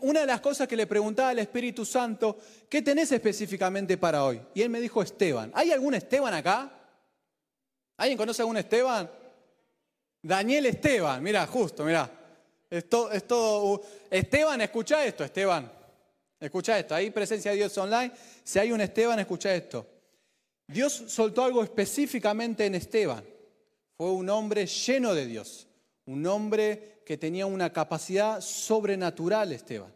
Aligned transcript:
Una 0.00 0.20
de 0.20 0.26
las 0.26 0.40
cosas 0.40 0.68
que 0.68 0.76
le 0.76 0.86
preguntaba 0.86 1.30
al 1.30 1.38
Espíritu 1.38 1.84
Santo, 1.86 2.36
¿qué 2.68 2.82
tenés 2.82 3.10
específicamente 3.10 3.96
para 3.96 4.24
hoy? 4.24 4.40
Y 4.54 4.60
él 4.60 4.68
me 4.68 4.80
dijo 4.80 5.02
Esteban. 5.02 5.50
¿Hay 5.54 5.72
algún 5.72 5.94
Esteban 5.94 6.34
acá? 6.34 6.70
¿Alguien 7.96 8.18
conoce 8.18 8.42
a 8.42 8.44
algún 8.44 8.58
Esteban? 8.58 9.10
Daniel 10.20 10.66
Esteban, 10.66 11.22
mira, 11.22 11.46
justo, 11.46 11.84
mira. 11.84 12.10
Es 12.68 12.88
todo, 12.88 13.10
es 13.10 13.26
todo. 13.26 13.82
Esteban, 14.10 14.60
escucha 14.60 15.04
esto, 15.04 15.24
Esteban. 15.24 15.70
Escucha 16.38 16.78
esto. 16.78 16.94
Hay 16.94 17.10
presencia 17.10 17.50
de 17.52 17.56
Dios 17.56 17.76
online. 17.78 18.12
Si 18.44 18.58
hay 18.58 18.72
un 18.72 18.80
Esteban, 18.80 19.18
escucha 19.20 19.54
esto. 19.54 19.86
Dios 20.66 21.04
soltó 21.06 21.44
algo 21.44 21.62
específicamente 21.62 22.66
en 22.66 22.74
Esteban. 22.74 23.24
Fue 23.96 24.10
un 24.10 24.28
hombre 24.28 24.66
lleno 24.66 25.14
de 25.14 25.26
Dios. 25.26 25.66
Un 26.06 26.26
hombre 26.26 26.91
que 27.04 27.16
tenía 27.16 27.46
una 27.46 27.72
capacidad 27.72 28.40
sobrenatural, 28.40 29.52
Esteban. 29.52 29.92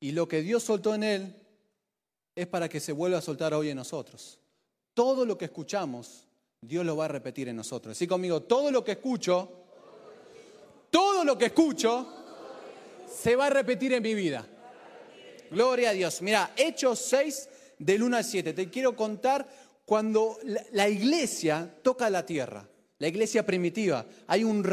Y 0.00 0.12
lo 0.12 0.26
que 0.26 0.42
Dios 0.42 0.62
soltó 0.62 0.94
en 0.94 1.04
él 1.04 1.36
es 2.34 2.46
para 2.46 2.68
que 2.68 2.80
se 2.80 2.92
vuelva 2.92 3.18
a 3.18 3.22
soltar 3.22 3.54
hoy 3.54 3.70
en 3.70 3.76
nosotros. 3.76 4.38
Todo 4.94 5.24
lo 5.24 5.38
que 5.38 5.46
escuchamos, 5.46 6.26
Dios 6.60 6.84
lo 6.84 6.96
va 6.96 7.04
a 7.06 7.08
repetir 7.08 7.48
en 7.48 7.56
nosotros. 7.56 7.96
Así 7.96 8.06
conmigo, 8.06 8.42
todo 8.42 8.70
lo 8.70 8.82
que 8.82 8.92
escucho, 8.92 9.48
todo 10.90 11.24
lo 11.24 11.38
que 11.38 11.46
escucho, 11.46 12.06
se 13.08 13.36
va 13.36 13.46
a 13.46 13.50
repetir 13.50 13.92
en 13.92 14.02
mi 14.02 14.14
vida. 14.14 14.46
Gloria 15.50 15.90
a 15.90 15.92
Dios. 15.92 16.22
Mira, 16.22 16.52
Hechos 16.56 16.98
6 16.98 17.48
del 17.78 18.02
1 18.02 18.16
al 18.16 18.24
7. 18.24 18.52
Te 18.54 18.70
quiero 18.70 18.96
contar 18.96 19.46
cuando 19.84 20.38
la 20.72 20.88
iglesia 20.88 21.78
toca 21.82 22.08
la 22.10 22.24
tierra 22.24 22.66
la 23.02 23.08
iglesia 23.08 23.44
primitiva. 23.44 24.06
Hay, 24.28 24.44
un 24.44 24.64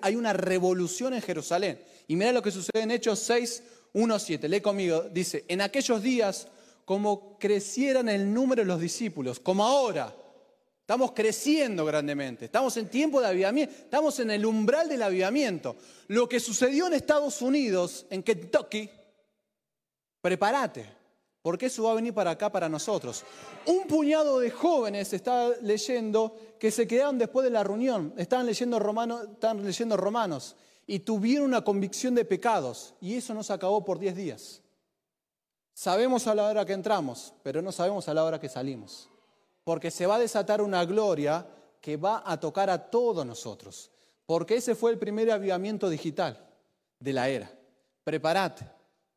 hay 0.00 0.16
una 0.16 0.32
revolución 0.32 1.12
en 1.12 1.20
Jerusalén. 1.20 1.78
Y 2.08 2.16
mira 2.16 2.32
lo 2.32 2.40
que 2.40 2.50
sucede 2.50 2.84
en 2.84 2.90
Hechos 2.90 3.18
6, 3.18 3.62
1, 3.92 4.18
7. 4.18 4.48
Lee 4.48 4.62
conmigo. 4.62 5.02
Dice, 5.12 5.44
en 5.46 5.60
aquellos 5.60 6.02
días, 6.02 6.48
como 6.86 7.38
crecieran 7.38 8.08
el 8.08 8.32
número 8.32 8.62
de 8.62 8.66
los 8.66 8.80
discípulos, 8.80 9.38
como 9.40 9.62
ahora, 9.62 10.16
estamos 10.80 11.12
creciendo 11.12 11.84
grandemente, 11.84 12.46
estamos 12.46 12.74
en 12.78 12.88
tiempo 12.88 13.20
de 13.20 13.26
avivamiento, 13.26 13.74
estamos 13.76 14.18
en 14.20 14.30
el 14.30 14.46
umbral 14.46 14.88
del 14.88 15.02
avivamiento. 15.02 15.76
Lo 16.06 16.26
que 16.30 16.40
sucedió 16.40 16.86
en 16.86 16.94
Estados 16.94 17.42
Unidos, 17.42 18.06
en 18.08 18.22
Kentucky, 18.22 18.88
prepárate 20.22 20.86
porque 21.46 21.66
eso 21.66 21.84
va 21.84 21.92
a 21.92 21.94
venir 21.94 22.12
para 22.12 22.32
acá, 22.32 22.50
para 22.50 22.68
nosotros. 22.68 23.22
Un 23.66 23.86
puñado 23.86 24.40
de 24.40 24.50
jóvenes 24.50 25.12
está 25.12 25.50
leyendo 25.62 26.34
que 26.58 26.72
se 26.72 26.88
quedaron 26.88 27.18
después 27.18 27.44
de 27.44 27.50
la 27.50 27.62
reunión, 27.62 28.12
estaban 28.16 28.46
leyendo, 28.46 28.80
leyendo 29.62 29.96
romanos 29.96 30.56
y 30.88 30.98
tuvieron 30.98 31.46
una 31.46 31.62
convicción 31.62 32.16
de 32.16 32.24
pecados 32.24 32.94
y 33.00 33.14
eso 33.14 33.32
no 33.32 33.44
se 33.44 33.52
acabó 33.52 33.84
por 33.84 34.00
10 34.00 34.16
días. 34.16 34.60
Sabemos 35.72 36.26
a 36.26 36.34
la 36.34 36.48
hora 36.48 36.66
que 36.66 36.72
entramos, 36.72 37.32
pero 37.44 37.62
no 37.62 37.70
sabemos 37.70 38.08
a 38.08 38.14
la 38.14 38.24
hora 38.24 38.40
que 38.40 38.48
salimos, 38.48 39.08
porque 39.62 39.92
se 39.92 40.04
va 40.04 40.16
a 40.16 40.18
desatar 40.18 40.60
una 40.60 40.84
gloria 40.84 41.46
que 41.80 41.96
va 41.96 42.24
a 42.26 42.40
tocar 42.40 42.70
a 42.70 42.90
todos 42.90 43.24
nosotros, 43.24 43.92
porque 44.26 44.56
ese 44.56 44.74
fue 44.74 44.90
el 44.90 44.98
primer 44.98 45.30
avivamiento 45.30 45.88
digital 45.88 46.44
de 46.98 47.12
la 47.12 47.28
era. 47.28 47.56
Prepárate 48.02 48.75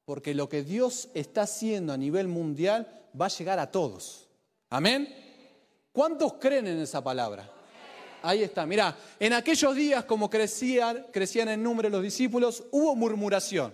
porque 0.10 0.34
lo 0.34 0.50
que 0.50 0.64
Dios 0.64 1.08
está 1.14 1.44
haciendo 1.44 1.94
a 1.94 1.98
nivel 1.98 2.28
mundial 2.28 2.88
va 3.14 3.28
a 3.28 3.30
llegar 3.30 3.60
a 3.60 3.70
todos. 3.70 4.28
Amén. 4.72 5.08
¿Cuántos 5.92 6.34
creen 6.34 6.66
en 6.66 6.80
esa 6.80 7.04
palabra? 7.04 7.48
Ahí 8.24 8.42
está, 8.42 8.66
mirá, 8.66 8.98
en 9.20 9.34
aquellos 9.34 9.76
días 9.76 10.06
como 10.06 10.28
crecían, 10.28 11.06
crecían 11.14 11.50
en 11.50 11.62
número 11.62 11.90
los 11.90 12.02
discípulos, 12.02 12.64
hubo 12.72 12.96
murmuración. 12.96 13.72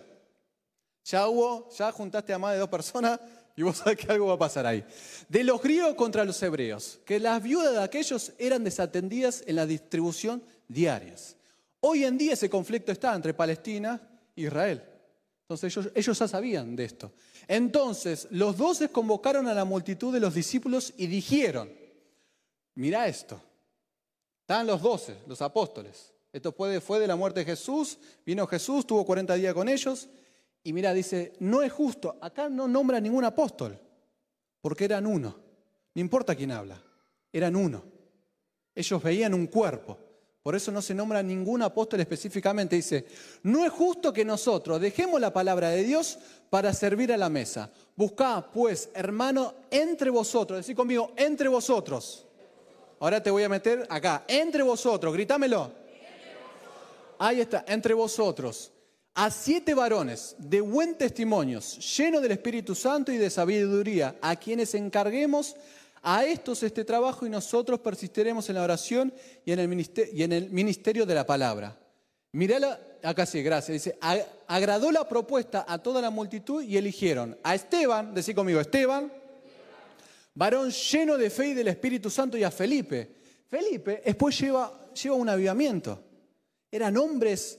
Ya 1.05 1.25
hubo, 1.29 1.69
ya 1.69 1.93
juntaste 1.93 2.33
a 2.33 2.37
más 2.37 2.51
de 2.51 2.59
dos 2.59 2.69
personas 2.69 3.17
y 3.55 3.61
vos 3.61 3.77
sabés 3.77 3.97
que 3.97 4.11
algo 4.11 4.27
va 4.27 4.33
a 4.33 4.37
pasar 4.37 4.65
ahí. 4.65 4.83
De 5.29 5.41
los 5.41 5.61
griegos 5.61 5.95
contra 5.95 6.25
los 6.25 6.43
hebreos, 6.43 6.99
que 7.05 7.17
las 7.17 7.41
viudas 7.41 7.71
de 7.71 7.81
aquellos 7.81 8.33
eran 8.37 8.65
desatendidas 8.65 9.41
en 9.47 9.55
la 9.55 9.65
distribución 9.65 10.43
diarias. 10.67 11.37
Hoy 11.79 12.03
en 12.03 12.17
día 12.17 12.33
ese 12.33 12.49
conflicto 12.49 12.91
está 12.91 13.15
entre 13.15 13.33
Palestina 13.33 14.01
e 14.35 14.41
Israel. 14.41 14.94
Entonces 15.47 15.77
ellos, 15.93 16.17
ya 16.17 16.27
sabían 16.27 16.75
de 16.75 16.85
esto. 16.85 17.11
Entonces 17.47 18.27
los 18.31 18.57
doce 18.57 18.89
convocaron 18.89 19.47
a 19.47 19.53
la 19.53 19.63
multitud 19.63 20.11
de 20.11 20.19
los 20.19 20.33
discípulos 20.33 20.91
y 20.97 21.05
dijeron, 21.05 21.71
mira 22.73 23.07
esto, 23.07 23.39
están 24.41 24.65
los 24.65 24.81
doce, 24.81 25.17
los 25.27 25.43
apóstoles. 25.43 26.13
Esto 26.33 26.51
fue, 26.51 26.81
fue 26.81 26.99
de 26.99 27.07
la 27.07 27.15
muerte 27.15 27.41
de 27.41 27.45
Jesús, 27.45 27.99
vino 28.25 28.47
Jesús, 28.47 28.87
tuvo 28.87 29.05
40 29.05 29.35
días 29.35 29.53
con 29.53 29.69
ellos 29.69 30.09
y 30.63 30.73
mira, 30.73 30.95
dice, 30.95 31.33
no 31.39 31.61
es 31.61 31.71
justo, 31.71 32.17
acá 32.21 32.49
no 32.49 32.67
nombra 32.67 32.99
ningún 32.99 33.23
apóstol, 33.23 33.79
porque 34.61 34.85
eran 34.85 35.05
uno, 35.05 35.35
no 35.93 36.01
importa 36.01 36.35
quién 36.35 36.51
habla, 36.51 36.81
eran 37.31 37.55
uno. 37.55 37.83
Ellos 38.73 39.01
veían 39.01 39.35
un 39.35 39.45
cuerpo. 39.45 39.97
Por 40.45 40.55
eso 40.55 40.71
no 40.71 40.79
se 40.79 40.93
nombra 40.93 41.23
ningún 41.23 41.63
apóstol 41.63 42.01
específicamente. 42.01 42.75
Dice, 42.75 43.07
no 43.41 43.65
es 43.65 43.71
justo 43.71 44.13
que 44.13 44.23
nosotros 44.23 44.79
dejemos 44.79 45.19
la 45.19 45.33
palabra 45.33 45.69
de 45.69 45.83
Dios 45.83 46.19
para 46.51 46.71
servir 46.71 47.11
a 47.11 47.17
la 47.17 47.29
mesa. 47.29 47.71
Buscá, 47.95 48.47
pues, 48.53 48.89
hermano, 48.93 49.55
entre 49.71 50.11
vosotros. 50.11 50.59
Decí 50.59 50.75
conmigo, 50.75 51.13
entre 51.15 51.49
vosotros. 51.49 52.27
Ahora 52.99 53.23
te 53.23 53.31
voy 53.31 53.41
a 53.41 53.49
meter 53.49 53.87
acá, 53.89 54.23
entre 54.27 54.61
vosotros, 54.61 55.11
grítamelo. 55.15 55.71
Ahí 57.17 57.41
está, 57.41 57.65
entre 57.67 57.95
vosotros. 57.95 58.71
A 59.15 59.31
siete 59.31 59.73
varones 59.73 60.35
de 60.37 60.61
buen 60.61 60.95
testimonio, 60.95 61.59
llenos 61.59 62.21
del 62.21 62.33
Espíritu 62.33 62.75
Santo 62.75 63.11
y 63.11 63.17
de 63.17 63.31
sabiduría, 63.31 64.15
a 64.21 64.35
quienes 64.35 64.75
encarguemos 64.75 65.55
a 66.07 66.23
estos 66.23 66.61
este 66.61 66.85
trabajo 66.85 67.25
y 67.25 67.31
nosotros 67.31 67.79
persistiremos 67.79 68.47
en 68.47 68.55
la 68.55 68.63
oración 68.63 69.11
y 69.43 69.51
en 69.51 69.59
el 69.59 69.67
ministerio, 69.67 70.13
y 70.13 70.21
en 70.21 70.33
el 70.33 70.51
ministerio 70.51 71.03
de 71.03 71.15
la 71.15 71.25
palabra. 71.25 71.75
Mirá, 72.31 72.79
acá 73.01 73.25
sí, 73.25 73.41
gracias. 73.41 73.83
Dice, 73.83 73.97
agradó 74.45 74.91
la 74.91 75.09
propuesta 75.09 75.65
a 75.67 75.79
toda 75.79 76.01
la 76.01 76.11
multitud 76.11 76.61
y 76.61 76.77
eligieron 76.77 77.35
a 77.41 77.55
Esteban, 77.55 78.13
decí 78.13 78.35
conmigo, 78.35 78.59
Esteban, 78.59 79.11
varón 80.35 80.69
lleno 80.69 81.17
de 81.17 81.31
fe 81.31 81.47
y 81.47 81.53
del 81.55 81.69
Espíritu 81.69 82.11
Santo, 82.11 82.37
y 82.37 82.43
a 82.43 82.51
Felipe. 82.51 83.15
Felipe 83.49 84.03
después 84.05 84.39
lleva, 84.39 84.91
lleva 84.93 85.15
un 85.15 85.29
avivamiento. 85.29 86.03
Eran 86.69 86.97
hombres 86.97 87.57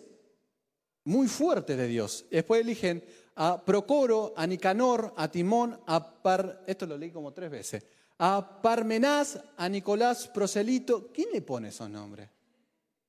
muy 1.02 1.26
fuertes 1.26 1.76
de 1.76 1.88
Dios. 1.88 2.26
Después 2.30 2.60
eligen 2.60 3.02
a 3.34 3.64
Procoro, 3.64 4.34
a 4.36 4.46
Nicanor, 4.46 5.12
a 5.16 5.28
Timón, 5.28 5.80
a 5.84 6.22
Par... 6.22 6.62
Esto 6.64 6.86
lo 6.86 6.96
leí 6.96 7.10
como 7.10 7.32
tres 7.32 7.50
veces 7.50 7.95
a 8.18 8.60
Parmenás, 8.62 9.38
a 9.56 9.68
Nicolás 9.68 10.28
Proselito. 10.28 11.10
¿Quién 11.12 11.28
le 11.32 11.42
pone 11.42 11.68
esos 11.68 11.88
nombres? 11.90 12.28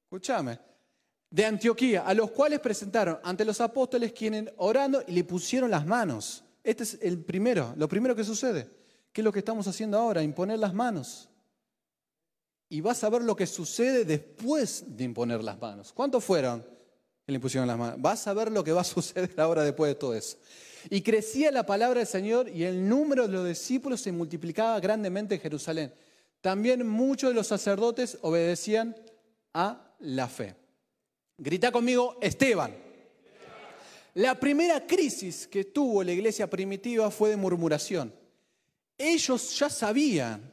Escúchame. 0.04 0.60
De 1.30 1.46
Antioquía, 1.46 2.06
a 2.06 2.14
los 2.14 2.32
cuales 2.32 2.60
presentaron 2.60 3.20
ante 3.24 3.44
los 3.44 3.60
apóstoles 3.60 4.14
quienes 4.14 4.50
orando 4.58 5.04
y 5.06 5.12
le 5.12 5.24
pusieron 5.24 5.70
las 5.70 5.86
manos. 5.86 6.44
Este 6.64 6.84
es 6.84 6.98
el 7.02 7.20
primero, 7.24 7.74
lo 7.78 7.88
primero 7.88 8.16
que 8.16 8.24
sucede. 8.24 8.70
¿Qué 9.12 9.22
es 9.22 9.26
lo 9.26 9.32
que 9.32 9.40
estamos 9.40 9.68
haciendo 9.68 9.98
ahora? 9.98 10.24
Imponer 10.24 10.60
las 10.60 10.74
manos. 10.74 11.30
Y 12.70 12.82
vas 12.82 13.04
a 13.04 13.10
ver 13.10 13.24
lo 13.24 13.36
que 13.36 13.48
sucede 13.48 14.06
después 14.06 14.84
de 14.88 15.04
imponer 15.04 15.44
las 15.44 15.60
manos. 15.60 15.92
¿Cuántos 15.94 16.24
fueron 16.24 16.62
que 17.26 17.32
le 17.32 17.36
impusieron 17.36 17.68
las 17.68 17.78
manos? 17.78 18.02
Vas 18.02 18.28
a 18.28 18.34
ver 18.34 18.52
lo 18.52 18.64
que 18.64 18.72
va 18.72 18.82
a 18.82 18.84
suceder 18.86 19.40
ahora 19.40 19.64
después 19.64 19.90
de 19.90 19.96
todo 19.96 20.14
eso. 20.14 20.38
Y 20.90 21.02
crecía 21.02 21.52
la 21.52 21.66
palabra 21.66 22.00
del 22.00 22.08
Señor 22.08 22.50
y 22.50 22.64
el 22.64 22.88
número 22.88 23.28
de 23.28 23.34
los 23.34 23.48
discípulos 23.48 24.02
se 24.02 24.12
multiplicaba 24.12 24.80
grandemente 24.80 25.36
en 25.36 25.42
Jerusalén. 25.42 25.94
También 26.42 26.88
muchos 26.88 27.30
de 27.30 27.36
los 27.36 27.48
sacerdotes 27.48 28.18
obedecían 28.22 28.96
a 29.54 29.96
la 30.00 30.28
fe. 30.28 30.56
Grita 31.38 31.72
conmigo, 31.72 32.18
Esteban. 32.22 32.74
La 34.16 34.40
primera 34.40 34.86
crisis 34.88 35.46
que 35.48 35.66
tuvo 35.66 36.04
la 36.04 36.12
iglesia 36.12 36.50
primitiva 36.50 37.12
fue 37.12 37.30
de 37.30 37.38
murmuración. 37.38 38.14
Ellos 38.98 39.60
ya 39.60 39.70
sabían 39.70 40.52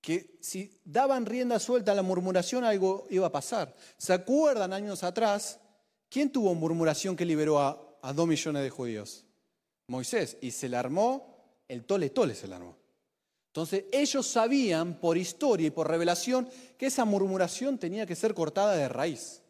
que 0.00 0.38
si 0.40 0.80
daban 0.84 1.26
rienda 1.26 1.60
suelta 1.60 1.92
a 1.92 1.94
la 1.94 2.02
murmuración 2.02 2.64
algo 2.64 3.06
iba 3.10 3.26
a 3.26 3.32
pasar. 3.32 3.76
¿Se 3.96 4.12
acuerdan 4.12 4.72
años 4.72 5.04
atrás? 5.04 5.60
¿Quién 6.08 6.32
tuvo 6.32 6.54
murmuración 6.54 7.14
que 7.14 7.24
liberó 7.24 7.60
a, 7.60 7.80
a 8.02 8.12
dos 8.12 8.26
millones 8.26 8.62
de 8.62 8.70
judíos? 8.70 9.24
Moisés 9.90 10.38
y 10.40 10.52
se 10.52 10.68
le 10.68 10.76
armó, 10.76 11.36
el 11.66 11.84
tole 11.84 12.10
tole 12.10 12.36
se 12.36 12.46
le 12.46 12.54
armó. 12.54 12.76
Entonces 13.48 13.86
ellos 13.90 14.24
sabían 14.24 15.00
por 15.00 15.18
historia 15.18 15.66
y 15.66 15.70
por 15.70 15.88
revelación 15.88 16.48
que 16.78 16.86
esa 16.86 17.04
murmuración 17.04 17.76
tenía 17.76 18.06
que 18.06 18.14
ser 18.14 18.32
cortada 18.32 18.76
de 18.76 18.88
raíz. 18.88 19.42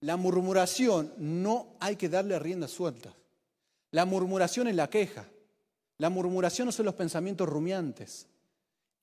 La 0.00 0.16
murmuración 0.16 1.12
no 1.18 1.76
hay 1.80 1.96
que 1.96 2.08
darle 2.08 2.38
rienda 2.38 2.66
suelta. 2.66 3.14
La 3.90 4.06
murmuración 4.06 4.68
es 4.68 4.74
la 4.74 4.88
queja. 4.88 5.28
La 5.98 6.08
murmuración 6.08 6.64
no 6.64 6.72
son 6.72 6.86
los 6.86 6.94
pensamientos 6.94 7.46
rumiantes. 7.46 8.26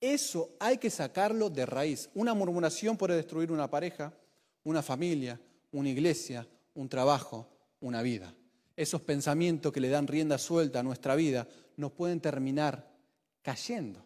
Eso 0.02 0.50
hay 0.60 0.80
que 0.80 0.90
sacarlo 0.90 1.52
de 1.52 1.68
raíz. 1.68 2.10
Una 2.16 2.34
murmuración 2.34 2.98
puede 2.98 3.16
destruir 3.16 3.52
una 3.52 3.70
pareja, 3.70 4.12
una 4.64 4.82
familia, 4.82 5.40
una 5.72 5.90
iglesia, 5.90 6.48
un 6.74 6.90
trabajo, 6.90 7.48
una 7.80 8.02
vida. 8.02 8.34
Esos 8.78 9.02
pensamientos 9.02 9.74
que 9.74 9.82
le 9.82 9.90
dan 9.90 10.08
rienda 10.08 10.38
suelta 10.38 10.80
a 10.80 10.84
nuestra 10.84 11.16
vida, 11.16 11.48
nos 11.76 11.92
pueden 11.92 12.22
terminar 12.22 12.90
cayendo. 13.42 14.06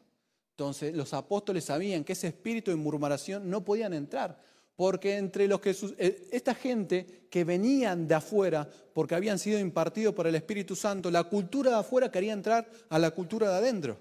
Entonces 0.52 0.96
los 0.96 1.14
apóstoles 1.14 1.66
sabían 1.66 2.04
que 2.04 2.14
ese 2.14 2.28
espíritu 2.28 2.72
de 2.72 2.78
murmuración 2.78 3.50
no 3.50 3.64
podían 3.66 3.94
entrar, 3.94 4.42
porque 4.76 5.18
entre 5.18 5.48
los 5.48 5.60
que 5.60 5.76
eh, 5.98 6.30
esta 6.32 6.56
gente 6.56 7.28
que 7.30 7.44
venían 7.44 8.08
de 8.08 8.16
afuera, 8.16 8.68
porque 8.94 9.16
habían 9.16 9.40
sido 9.40 9.60
impartidos 9.60 10.16
por 10.16 10.26
el 10.26 10.36
Espíritu 10.36 10.76
Santo, 10.76 11.12
la 11.12 11.26
cultura 11.26 11.72
de 11.72 11.78
afuera 11.78 12.10
quería 12.10 12.34
entrar 12.34 12.70
a 12.90 12.98
la 12.98 13.12
cultura 13.12 13.50
de 13.50 13.58
adentro. 13.58 14.00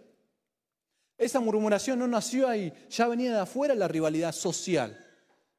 Esa 1.18 1.40
murmuración 1.40 1.98
no 1.98 2.06
nació 2.06 2.48
ahí, 2.48 2.72
ya 2.88 3.08
venía 3.08 3.32
de 3.32 3.40
afuera 3.40 3.74
la 3.74 3.88
rivalidad 3.88 4.32
social, 4.32 4.96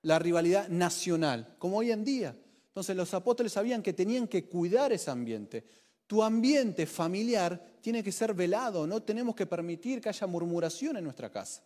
la 0.02 0.20
rivalidad 0.20 0.70
nacional, 0.70 1.56
como 1.60 1.78
hoy 1.78 1.92
en 1.92 2.04
día. 2.04 2.36
Entonces 2.72 2.96
los 2.96 3.14
apóstoles 3.14 3.52
sabían 3.52 3.84
que 3.84 3.92
tenían 3.92 4.30
que 4.30 4.46
cuidar 4.46 4.94
ese 4.94 5.12
ambiente. 5.12 5.66
Tu 6.08 6.24
ambiente 6.24 6.86
familiar 6.86 7.62
tiene 7.82 8.02
que 8.02 8.14
ser 8.14 8.34
velado, 8.34 8.88
no 8.88 9.04
tenemos 9.04 9.36
que 9.36 9.46
permitir 9.46 10.00
que 10.00 10.08
haya 10.08 10.26
murmuración 10.26 10.96
en 10.96 11.04
nuestra 11.04 11.30
casa. 11.30 11.64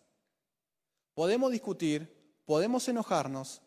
Podemos 1.14 1.52
discutir, 1.52 2.12
podemos 2.44 2.88
enojarnos, 2.88 3.62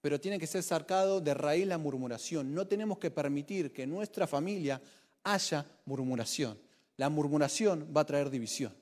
pero 0.00 0.20
tiene 0.20 0.38
que 0.38 0.46
ser 0.46 0.62
sacado 0.62 1.20
de 1.20 1.34
raíz 1.34 1.66
la 1.66 1.78
murmuración. 1.78 2.54
No 2.54 2.66
tenemos 2.66 2.98
que 2.98 3.10
permitir 3.10 3.72
que 3.72 3.82
en 3.82 3.90
nuestra 3.90 4.28
familia 4.28 4.80
haya 5.24 5.66
murmuración. 5.86 6.56
La 6.96 7.08
murmuración 7.08 7.92
va 7.94 8.02
a 8.02 8.06
traer 8.06 8.30
división. 8.30 8.72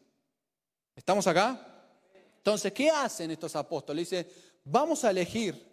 ¿Estamos 0.95 1.27
acá? 1.27 1.67
Entonces, 2.37 2.73
¿qué 2.73 2.91
hacen 2.91 3.31
estos 3.31 3.57
apóstoles? 3.57 4.11
Dice, 4.11 4.29
vamos 4.65 5.03
a 5.03 5.11
elegir 5.11 5.67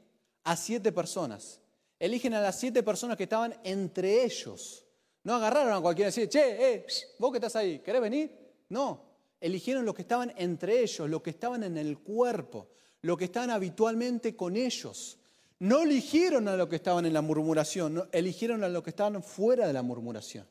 a 0.46 0.56
siete 0.56 0.94
personas 0.94 1.60
eligen 2.00 2.34
a 2.34 2.42
las 2.42 2.60
siete 2.60 2.82
personas 2.82 3.18
que 3.18 3.24
estaban 3.24 3.56
entre 3.64 4.24
ellos. 4.24 4.86
No 5.24 5.36
agarraron 5.36 5.74
a 5.74 5.82
cualquiera 5.82 6.10
y 6.10 6.12
decir, 6.12 6.30
che, 6.30 6.74
eh, 6.74 6.86
vos 7.20 7.32
que 7.32 7.38
estás 7.38 7.56
ahí, 7.58 7.80
¿querés 7.80 8.02
venir? 8.02 8.32
No, 8.70 9.04
eligieron 9.42 9.86
los 9.86 9.94
que 9.94 10.04
estaban 10.04 10.34
entre 10.38 10.82
ellos, 10.82 11.10
los 11.10 11.22
que 11.22 11.32
estaban 11.32 11.64
en 11.64 11.78
el 11.78 12.00
cuerpo, 12.00 12.70
los 13.02 13.18
que 13.18 13.26
estaban 13.26 13.50
habitualmente 13.50 14.36
con 14.36 14.56
ellos. 14.56 15.20
No 15.60 15.82
eligieron 15.82 16.48
a 16.48 16.56
los 16.56 16.70
que 16.70 16.78
estaban 16.78 17.06
en 17.06 17.14
la 17.14 17.22
murmuración, 17.22 18.08
eligieron 18.14 18.64
a 18.64 18.70
los 18.70 18.82
que 18.82 18.92
estaban 18.92 19.22
fuera 19.22 19.68
de 19.68 19.74
la 19.74 19.82
murmuración. 19.82 20.48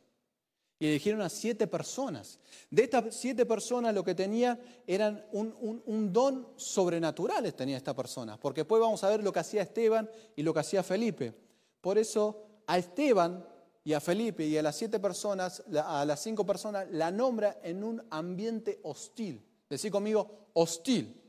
Y 0.80 0.86
eligieron 0.86 1.22
a 1.22 1.28
siete 1.28 1.66
personas. 1.66 2.38
De 2.70 2.84
estas 2.84 3.14
siete 3.14 3.44
personas 3.44 3.94
lo 3.94 4.04
que 4.04 4.14
tenía 4.14 4.60
eran 4.86 5.24
un, 5.32 6.12
don 6.12 6.48
sobrenatural, 6.56 7.52
tenía 7.54 7.76
esta 7.76 7.96
persona. 7.96 8.38
Porque 8.38 8.60
después 8.60 8.80
vamos 8.80 9.02
a 9.02 9.08
ver 9.08 9.22
lo 9.22 9.32
que 9.32 9.40
hacía 9.40 9.62
Esteban 9.62 10.08
y 10.36 10.42
lo 10.42 10.54
que 10.54 10.60
hacía 10.60 10.84
Felipe. 10.84 11.34
Por 11.80 11.98
eso 11.98 12.44
a 12.66 12.78
Esteban 12.78 13.44
y 13.82 13.92
a 13.92 14.00
Felipe 14.00 14.46
y 14.46 14.56
a 14.56 14.62
las 14.62 14.76
siete 14.76 15.00
personas, 15.00 15.64
a 15.84 16.04
las 16.04 16.22
cinco 16.22 16.46
personas, 16.46 16.86
la 16.92 17.10
nombra 17.10 17.58
en 17.64 17.82
un 17.82 18.02
ambiente 18.10 18.78
hostil. 18.84 19.42
Decí 19.68 19.90
conmigo, 19.90 20.50
hostil. 20.52 21.20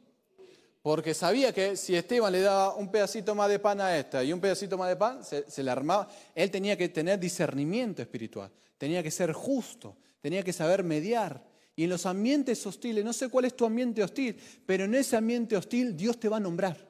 Porque 0.83 1.13
sabía 1.15 1.51
que 1.51 1.75
si 1.75 1.95
Esteban 1.95 2.31
le 2.31 2.41
daba 2.41 2.75
un 2.75 2.91
pedacito 2.91 3.33
más 3.33 3.49
de 3.49 3.59
pan 3.59 3.81
a 3.81 3.97
esta 3.97 4.23
y 4.23 4.31
un 4.31 4.39
pedacito 4.39 4.77
más 4.77 4.89
de 4.89 4.95
pan, 4.95 5.23
se, 5.23 5.49
se 5.49 5.63
le 5.63 5.71
armaba. 5.71 6.07
Él 6.35 6.51
tenía 6.51 6.77
que 6.77 6.89
tener 6.89 7.19
discernimiento 7.19 8.01
espiritual 8.03 8.51
tenía 8.79 9.03
que 9.03 9.11
ser 9.11 9.33
justo, 9.33 9.95
tenía 10.21 10.41
que 10.41 10.53
saber 10.53 10.83
mediar. 10.83 11.45
Y 11.75 11.83
en 11.83 11.91
los 11.91 12.07
ambientes 12.07 12.65
hostiles, 12.65 13.05
no 13.05 13.13
sé 13.13 13.29
cuál 13.29 13.45
es 13.45 13.55
tu 13.55 13.65
ambiente 13.65 14.03
hostil, 14.03 14.35
pero 14.65 14.85
en 14.85 14.95
ese 14.95 15.15
ambiente 15.15 15.55
hostil 15.55 15.95
Dios 15.95 16.19
te 16.19 16.27
va 16.27 16.37
a 16.37 16.39
nombrar. 16.39 16.89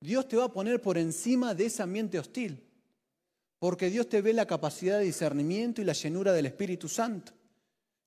Dios 0.00 0.28
te 0.28 0.36
va 0.36 0.44
a 0.44 0.52
poner 0.52 0.82
por 0.82 0.98
encima 0.98 1.54
de 1.54 1.66
ese 1.66 1.82
ambiente 1.82 2.18
hostil. 2.18 2.62
Porque 3.58 3.90
Dios 3.90 4.08
te 4.08 4.20
ve 4.20 4.32
la 4.32 4.46
capacidad 4.46 4.98
de 4.98 5.04
discernimiento 5.04 5.80
y 5.80 5.84
la 5.84 5.94
llenura 5.94 6.32
del 6.32 6.46
Espíritu 6.46 6.88
Santo. 6.88 7.32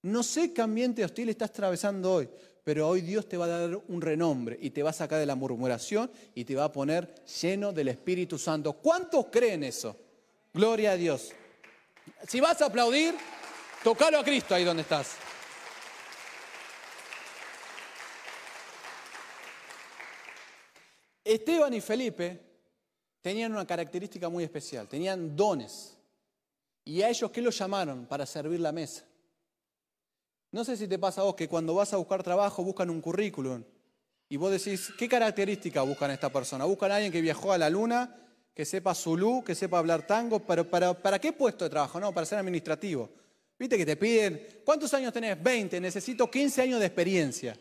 No 0.03 0.23
sé 0.23 0.53
qué 0.53 0.61
ambiente 0.61 1.03
hostil 1.03 1.29
estás 1.29 1.49
atravesando 1.49 2.13
hoy, 2.13 2.29
pero 2.63 2.87
hoy 2.87 3.01
Dios 3.01 3.27
te 3.27 3.37
va 3.37 3.45
a 3.45 3.67
dar 3.67 3.81
un 3.87 4.01
renombre 4.01 4.57
y 4.61 4.69
te 4.69 4.83
va 4.83 4.91
a 4.91 4.93
sacar 4.93 5.19
de 5.19 5.25
la 5.25 5.35
murmuración 5.35 6.09
y 6.35 6.45
te 6.45 6.55
va 6.55 6.65
a 6.65 6.71
poner 6.71 7.13
lleno 7.41 7.73
del 7.73 7.89
Espíritu 7.89 8.37
Santo. 8.37 8.73
¿Cuántos 8.73 9.27
creen 9.31 9.63
eso? 9.63 9.95
Gloria 10.53 10.91
a 10.91 10.95
Dios. 10.95 11.33
Si 12.27 12.39
vas 12.39 12.61
a 12.61 12.65
aplaudir, 12.65 13.15
tocalo 13.83 14.19
a 14.19 14.23
Cristo 14.23 14.55
ahí 14.55 14.63
donde 14.63 14.83
estás. 14.83 15.15
Esteban 21.23 21.73
y 21.73 21.81
Felipe 21.81 22.39
tenían 23.21 23.51
una 23.51 23.65
característica 23.65 24.29
muy 24.29 24.43
especial, 24.43 24.87
tenían 24.87 25.35
dones. 25.35 25.97
¿Y 26.83 27.01
a 27.01 27.09
ellos 27.09 27.31
qué 27.31 27.41
los 27.41 27.57
llamaron? 27.57 28.05
Para 28.05 28.25
servir 28.25 28.59
la 28.59 28.71
mesa. 28.71 29.05
No 30.51 30.65
sé 30.65 30.75
si 30.75 30.87
te 30.87 30.99
pasa 30.99 31.21
a 31.21 31.23
vos 31.23 31.35
que 31.35 31.47
cuando 31.47 31.73
vas 31.75 31.93
a 31.93 31.97
buscar 31.97 32.23
trabajo 32.23 32.63
buscan 32.63 32.89
un 32.89 32.99
currículum 32.99 33.63
y 34.27 34.37
vos 34.37 34.51
decís, 34.51 34.91
¿qué 34.97 35.07
característica 35.07 35.81
buscan 35.81 36.11
a 36.11 36.13
esta 36.13 36.29
persona? 36.29 36.65
Buscan 36.65 36.91
a 36.91 36.95
alguien 36.95 37.11
que 37.11 37.21
viajó 37.21 37.53
a 37.53 37.57
la 37.57 37.69
luna 37.69 38.15
que 38.53 38.65
sepa 38.65 38.93
zulú, 38.93 39.43
que 39.43 39.55
sepa 39.55 39.79
hablar 39.79 40.05
tango, 40.05 40.39
pero 40.39 40.69
para, 40.69 40.93
¿para 40.93 41.19
qué 41.19 41.31
puesto 41.33 41.65
de 41.65 41.69
trabajo? 41.69 41.99
No, 41.99 42.13
para 42.13 42.25
ser 42.25 42.39
administrativo. 42.39 43.09
Viste 43.57 43.77
que 43.77 43.85
te 43.85 43.95
piden, 43.95 44.47
¿cuántos 44.65 44.93
años 44.93 45.13
tenés? 45.13 45.41
20, 45.41 45.79
necesito 45.79 46.29
15 46.29 46.61
años 46.63 46.79
de 46.79 46.87
experiencia. 46.87 47.55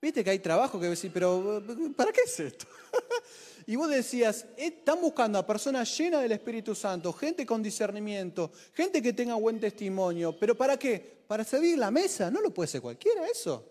Viste 0.00 0.24
que 0.24 0.30
hay 0.30 0.38
trabajo 0.38 0.80
que 0.80 0.88
decís, 0.88 1.10
pero 1.12 1.62
¿para 1.94 2.12
qué 2.12 2.20
es 2.24 2.40
esto? 2.40 2.66
y 3.66 3.76
vos 3.76 3.90
decías, 3.90 4.46
están 4.56 5.00
buscando 5.00 5.38
a 5.38 5.46
personas 5.46 5.98
llenas 5.98 6.22
del 6.22 6.32
Espíritu 6.32 6.74
Santo, 6.74 7.12
gente 7.12 7.44
con 7.44 7.62
discernimiento, 7.62 8.50
gente 8.72 9.02
que 9.02 9.12
tenga 9.12 9.34
buen 9.34 9.60
testimonio, 9.60 10.38
pero 10.38 10.56
¿para 10.56 10.78
qué? 10.78 11.20
Para 11.26 11.44
servir 11.44 11.76
la 11.76 11.90
mesa, 11.90 12.30
no 12.30 12.40
lo 12.40 12.54
puede 12.54 12.68
ser 12.68 12.80
cualquiera 12.80 13.26
eso. 13.26 13.68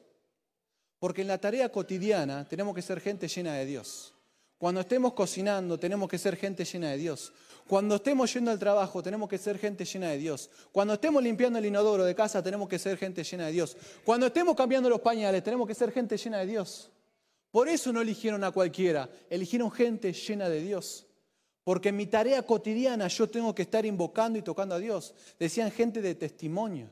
Porque 1.00 1.22
en 1.22 1.30
la 1.30 1.40
tarea 1.40 1.72
cotidiana 1.72 2.48
tenemos 2.48 2.76
que 2.76 2.82
ser 2.82 3.00
gente 3.00 3.28
llena 3.28 3.56
de 3.56 3.66
Dios. 3.66 4.14
Cuando 4.60 4.82
estemos 4.82 5.14
cocinando, 5.14 5.80
tenemos 5.80 6.10
que 6.10 6.18
ser 6.18 6.36
gente 6.36 6.66
llena 6.66 6.92
de 6.92 6.98
Dios. 6.98 7.32
Cuando 7.66 7.96
estemos 7.96 8.34
yendo 8.34 8.52
al 8.52 8.60
trabajo, 8.60 9.02
tenemos 9.02 9.30
que 9.30 9.38
ser 9.38 9.58
gente 9.58 9.86
llena 9.86 10.10
de 10.10 10.18
Dios. 10.18 10.50
Cuando 10.74 10.96
estemos 10.96 11.24
limpiando 11.24 11.60
el 11.60 11.66
inodoro 11.66 12.04
de 12.04 12.14
casa, 12.14 12.44
tenemos 12.44 12.68
que 12.68 12.78
ser 12.78 12.98
gente 12.98 13.24
llena 13.24 13.46
de 13.46 13.54
Dios. 13.54 13.78
Cuando 14.04 14.28
estemos 14.28 14.58
cambiando 14.58 14.90
los 14.90 15.00
pañales, 15.00 15.46
tenemos 15.46 15.66
que 15.66 15.74
ser 15.74 15.94
gente 15.94 16.18
llena 16.18 16.40
de 16.40 16.46
Dios. 16.46 16.92
Por 17.52 17.70
eso 17.70 17.94
no 17.94 18.02
eligieron 18.02 18.44
a 18.44 18.52
cualquiera, 18.52 19.10
eligieron 19.30 19.72
gente 19.72 20.12
llena 20.12 20.50
de 20.50 20.60
Dios. 20.62 21.08
Porque 21.64 21.90
en 21.90 21.96
mi 21.96 22.08
tarea 22.08 22.42
cotidiana 22.44 23.08
yo 23.08 23.30
tengo 23.30 23.56
que 23.56 23.62
estar 23.62 23.86
invocando 23.86 24.38
y 24.38 24.42
tocando 24.42 24.76
a 24.76 24.80
Dios. 24.80 25.16
Decían 25.40 25.72
gente 25.72 26.02
de 26.02 26.16
testimonio. 26.16 26.90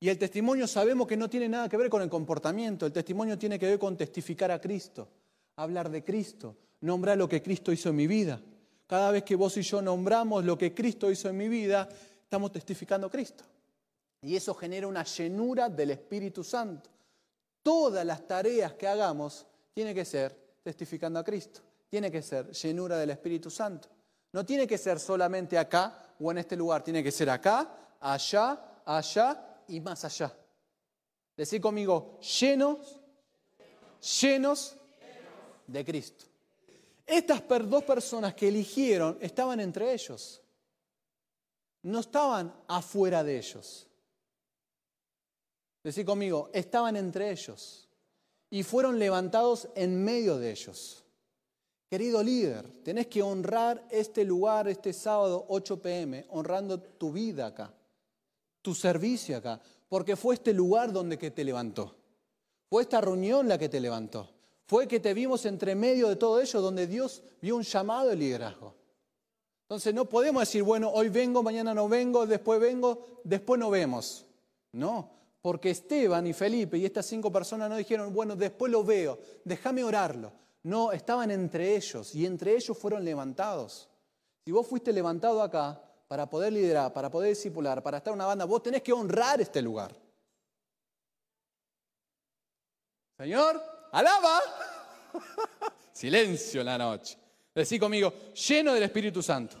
Y 0.00 0.08
el 0.08 0.16
testimonio 0.16 0.66
sabemos 0.66 1.06
que 1.06 1.18
no 1.18 1.28
tiene 1.28 1.50
nada 1.50 1.68
que 1.68 1.76
ver 1.76 1.90
con 1.90 2.00
el 2.00 2.08
comportamiento, 2.08 2.86
el 2.86 2.92
testimonio 2.92 3.38
tiene 3.38 3.58
que 3.58 3.66
ver 3.66 3.78
con 3.78 3.94
testificar 3.94 4.50
a 4.50 4.60
Cristo, 4.60 5.08
hablar 5.56 5.90
de 5.90 6.02
Cristo, 6.02 6.56
nombrar 6.80 7.18
lo 7.18 7.28
que 7.28 7.42
Cristo 7.42 7.72
hizo 7.72 7.88
en 7.90 7.96
mi 7.96 8.06
vida. 8.06 8.40
Cada 8.86 9.10
vez 9.10 9.24
que 9.24 9.36
vos 9.36 9.56
y 9.56 9.62
yo 9.62 9.80
nombramos 9.80 10.44
lo 10.44 10.58
que 10.58 10.74
Cristo 10.74 11.10
hizo 11.10 11.28
en 11.28 11.36
mi 11.36 11.48
vida, 11.48 11.88
estamos 12.22 12.52
testificando 12.52 13.06
a 13.06 13.10
Cristo. 13.10 13.44
Y 14.22 14.36
eso 14.36 14.54
genera 14.54 14.86
una 14.86 15.04
llenura 15.04 15.68
del 15.68 15.90
Espíritu 15.90 16.44
Santo. 16.44 16.90
Todas 17.62 18.04
las 18.04 18.26
tareas 18.26 18.74
que 18.74 18.86
hagamos 18.86 19.46
tiene 19.72 19.94
que 19.94 20.04
ser 20.04 20.34
testificando 20.62 21.18
a 21.18 21.24
Cristo. 21.24 21.60
Tiene 21.88 22.10
que 22.10 22.22
ser 22.22 22.50
llenura 22.50 22.96
del 22.96 23.10
Espíritu 23.10 23.50
Santo. 23.50 23.88
No 24.32 24.44
tiene 24.44 24.66
que 24.66 24.78
ser 24.78 24.98
solamente 24.98 25.56
acá 25.56 26.14
o 26.18 26.30
en 26.30 26.38
este 26.38 26.56
lugar. 26.56 26.82
Tiene 26.82 27.02
que 27.02 27.12
ser 27.12 27.30
acá, 27.30 27.96
allá, 28.00 28.82
allá 28.84 29.62
y 29.68 29.80
más 29.80 30.04
allá. 30.04 30.34
Decir 31.36 31.60
conmigo, 31.60 32.18
llenos, 32.20 33.00
llenos 34.20 34.76
de 35.66 35.84
Cristo. 35.84 36.26
Estas 37.06 37.42
dos 37.68 37.84
personas 37.84 38.34
que 38.34 38.48
eligieron 38.48 39.18
estaban 39.20 39.60
entre 39.60 39.92
ellos. 39.92 40.40
No 41.82 42.00
estaban 42.00 42.54
afuera 42.66 43.22
de 43.22 43.38
ellos. 43.38 43.86
Decir 45.82 46.06
conmigo, 46.06 46.48
estaban 46.54 46.96
entre 46.96 47.30
ellos 47.30 47.88
y 48.48 48.62
fueron 48.62 48.98
levantados 48.98 49.68
en 49.74 50.02
medio 50.02 50.38
de 50.38 50.50
ellos. 50.50 51.04
Querido 51.90 52.22
líder, 52.22 52.66
tenés 52.82 53.06
que 53.08 53.22
honrar 53.22 53.86
este 53.90 54.24
lugar 54.24 54.66
este 54.66 54.92
sábado 54.92 55.44
8 55.48 55.82
pm, 55.82 56.26
honrando 56.30 56.80
tu 56.80 57.12
vida 57.12 57.46
acá, 57.46 57.72
tu 58.62 58.74
servicio 58.74 59.36
acá, 59.36 59.60
porque 59.88 60.16
fue 60.16 60.34
este 60.34 60.54
lugar 60.54 60.90
donde 60.90 61.18
que 61.18 61.30
te 61.30 61.44
levantó. 61.44 61.94
Fue 62.70 62.82
esta 62.82 63.00
reunión 63.00 63.46
la 63.46 63.58
que 63.58 63.68
te 63.68 63.78
levantó. 63.78 64.33
Fue 64.66 64.88
que 64.88 65.00
te 65.00 65.12
vimos 65.12 65.44
entre 65.44 65.74
medio 65.74 66.08
de 66.08 66.16
todo 66.16 66.40
ello, 66.40 66.60
donde 66.60 66.86
Dios 66.86 67.22
vio 67.40 67.56
un 67.56 67.62
llamado 67.62 68.08
de 68.08 68.16
liderazgo. 68.16 68.74
Entonces 69.64 69.94
no 69.94 70.06
podemos 70.06 70.42
decir, 70.42 70.62
bueno, 70.62 70.90
hoy 70.90 71.08
vengo, 71.08 71.42
mañana 71.42 71.74
no 71.74 71.88
vengo, 71.88 72.26
después 72.26 72.60
vengo, 72.60 73.20
después 73.24 73.58
no 73.58 73.70
vemos. 73.70 74.26
No, 74.72 75.10
porque 75.42 75.70
Esteban 75.70 76.26
y 76.26 76.32
Felipe 76.32 76.78
y 76.78 76.84
estas 76.84 77.06
cinco 77.06 77.30
personas 77.30 77.68
no 77.68 77.76
dijeron, 77.76 78.12
bueno, 78.12 78.36
después 78.36 78.70
lo 78.72 78.84
veo, 78.84 79.18
déjame 79.44 79.84
orarlo. 79.84 80.32
No, 80.62 80.92
estaban 80.92 81.30
entre 81.30 81.76
ellos 81.76 82.14
y 82.14 82.24
entre 82.24 82.54
ellos 82.56 82.76
fueron 82.76 83.04
levantados. 83.04 83.88
Si 84.44 84.52
vos 84.52 84.66
fuiste 84.66 84.92
levantado 84.92 85.42
acá, 85.42 85.80
para 86.08 86.28
poder 86.28 86.52
liderar, 86.52 86.92
para 86.92 87.10
poder 87.10 87.30
discipular, 87.30 87.82
para 87.82 87.98
estar 87.98 88.12
en 88.12 88.16
una 88.16 88.26
banda, 88.26 88.44
vos 88.44 88.62
tenés 88.62 88.82
que 88.82 88.92
honrar 88.92 89.40
este 89.40 89.60
lugar. 89.62 89.94
Señor, 93.16 93.60
alaba. 93.94 94.40
Silencio 95.92 96.60
en 96.60 96.66
la 96.66 96.78
noche. 96.78 97.18
Decí 97.54 97.78
conmigo, 97.78 98.12
lleno 98.34 98.74
del 98.74 98.82
Espíritu 98.82 99.22
Santo. 99.22 99.56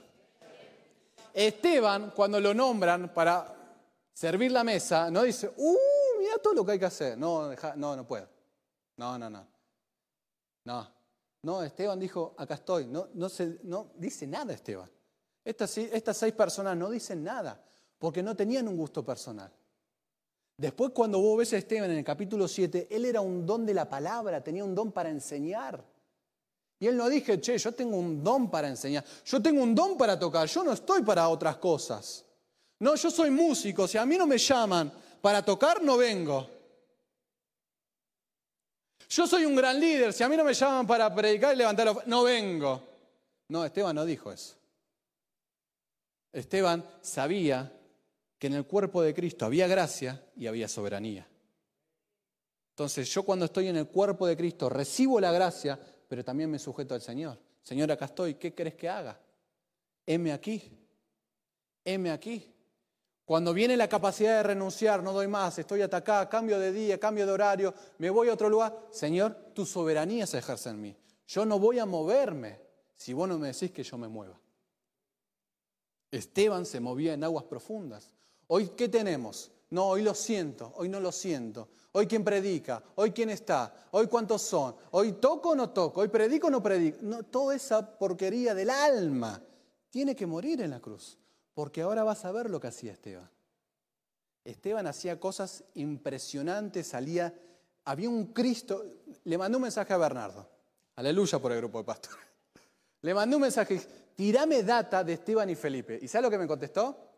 Esteban, 1.32 2.10
cuando 2.10 2.40
lo 2.40 2.52
nombran 2.52 3.12
para 3.12 3.54
servir 4.12 4.52
la 4.52 4.64
mesa, 4.64 5.10
no 5.10 5.22
dice, 5.22 5.52
uh, 5.56 5.76
mira 6.18 6.38
todo 6.38 6.54
lo 6.54 6.64
que 6.64 6.72
hay 6.72 6.78
que 6.78 6.84
hacer. 6.84 7.16
No, 7.16 7.52
no, 7.76 7.96
no 7.96 8.06
puedo. 8.06 8.28
No, 8.96 9.18
no, 9.18 9.30
no. 9.30 9.46
No, 10.64 10.90
no, 11.42 11.62
Esteban 11.62 12.00
dijo, 12.00 12.34
acá 12.38 12.54
estoy. 12.54 12.86
No, 12.86 13.08
no, 13.14 13.28
se, 13.28 13.58
no 13.64 13.92
dice 13.96 14.26
nada 14.26 14.52
Esteban. 14.52 14.90
Estas, 15.44 15.76
estas 15.78 16.16
seis 16.16 16.32
personas 16.32 16.76
no 16.76 16.88
dicen 16.90 17.22
nada 17.22 17.62
porque 17.98 18.22
no 18.22 18.34
tenían 18.34 18.66
un 18.66 18.76
gusto 18.76 19.04
personal. 19.04 19.52
Después 20.56 20.92
cuando 20.92 21.20
vos 21.20 21.38
ves 21.38 21.52
a 21.52 21.58
Esteban 21.58 21.90
en 21.90 21.98
el 21.98 22.04
capítulo 22.04 22.46
7, 22.46 22.88
él 22.90 23.04
era 23.04 23.20
un 23.20 23.44
don 23.44 23.66
de 23.66 23.74
la 23.74 23.88
palabra, 23.88 24.42
tenía 24.42 24.64
un 24.64 24.74
don 24.74 24.92
para 24.92 25.10
enseñar. 25.10 25.84
Y 26.78 26.86
él 26.86 26.96
no 26.96 27.08
dije, 27.08 27.40
che, 27.40 27.58
yo 27.58 27.72
tengo 27.72 27.96
un 27.96 28.22
don 28.22 28.50
para 28.50 28.68
enseñar, 28.68 29.04
yo 29.24 29.42
tengo 29.42 29.62
un 29.62 29.74
don 29.74 29.96
para 29.96 30.18
tocar, 30.18 30.46
yo 30.46 30.62
no 30.62 30.72
estoy 30.72 31.02
para 31.02 31.28
otras 31.28 31.56
cosas. 31.56 32.24
No, 32.78 32.94
yo 32.94 33.10
soy 33.10 33.30
músico, 33.30 33.88
si 33.88 33.98
a 33.98 34.06
mí 34.06 34.16
no 34.16 34.26
me 34.26 34.38
llaman 34.38 34.92
para 35.20 35.44
tocar, 35.44 35.82
no 35.82 35.96
vengo. 35.96 36.48
Yo 39.08 39.26
soy 39.26 39.44
un 39.44 39.56
gran 39.56 39.78
líder, 39.80 40.12
si 40.12 40.22
a 40.22 40.28
mí 40.28 40.36
no 40.36 40.44
me 40.44 40.54
llaman 40.54 40.86
para 40.86 41.12
predicar 41.14 41.54
y 41.54 41.58
levantar, 41.58 42.06
no 42.06 42.22
vengo. 42.22 42.82
No, 43.48 43.64
Esteban 43.64 43.94
no 43.94 44.04
dijo 44.04 44.30
eso. 44.32 44.54
Esteban 46.32 46.84
sabía 47.00 47.72
que 48.44 48.48
en 48.48 48.56
el 48.56 48.66
cuerpo 48.66 49.00
de 49.00 49.14
Cristo 49.14 49.46
había 49.46 49.66
gracia 49.66 50.22
y 50.36 50.46
había 50.46 50.68
soberanía. 50.68 51.26
Entonces 52.72 53.08
yo 53.08 53.22
cuando 53.22 53.46
estoy 53.46 53.68
en 53.68 53.76
el 53.76 53.88
cuerpo 53.88 54.26
de 54.26 54.36
Cristo 54.36 54.68
recibo 54.68 55.18
la 55.18 55.32
gracia, 55.32 55.80
pero 56.06 56.22
también 56.22 56.50
me 56.50 56.58
sujeto 56.58 56.92
al 56.92 57.00
Señor. 57.00 57.40
Señor, 57.62 57.90
acá 57.90 58.04
estoy, 58.04 58.34
¿qué 58.34 58.54
crees 58.54 58.74
que 58.74 58.86
haga? 58.86 59.18
Heme 60.04 60.30
aquí, 60.30 60.62
heme 61.86 62.10
aquí. 62.10 62.54
Cuando 63.24 63.54
viene 63.54 63.78
la 63.78 63.88
capacidad 63.88 64.36
de 64.36 64.42
renunciar, 64.42 65.02
no 65.02 65.14
doy 65.14 65.26
más, 65.26 65.58
estoy 65.58 65.80
atacada, 65.80 66.28
cambio 66.28 66.58
de 66.58 66.70
día, 66.70 67.00
cambio 67.00 67.24
de 67.24 67.32
horario, 67.32 67.72
me 67.96 68.10
voy 68.10 68.28
a 68.28 68.34
otro 68.34 68.50
lugar, 68.50 68.78
Señor, 68.90 69.52
tu 69.54 69.64
soberanía 69.64 70.26
se 70.26 70.36
ejerce 70.36 70.68
en 70.68 70.82
mí. 70.82 70.94
Yo 71.28 71.46
no 71.46 71.58
voy 71.58 71.78
a 71.78 71.86
moverme 71.86 72.60
si 72.94 73.14
vos 73.14 73.26
no 73.26 73.38
me 73.38 73.54
decís 73.54 73.70
que 73.70 73.84
yo 73.84 73.96
me 73.96 74.08
mueva. 74.08 74.38
Esteban 76.10 76.66
se 76.66 76.78
movía 76.78 77.14
en 77.14 77.24
aguas 77.24 77.44
profundas. 77.44 78.12
Hoy, 78.48 78.68
¿qué 78.76 78.88
tenemos? 78.88 79.50
No, 79.70 79.88
hoy 79.88 80.02
lo 80.02 80.14
siento, 80.14 80.72
hoy 80.76 80.88
no 80.88 81.00
lo 81.00 81.10
siento. 81.12 81.68
Hoy 81.96 82.08
quién 82.08 82.24
predica, 82.24 82.82
hoy 82.96 83.12
quién 83.12 83.30
está, 83.30 83.72
hoy 83.92 84.08
cuántos 84.08 84.42
son, 84.42 84.74
hoy 84.90 85.12
toco 85.12 85.50
o 85.50 85.54
no 85.54 85.70
toco, 85.70 86.00
hoy 86.00 86.08
predico 86.08 86.48
o 86.48 86.50
no 86.50 86.60
predico. 86.60 86.98
No, 87.02 87.22
toda 87.22 87.54
esa 87.54 87.98
porquería 87.98 88.52
del 88.52 88.70
alma 88.70 89.40
tiene 89.90 90.16
que 90.16 90.26
morir 90.26 90.60
en 90.60 90.70
la 90.70 90.80
cruz, 90.80 91.16
porque 91.54 91.82
ahora 91.82 92.02
vas 92.02 92.24
a 92.24 92.32
ver 92.32 92.50
lo 92.50 92.58
que 92.58 92.66
hacía 92.66 92.90
Esteban. 92.90 93.30
Esteban 94.42 94.88
hacía 94.88 95.20
cosas 95.20 95.62
impresionantes, 95.74 96.88
salía, 96.88 97.32
había 97.84 98.10
un 98.10 98.32
Cristo, 98.32 98.84
le 99.22 99.38
mandó 99.38 99.58
un 99.58 99.62
mensaje 99.62 99.92
a 99.92 99.96
Bernardo, 99.96 100.50
aleluya 100.96 101.38
por 101.38 101.52
el 101.52 101.58
grupo 101.58 101.78
de 101.78 101.84
pastores. 101.84 102.26
Le 103.02 103.14
mandó 103.14 103.36
un 103.36 103.42
mensaje, 103.42 103.80
tirame 104.16 104.64
data 104.64 105.04
de 105.04 105.12
Esteban 105.12 105.48
y 105.48 105.54
Felipe. 105.54 105.96
¿Y 106.00 106.08
sabes 106.08 106.24
lo 106.24 106.30
que 106.30 106.38
me 106.38 106.46
contestó? 106.48 107.13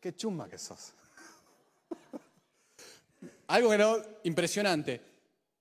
Qué 0.00 0.14
chumba 0.14 0.48
que 0.48 0.58
sos. 0.58 0.92
Algo 3.48 3.70
que 3.70 3.78
no, 3.78 3.96
impresionante. 4.24 5.00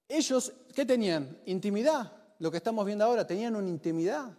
Ellos, 0.07 0.53
¿qué 0.73 0.85
tenían? 0.85 1.41
Intimidad. 1.45 2.11
Lo 2.39 2.51
que 2.51 2.57
estamos 2.57 2.85
viendo 2.85 3.03
ahora, 3.03 3.25
tenían 3.25 3.55
una 3.55 3.67
intimidad. 3.67 4.31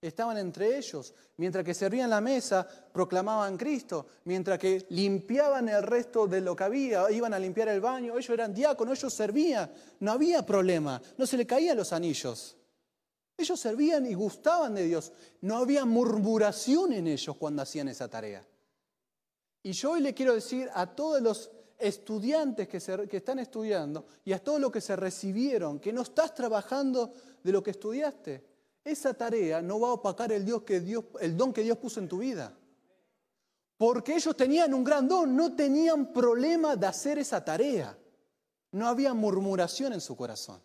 Estaban 0.00 0.38
entre 0.38 0.76
ellos. 0.76 1.14
Mientras 1.36 1.64
que 1.64 1.74
servían 1.74 2.10
la 2.10 2.20
mesa, 2.20 2.66
proclamaban 2.92 3.56
Cristo. 3.56 4.06
Mientras 4.24 4.58
que 4.58 4.86
limpiaban 4.90 5.68
el 5.68 5.82
resto 5.82 6.26
de 6.26 6.40
lo 6.40 6.56
que 6.56 6.64
había, 6.64 7.10
iban 7.10 7.34
a 7.34 7.38
limpiar 7.38 7.68
el 7.68 7.80
baño. 7.80 8.14
Ellos 8.14 8.30
eran 8.30 8.54
diáconos, 8.54 8.98
ellos 8.98 9.12
servían. 9.12 9.70
No 10.00 10.12
había 10.12 10.44
problema. 10.44 11.00
No 11.18 11.26
se 11.26 11.36
le 11.36 11.46
caían 11.46 11.76
los 11.76 11.92
anillos. 11.92 12.56
Ellos 13.36 13.60
servían 13.60 14.06
y 14.06 14.14
gustaban 14.14 14.74
de 14.74 14.84
Dios. 14.84 15.12
No 15.42 15.58
había 15.58 15.84
murmuración 15.84 16.92
en 16.92 17.06
ellos 17.06 17.36
cuando 17.36 17.62
hacían 17.62 17.88
esa 17.88 18.08
tarea. 18.08 18.46
Y 19.66 19.72
yo 19.72 19.90
hoy 19.90 20.00
le 20.00 20.14
quiero 20.14 20.32
decir 20.32 20.70
a 20.74 20.86
todos 20.86 21.20
los 21.20 21.50
estudiantes 21.76 22.68
que, 22.68 22.76
están 23.16 23.40
estudiando 23.40 24.06
y 24.24 24.32
a 24.32 24.38
todos 24.38 24.60
los 24.60 24.70
que 24.70 24.80
se 24.80 24.94
recibieron, 24.94 25.80
que 25.80 25.92
no 25.92 26.02
estás 26.02 26.32
trabajando 26.34 27.12
de 27.42 27.50
lo 27.50 27.64
que 27.64 27.72
estudiaste, 27.72 28.46
esa 28.84 29.12
tarea 29.14 29.60
no 29.60 29.80
va 29.80 29.88
a 29.88 29.92
opacar 29.94 30.30
el, 30.30 30.42
el 31.20 31.36
don 31.36 31.52
que 31.52 31.62
Dios 31.64 31.78
puso 31.78 31.98
en 31.98 32.06
tu 32.06 32.18
vida. 32.18 32.56
Porque 33.76 34.14
ellos 34.14 34.36
tenían 34.36 34.72
un 34.72 34.84
gran 34.84 35.08
don, 35.08 35.34
no 35.34 35.56
tenían 35.56 36.12
problema 36.12 36.76
de 36.76 36.86
hacer 36.86 37.18
esa 37.18 37.44
tarea. 37.44 37.98
No 38.70 38.86
había 38.86 39.14
murmuración 39.14 39.92
en 39.92 40.00
su 40.00 40.16
corazón. 40.16 40.62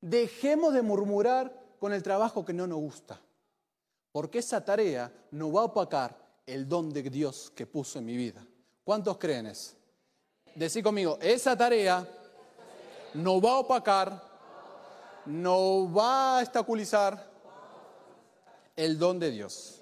Dejemos 0.00 0.72
de 0.72 0.82
murmurar 0.82 1.52
con 1.80 1.92
el 1.92 2.04
trabajo 2.04 2.44
que 2.44 2.52
no 2.52 2.68
nos 2.68 2.78
gusta, 2.78 3.20
porque 4.12 4.38
esa 4.38 4.64
tarea 4.64 5.12
no 5.32 5.50
va 5.50 5.62
a 5.62 5.64
opacar 5.64 6.19
el 6.50 6.68
don 6.68 6.92
de 6.92 7.02
Dios 7.02 7.52
que 7.54 7.66
puso 7.66 7.98
en 7.98 8.04
mi 8.04 8.16
vida. 8.16 8.44
¿Cuántos 8.84 9.18
creen 9.18 9.46
eso? 9.46 9.74
Decí 10.54 10.82
conmigo, 10.82 11.18
esa 11.20 11.56
tarea 11.56 12.06
no 13.14 13.40
va 13.40 13.52
a 13.52 13.58
opacar, 13.58 14.22
no 15.26 15.92
va 15.92 16.38
a 16.38 16.42
estaculizar 16.42 17.30
el 18.74 18.98
don 18.98 19.18
de 19.18 19.30
Dios. 19.30 19.80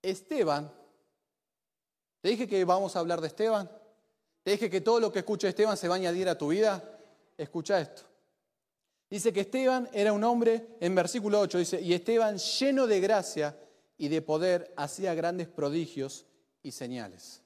Esteban, 0.00 0.72
te 2.20 2.28
dije 2.28 2.46
que 2.46 2.64
vamos 2.64 2.94
a 2.94 3.00
hablar 3.00 3.20
de 3.20 3.26
Esteban, 3.26 3.68
te 4.44 4.52
dije 4.52 4.70
que 4.70 4.80
todo 4.80 5.00
lo 5.00 5.12
que 5.12 5.18
escucha 5.18 5.48
Esteban 5.48 5.76
se 5.76 5.88
va 5.88 5.96
a 5.96 5.98
añadir 5.98 6.28
a 6.28 6.38
tu 6.38 6.48
vida. 6.48 6.82
Escucha 7.36 7.80
esto. 7.80 8.02
Dice 9.10 9.32
que 9.32 9.40
Esteban 9.40 9.88
era 9.92 10.12
un 10.12 10.22
hombre, 10.22 10.76
en 10.80 10.94
versículo 10.94 11.40
8 11.40 11.58
dice, 11.58 11.80
y 11.80 11.92
Esteban 11.92 12.38
lleno 12.38 12.86
de 12.86 13.00
gracia 13.00 13.56
y 13.98 14.08
de 14.08 14.22
poder 14.22 14.72
hacía 14.76 15.14
grandes 15.14 15.48
prodigios 15.48 16.24
y 16.62 16.70
señales. 16.72 17.42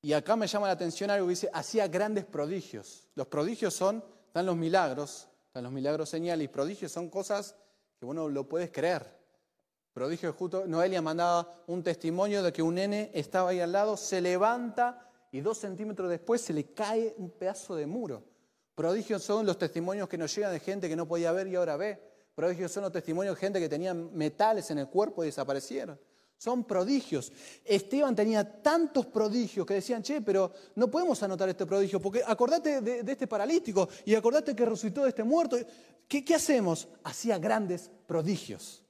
Y 0.00 0.12
acá 0.14 0.34
me 0.36 0.46
llama 0.46 0.68
la 0.68 0.72
atención 0.72 1.10
algo 1.10 1.26
que 1.26 1.32
dice, 1.32 1.50
hacía 1.52 1.86
grandes 1.88 2.24
prodigios. 2.24 3.08
Los 3.14 3.26
prodigios 3.26 3.74
son, 3.74 4.02
están 4.26 4.46
los 4.46 4.56
milagros, 4.56 5.28
están 5.46 5.64
los 5.64 5.72
milagros 5.72 6.08
señales, 6.08 6.44
y 6.44 6.48
prodigios 6.48 6.90
son 6.90 7.10
cosas 7.10 7.54
que 7.98 8.06
uno 8.06 8.28
lo 8.28 8.48
puedes 8.48 8.70
creer. 8.70 9.18
Prodigios 9.92 10.36
justo, 10.36 10.66
Noelia 10.66 11.02
mandaba 11.02 11.62
un 11.66 11.82
testimonio 11.82 12.42
de 12.42 12.52
que 12.52 12.62
un 12.62 12.76
nene 12.76 13.10
estaba 13.12 13.50
ahí 13.50 13.60
al 13.60 13.72
lado, 13.72 13.96
se 13.96 14.20
levanta 14.20 15.10
y 15.32 15.40
dos 15.40 15.58
centímetros 15.58 16.08
después 16.08 16.40
se 16.40 16.52
le 16.52 16.72
cae 16.72 17.14
un 17.18 17.30
pedazo 17.30 17.74
de 17.74 17.86
muro. 17.86 18.22
Prodigios 18.76 19.24
son 19.24 19.44
los 19.44 19.58
testimonios 19.58 20.08
que 20.08 20.16
nos 20.16 20.32
llegan 20.34 20.52
de 20.52 20.60
gente 20.60 20.88
que 20.88 20.94
no 20.94 21.08
podía 21.08 21.32
ver 21.32 21.48
y 21.48 21.56
ahora 21.56 21.76
ve. 21.76 22.00
Prodigios 22.38 22.70
son 22.70 22.84
los 22.84 22.92
testimonios 22.92 23.34
de 23.34 23.40
gente 23.40 23.58
que 23.58 23.68
tenía 23.68 23.92
metales 23.92 24.70
en 24.70 24.78
el 24.78 24.86
cuerpo 24.86 25.24
y 25.24 25.26
desaparecieron. 25.26 25.98
Son 26.36 26.62
prodigios. 26.62 27.32
Esteban 27.64 28.14
tenía 28.14 28.62
tantos 28.62 29.06
prodigios 29.06 29.66
que 29.66 29.74
decían, 29.74 30.04
che, 30.04 30.20
pero 30.20 30.52
no 30.76 30.88
podemos 30.88 31.20
anotar 31.24 31.48
este 31.48 31.66
prodigio, 31.66 32.00
porque 32.00 32.22
acordate 32.24 32.80
de, 32.80 33.10
este 33.10 33.26
paralítico 33.26 33.88
y 34.04 34.14
acordate 34.14 34.54
que 34.54 34.64
resucitó 34.64 35.02
de 35.02 35.08
este 35.08 35.24
muerto. 35.24 35.58
¿Qué, 36.06 36.24
¿Qué 36.24 36.36
hacemos? 36.36 36.86
Hacía 37.02 37.38
grandes 37.38 37.90
prodigios. 38.06 38.84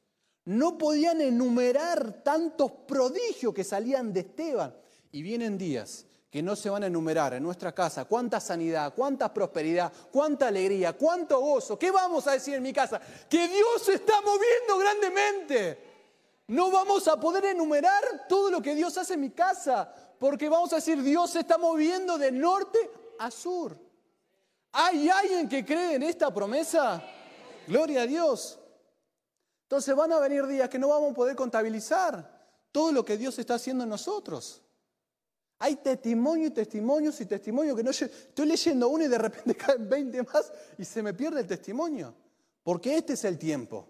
No 0.44 0.76
podían 0.76 1.22
enumerar 1.22 2.22
tantos 2.22 2.70
prodigios 2.86 3.54
que 3.54 3.64
salían 3.64 4.12
de 4.12 4.20
Esteban. 4.20 4.76
Y 5.10 5.22
vienen 5.22 5.56
días 5.56 6.04
que 6.30 6.42
no 6.42 6.54
se 6.54 6.68
van 6.68 6.82
a 6.82 6.88
enumerar 6.88 7.32
en 7.34 7.42
nuestra 7.42 7.72
casa 7.72 8.04
cuánta 8.04 8.38
sanidad, 8.38 8.92
cuánta 8.94 9.32
prosperidad, 9.32 9.90
cuánta 10.12 10.48
alegría, 10.48 10.92
cuánto 10.92 11.40
gozo. 11.40 11.78
¿Qué 11.78 11.90
vamos 11.90 12.26
a 12.26 12.32
decir 12.32 12.54
en 12.54 12.62
mi 12.62 12.72
casa? 12.72 13.00
Que 13.28 13.48
Dios 13.48 13.82
se 13.82 13.94
está 13.94 14.20
moviendo 14.20 14.78
grandemente. 14.78 15.88
No 16.48 16.70
vamos 16.70 17.08
a 17.08 17.18
poder 17.18 17.46
enumerar 17.46 18.26
todo 18.28 18.50
lo 18.50 18.60
que 18.60 18.74
Dios 18.74 18.96
hace 18.98 19.14
en 19.14 19.20
mi 19.20 19.30
casa, 19.30 19.92
porque 20.18 20.48
vamos 20.48 20.72
a 20.72 20.76
decir 20.76 21.02
Dios 21.02 21.30
se 21.30 21.40
está 21.40 21.56
moviendo 21.56 22.18
de 22.18 22.30
norte 22.30 22.78
a 23.18 23.30
sur. 23.30 23.78
¿Hay 24.72 25.08
alguien 25.08 25.48
que 25.48 25.64
cree 25.64 25.94
en 25.94 26.02
esta 26.02 26.32
promesa? 26.32 27.02
Gloria 27.66 28.02
a 28.02 28.06
Dios. 28.06 28.58
Entonces 29.62 29.94
van 29.94 30.12
a 30.12 30.18
venir 30.18 30.46
días 30.46 30.68
que 30.68 30.78
no 30.78 30.88
vamos 30.88 31.12
a 31.12 31.14
poder 31.14 31.36
contabilizar 31.36 32.38
todo 32.70 32.92
lo 32.92 33.04
que 33.04 33.16
Dios 33.16 33.38
está 33.38 33.54
haciendo 33.54 33.84
en 33.84 33.90
nosotros. 33.90 34.62
Hay 35.60 35.76
testimonios 35.76 36.50
y 36.50 36.54
testimonios 36.54 37.20
y 37.20 37.26
testimonios 37.26 37.76
que 37.76 37.82
no 37.82 37.90
estoy 37.90 38.46
leyendo 38.46 38.88
uno 38.88 39.04
y 39.04 39.08
de 39.08 39.18
repente 39.18 39.54
caen 39.56 39.88
20 39.88 40.22
más 40.22 40.52
y 40.78 40.84
se 40.84 41.02
me 41.02 41.14
pierde 41.14 41.40
el 41.40 41.46
testimonio. 41.46 42.14
Porque 42.62 42.96
este 42.96 43.14
es 43.14 43.24
el 43.24 43.38
tiempo 43.38 43.88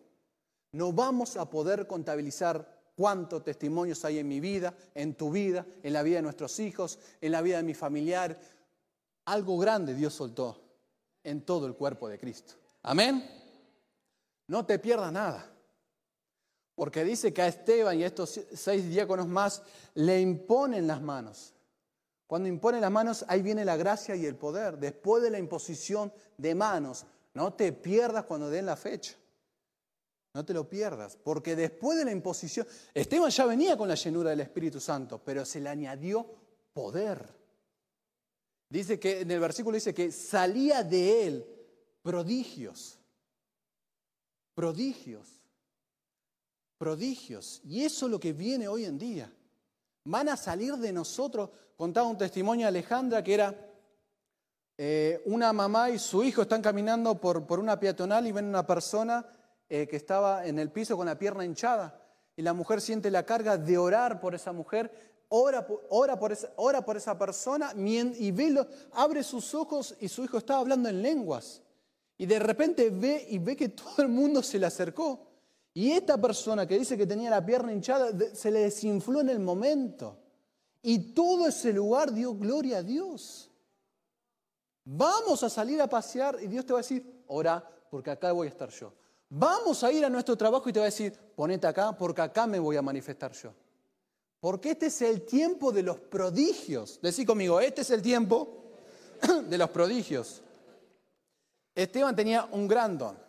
No 0.73 0.93
vamos 0.93 1.37
a 1.37 1.49
poder 1.49 1.87
contabilizar 1.87 2.93
cuántos 2.95 3.45
testimonios 3.45 4.05
hay 4.05 4.19
en 4.19 4.29
mi 4.29 4.41
vida, 4.41 4.75
en 4.95 5.15
tu 5.15 5.31
vida, 5.31 5.67
en 5.83 5.93
la 5.93 6.03
vida 6.03 6.17
de 6.17 6.23
nuestros 6.23 6.59
hijos, 6.59 6.99
en 7.21 7.33
la 7.33 7.43
vida 7.43 7.59
de 7.59 7.63
mi 7.63 7.75
familiar. 7.75 8.39
Algo 9.27 9.59
grande 9.59 9.95
Dios 9.95 10.15
soltó 10.15 10.63
en 11.23 11.43
todo 11.43 11.67
el 11.67 11.75
cuerpo 11.75 12.09
de 12.09 12.19
Cristo. 12.19 12.55
Amén. 12.83 13.25
No 14.47 14.65
te 14.65 14.79
pierdas 14.79 15.13
nada. 15.13 15.53
Porque 16.75 17.05
dice 17.05 17.33
que 17.33 17.43
a 17.43 17.49
Esteban 17.49 17.99
y 17.99 18.05
a 18.05 18.07
estos 18.07 18.41
seis 18.55 18.89
diáconos 18.89 19.27
más 19.27 19.63
le 19.95 20.21
imponen 20.21 20.87
las 20.87 21.03
manos. 21.03 21.55
Cuando 22.29 22.49
imponen 22.49 22.81
las 22.81 22.93
manos, 22.93 23.25
ahí 23.27 23.43
viene 23.43 23.65
la 23.65 23.77
gracia 23.77 24.15
y 24.15 24.25
el 24.25 24.37
poder. 24.37 24.79
Después 24.79 25.21
de 25.21 25.31
la 25.31 25.41
imposición 25.41 26.13
de 26.37 26.55
manos, 26.55 27.05
no 27.35 27.55
te 27.55 27.73
pierdas 27.73 28.27
cuando 28.27 28.49
den 28.49 28.67
la 28.67 28.77
fecha. 28.77 29.17
No 30.33 30.45
te 30.45 30.55
lo 30.55 30.69
pierdas, 30.69 31.17
porque 31.17 31.57
después 31.57 31.99
de 31.99 32.05
la 32.05 32.13
imposición, 32.13 32.65
Esteban 32.95 33.31
ya 33.31 33.47
venía 33.47 33.77
con 33.77 33.89
la 33.89 33.97
llenura 33.97 34.31
del 34.31 34.41
Espíritu 34.41 34.79
Santo, 34.79 35.21
pero 35.25 35.45
se 35.45 35.61
le 35.61 35.69
añadió 35.69 36.25
poder. 36.73 37.35
Dice 38.69 39.01
que 39.01 39.23
en 39.23 39.31
el 39.33 39.41
versículo 39.41 39.75
dice 39.75 39.93
que 39.93 40.13
salía 40.13 40.85
de 40.85 41.27
él 41.27 41.47
prodigios. 42.03 43.01
Prodigios 44.55 45.39
prodigios. 46.79 47.61
Y 47.65 47.85
eso 47.85 48.07
es 48.07 48.13
lo 48.13 48.21
que 48.21 48.33
viene 48.33 48.69
hoy 48.69 48.85
en 48.85 48.99
día. 48.99 49.31
Van 50.09 50.31
a 50.31 50.39
salir 50.39 50.75
de 50.77 50.91
nosotros. 50.91 51.51
Contaba 51.77 52.09
un 52.09 52.17
testimonio 52.17 52.65
de 52.65 52.69
Alejandra 52.69 53.23
que 53.23 53.35
era 53.35 53.55
eh, 54.79 55.21
una 55.27 55.53
mamá 55.53 55.91
y 55.91 55.99
su 55.99 56.25
hijo 56.25 56.43
están 56.43 56.63
caminando 56.63 57.21
por, 57.21 57.47
por 57.47 57.61
una 57.61 57.79
peatonal 57.79 58.27
y 58.27 58.33
ven 58.33 58.47
una 58.47 58.67
persona 58.67 59.27
eh, 59.69 59.87
que 59.87 59.97
estaba 59.97 60.47
en 60.47 60.59
el 60.59 60.71
piso 60.71 60.97
con 60.97 61.05
la 61.05 61.19
pierna 61.19 61.45
hinchada. 61.45 62.03
Y 62.37 62.41
la 62.41 62.55
mujer 62.55 62.81
siente 62.81 63.11
la 63.11 63.27
carga 63.27 63.59
de 63.59 63.77
orar 63.77 64.19
por 64.19 64.35
esa 64.35 64.51
mujer, 64.51 64.91
ora, 65.29 65.67
por, 65.67 66.33
esa, 66.33 66.53
ora 66.57 66.83
por 66.87 66.97
esa 66.97 67.19
persona 67.19 67.75
y 67.77 68.31
ve, 68.31 68.67
abre 68.93 69.23
sus 69.23 69.55
ojos 69.55 69.95
y 70.01 70.09
su 70.09 70.25
hijo 70.25 70.39
estaba 70.39 70.61
hablando 70.61 70.89
en 70.89 71.03
lenguas. 71.03 71.61
Y 72.17 72.25
de 72.25 72.39
repente 72.39 72.89
ve 72.89 73.27
y 73.29 73.39
ve 73.39 73.55
que 73.57 73.69
todo 73.69 73.97
el 73.99 74.09
mundo 74.09 74.43
se 74.43 74.59
le 74.59 74.65
acercó. 74.65 75.28
Y 75.79 75.93
esta 75.93 76.21
persona 76.21 76.67
que 76.67 76.77
dice 76.77 76.97
que 76.97 77.07
tenía 77.07 77.31
la 77.31 77.47
pierna 77.47 77.73
hinchada 77.73 78.11
se 78.35 78.51
le 78.51 78.63
desinfló 78.63 79.21
en 79.21 79.29
el 79.29 79.39
momento. 79.39 80.19
Y 80.83 81.15
todo 81.15 81.47
ese 81.47 81.73
lugar 81.73 82.13
dio 82.13 82.35
gloria 82.35 82.79
a 82.79 82.83
Dios. 82.83 83.49
Vamos 84.83 85.45
a 85.45 85.49
salir 85.49 85.81
a 85.81 85.89
pasear 85.89 86.37
y 86.43 86.49
Dios 86.49 86.67
te 86.67 86.73
va 86.73 86.81
a 86.81 86.83
decir, 86.83 87.23
ora, 87.29 87.65
porque 87.93 88.11
acá 88.11 88.33
voy 88.33 88.49
a 88.49 88.51
estar 88.51 88.71
yo. 88.71 88.93
Vamos 89.29 89.85
a 89.85 89.93
ir 89.93 90.05
a 90.05 90.11
nuestro 90.11 90.37
trabajo 90.37 90.69
y 90.69 90.73
te 90.73 90.81
va 90.81 90.87
a 90.87 90.91
decir, 90.91 91.17
ponete 91.37 91.69
acá, 91.69 91.97
porque 91.97 92.23
acá 92.23 92.49
me 92.49 92.59
voy 92.59 92.77
a 92.77 92.83
manifestar 92.83 93.31
yo. 93.31 93.55
Porque 94.41 94.73
este 94.73 94.87
es 94.87 95.01
el 95.03 95.25
tiempo 95.25 95.71
de 95.71 95.85
los 95.85 96.01
prodigios. 96.01 96.99
Decí 97.01 97.25
conmigo, 97.25 97.61
este 97.61 97.83
es 97.83 97.91
el 97.91 98.03
tiempo 98.03 98.65
de 99.49 99.57
los 99.57 99.71
prodigios. 99.71 100.43
Esteban 101.73 102.17
tenía 102.17 102.49
un 102.51 102.67
gran 102.67 102.99
don 102.99 103.28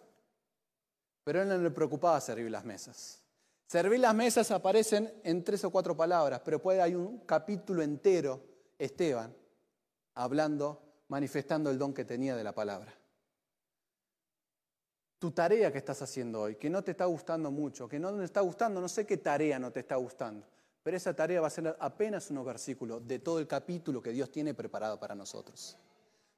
pero 1.30 1.44
él 1.44 1.48
no 1.48 1.60
le 1.60 1.70
preocupaba 1.70 2.20
servir 2.20 2.50
las 2.50 2.66
mesas. 2.66 3.22
Servir 3.68 4.00
las 4.00 4.16
mesas 4.16 4.50
aparecen 4.50 5.14
en 5.24 5.44
tres 5.44 5.64
o 5.64 5.70
cuatro 5.70 5.96
palabras, 5.96 6.42
pero 6.44 6.60
puede 6.60 6.82
hay 6.82 6.96
un 6.96 7.20
capítulo 7.20 7.84
entero, 7.84 8.42
Esteban, 8.80 9.32
hablando, 10.16 10.82
manifestando 11.08 11.70
el 11.70 11.78
don 11.78 11.94
que 11.94 12.04
tenía 12.04 12.36
de 12.36 12.44
la 12.44 12.52
palabra. 12.52 12.92
Tu 15.20 15.30
tarea 15.30 15.72
que 15.72 15.78
estás 15.78 16.02
haciendo 16.02 16.42
hoy, 16.42 16.56
que 16.56 16.68
no 16.68 16.84
te 16.84 16.90
está 16.90 17.06
gustando 17.06 17.52
mucho, 17.52 17.88
que 17.88 18.00
no 18.00 18.12
te 18.18 18.24
está 18.24 18.42
gustando, 18.42 18.82
no 18.82 18.90
sé 18.90 19.06
qué 19.06 19.18
tarea 19.18 19.60
no 19.60 19.70
te 19.70 19.82
está 19.82 19.98
gustando, 19.98 20.48
pero 20.82 20.98
esa 20.98 21.16
tarea 21.16 21.42
va 21.42 21.46
a 21.46 21.52
ser 21.52 21.78
apenas 21.80 22.32
unos 22.32 22.44
versículos 22.44 23.08
de 23.08 23.20
todo 23.20 23.38
el 23.38 23.46
capítulo 23.46 24.02
que 24.02 24.14
Dios 24.14 24.32
tiene 24.32 24.56
preparado 24.56 25.00
para 25.00 25.14
nosotros. 25.14 25.78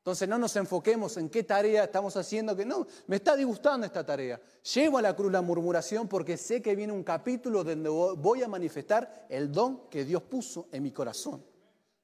Entonces 0.02 0.28
no 0.28 0.40
nos 0.40 0.56
enfoquemos 0.56 1.16
en 1.18 1.30
qué 1.30 1.44
tarea 1.44 1.84
estamos 1.84 2.18
haciendo, 2.18 2.56
que 2.56 2.66
no, 2.66 2.88
me 3.06 3.18
está 3.18 3.36
disgustando 3.36 3.86
esta 3.86 4.04
tarea. 4.04 4.42
Llevo 4.74 4.98
a 4.98 5.02
la 5.04 5.16
cruz 5.16 5.32
la 5.32 5.44
murmuración 5.44 6.08
porque 6.08 6.38
sé 6.38 6.60
que 6.60 6.76
viene 6.76 6.92
un 6.92 7.04
capítulo 7.04 7.64
donde 7.64 7.88
voy 7.88 8.42
a 8.42 8.48
manifestar 8.48 9.28
el 9.30 9.52
don 9.52 9.88
que 9.92 10.04
Dios 10.04 10.24
puso 10.24 10.70
en 10.72 10.82
mi 10.82 10.92
corazón. 10.92 11.46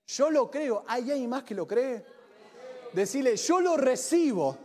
Yo 0.06 0.30
lo 0.30 0.52
creo, 0.52 0.84
¿hay 0.88 1.10
alguien 1.10 1.28
más 1.28 1.42
que 1.42 1.56
lo 1.56 1.66
cree? 1.66 2.06
Decirle, 2.94 3.36
yo 3.36 3.62
lo 3.62 3.76
recibo 3.76 4.56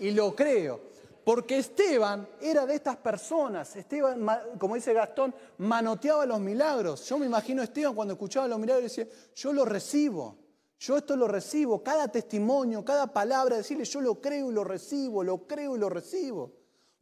y 0.00 0.10
lo 0.10 0.34
creo. 0.34 0.80
Porque 1.24 1.58
Esteban 1.58 2.26
era 2.40 2.66
de 2.66 2.74
estas 2.74 2.96
personas. 2.96 3.76
Esteban, 3.76 4.26
como 4.58 4.74
dice 4.74 4.92
Gastón, 4.92 5.32
manoteaba 5.58 6.26
los 6.26 6.40
milagros. 6.40 7.08
Yo 7.08 7.18
me 7.18 7.26
imagino 7.26 7.62
a 7.62 7.66
Esteban 7.66 7.94
cuando 7.94 8.14
escuchaba 8.14 8.48
los 8.48 8.58
milagros 8.58 8.82
decía, 8.82 9.06
yo 9.36 9.52
lo 9.52 9.64
recibo. 9.64 10.43
Yo 10.84 10.98
esto 10.98 11.16
lo 11.16 11.26
recibo, 11.26 11.82
cada 11.82 12.08
testimonio, 12.08 12.84
cada 12.84 13.06
palabra, 13.06 13.56
decirle 13.56 13.86
yo 13.86 14.02
lo 14.02 14.20
creo 14.20 14.50
y 14.50 14.54
lo 14.54 14.64
recibo, 14.64 15.24
lo 15.24 15.46
creo 15.46 15.76
y 15.76 15.78
lo 15.78 15.88
recibo. 15.88 16.52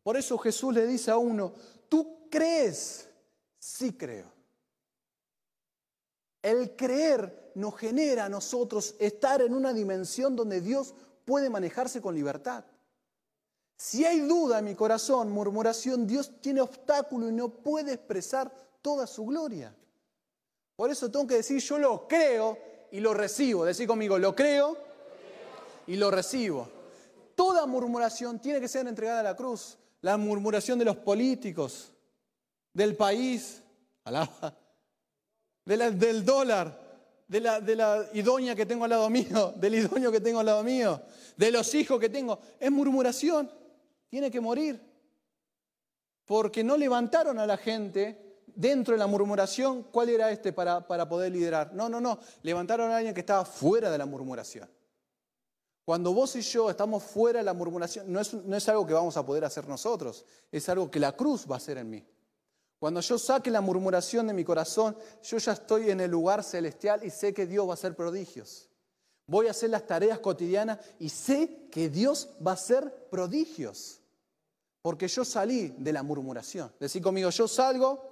Por 0.05 0.17
eso 0.17 0.39
Jesús 0.39 0.73
le 0.73 0.87
dice 0.87 1.11
a 1.11 1.17
uno, 1.17 1.53
tú 1.89 2.29
crees, 2.31 3.09
sí 3.59 3.95
creo. 3.95 4.27
El 6.41 6.77
creer 6.77 7.51
nos 7.57 7.77
genera 7.77 8.27
a 8.27 8.29
nosotros 8.29 8.95
estar 9.01 9.43
en 9.43 9.53
una 9.53 9.73
dimensión 9.73 10.37
donde 10.37 10.61
Dios 10.61 10.95
puede 11.25 11.51
manejarse 11.51 12.01
con 12.01 12.15
libertad. 12.15 12.65
Si 13.77 14.05
hay 14.05 14.21
duda 14.21 14.61
en 14.61 14.67
mi 14.67 14.77
corazón, 14.77 15.33
murmuración, 15.33 16.07
Dios 16.07 16.41
tiene 16.41 16.61
obstáculo 16.61 17.29
y 17.29 17.33
no 17.33 17.49
puede 17.49 17.95
expresar 17.95 18.55
toda 18.81 19.09
su 19.09 19.27
gloria. 19.27 19.75
Por 20.77 20.89
eso 20.89 21.11
tengo 21.11 21.27
que 21.27 21.35
decir, 21.35 21.61
yo 21.61 21.79
lo 21.79 22.07
creo 22.07 22.71
y 22.93 23.01
lo 23.01 23.13
recibo. 23.15 23.65
Decir 23.65 23.89
conmigo, 23.89 24.19
lo 24.19 24.37
creo 24.37 24.77
y 25.87 25.97
lo 25.97 26.11
recibo. 26.11 26.69
Toda 27.35 27.67
murmuración 27.67 28.39
tiene 28.39 28.61
que 28.61 28.69
ser 28.69 28.87
entregada 28.87 29.21
a 29.21 29.25
la 29.25 29.37
cruz. 29.37 29.79
La 30.03 30.17
murmuración 30.17 30.79
de 30.79 30.85
los 30.85 30.97
políticos, 30.97 31.93
del 32.73 32.95
país, 32.97 33.63
del 35.65 36.25
dólar, 36.25 36.81
de 37.27 37.41
la, 37.41 37.61
de 37.61 37.77
la 37.77 38.09
idónea 38.13 38.55
que 38.55 38.67
tengo 38.67 38.85
al 38.85 38.91
lado 38.91 39.09
mío, 39.09 39.55
del 39.57 39.75
idóneo 39.77 40.13
que 40.13 40.21
tengo 40.21 40.41
al 40.41 40.47
lado 40.47 40.63
mío, 40.63 41.01
de 41.37 41.51
los 41.51 41.75
hijos 41.75 41.99
que 41.99 42.09
tengo. 42.09 42.39
Es 42.61 42.71
murmuración. 42.71 43.51
Tiene 44.09 44.31
que 44.31 44.41
morir. 44.41 44.79
Porque 46.27 46.63
no 46.63 46.77
levantaron 46.77 47.39
a 47.39 47.47
la 47.47 47.57
gente 47.57 48.32
dentro 48.47 48.93
de 48.93 48.99
la 48.99 49.07
murmuración, 49.07 49.85
¿cuál 49.85 50.09
era 50.09 50.31
este 50.31 50.53
para, 50.53 50.87
poder 50.87 51.33
liderar? 51.33 51.73
No, 51.75 51.89
no, 51.89 52.01
no. 52.01 52.19
Levantaron 52.43 52.91
a 52.91 52.97
alguien 52.97 53.15
que 53.15 53.21
estaba 53.21 53.45
fuera 53.45 53.91
de 53.91 53.99
la 53.99 54.07
murmuración. 54.07 54.69
Cuando 55.85 56.15
vos 56.15 56.37
y 56.37 56.43
yo 56.43 56.71
estamos 56.71 57.03
fuera 57.03 57.41
de 57.41 57.45
la 57.45 57.55
murmuración, 57.55 58.13
no 58.13 58.21
es, 58.21 58.33
no 58.33 58.57
es 58.57 58.69
algo 58.69 58.87
que 58.87 58.95
vamos 58.95 59.17
a 59.17 59.27
poder 59.27 59.45
hacer 59.45 59.67
nosotros, 59.67 60.25
es 60.51 60.69
algo 60.69 60.91
que 60.91 61.01
la 61.01 61.13
cruz 61.13 61.45
va 61.51 61.57
a 61.57 61.59
hacer 61.59 61.79
en 61.79 61.91
mí. 61.91 62.07
Cuando 62.79 63.01
yo 63.01 63.19
saque 63.19 63.51
la 63.51 63.61
murmuración 63.61 64.27
de 64.27 64.33
mi 64.33 64.45
corazón, 64.45 64.97
yo 65.23 65.39
ya 65.39 65.53
estoy 65.53 65.91
en 65.91 66.01
el 66.01 66.11
lugar 66.11 66.43
celestial 66.43 67.05
y 67.05 67.11
sé 67.11 67.33
que 67.33 67.47
Dios 67.47 67.67
va 67.67 67.73
a 67.73 67.75
hacer 67.75 67.95
prodigios. 67.95 68.69
Voy 69.27 69.47
a 69.47 69.53
hacer 69.53 69.71
las 69.71 69.87
tareas 69.87 70.19
cotidianas 70.19 70.79
y 70.99 71.09
sé 71.09 71.69
que 71.71 71.89
Dios 71.89 72.31
va 72.45 72.53
a 72.53 72.55
hacer 72.55 73.09
prodigios. 73.09 74.01
Porque 74.83 75.07
yo 75.07 75.25
salí 75.25 75.75
de 75.79 75.93
la 75.93 76.03
murmuración. 76.03 76.73
Decir 76.81 77.01
conmigo, 77.03 77.31
yo 77.31 77.47
salgo 77.47 78.12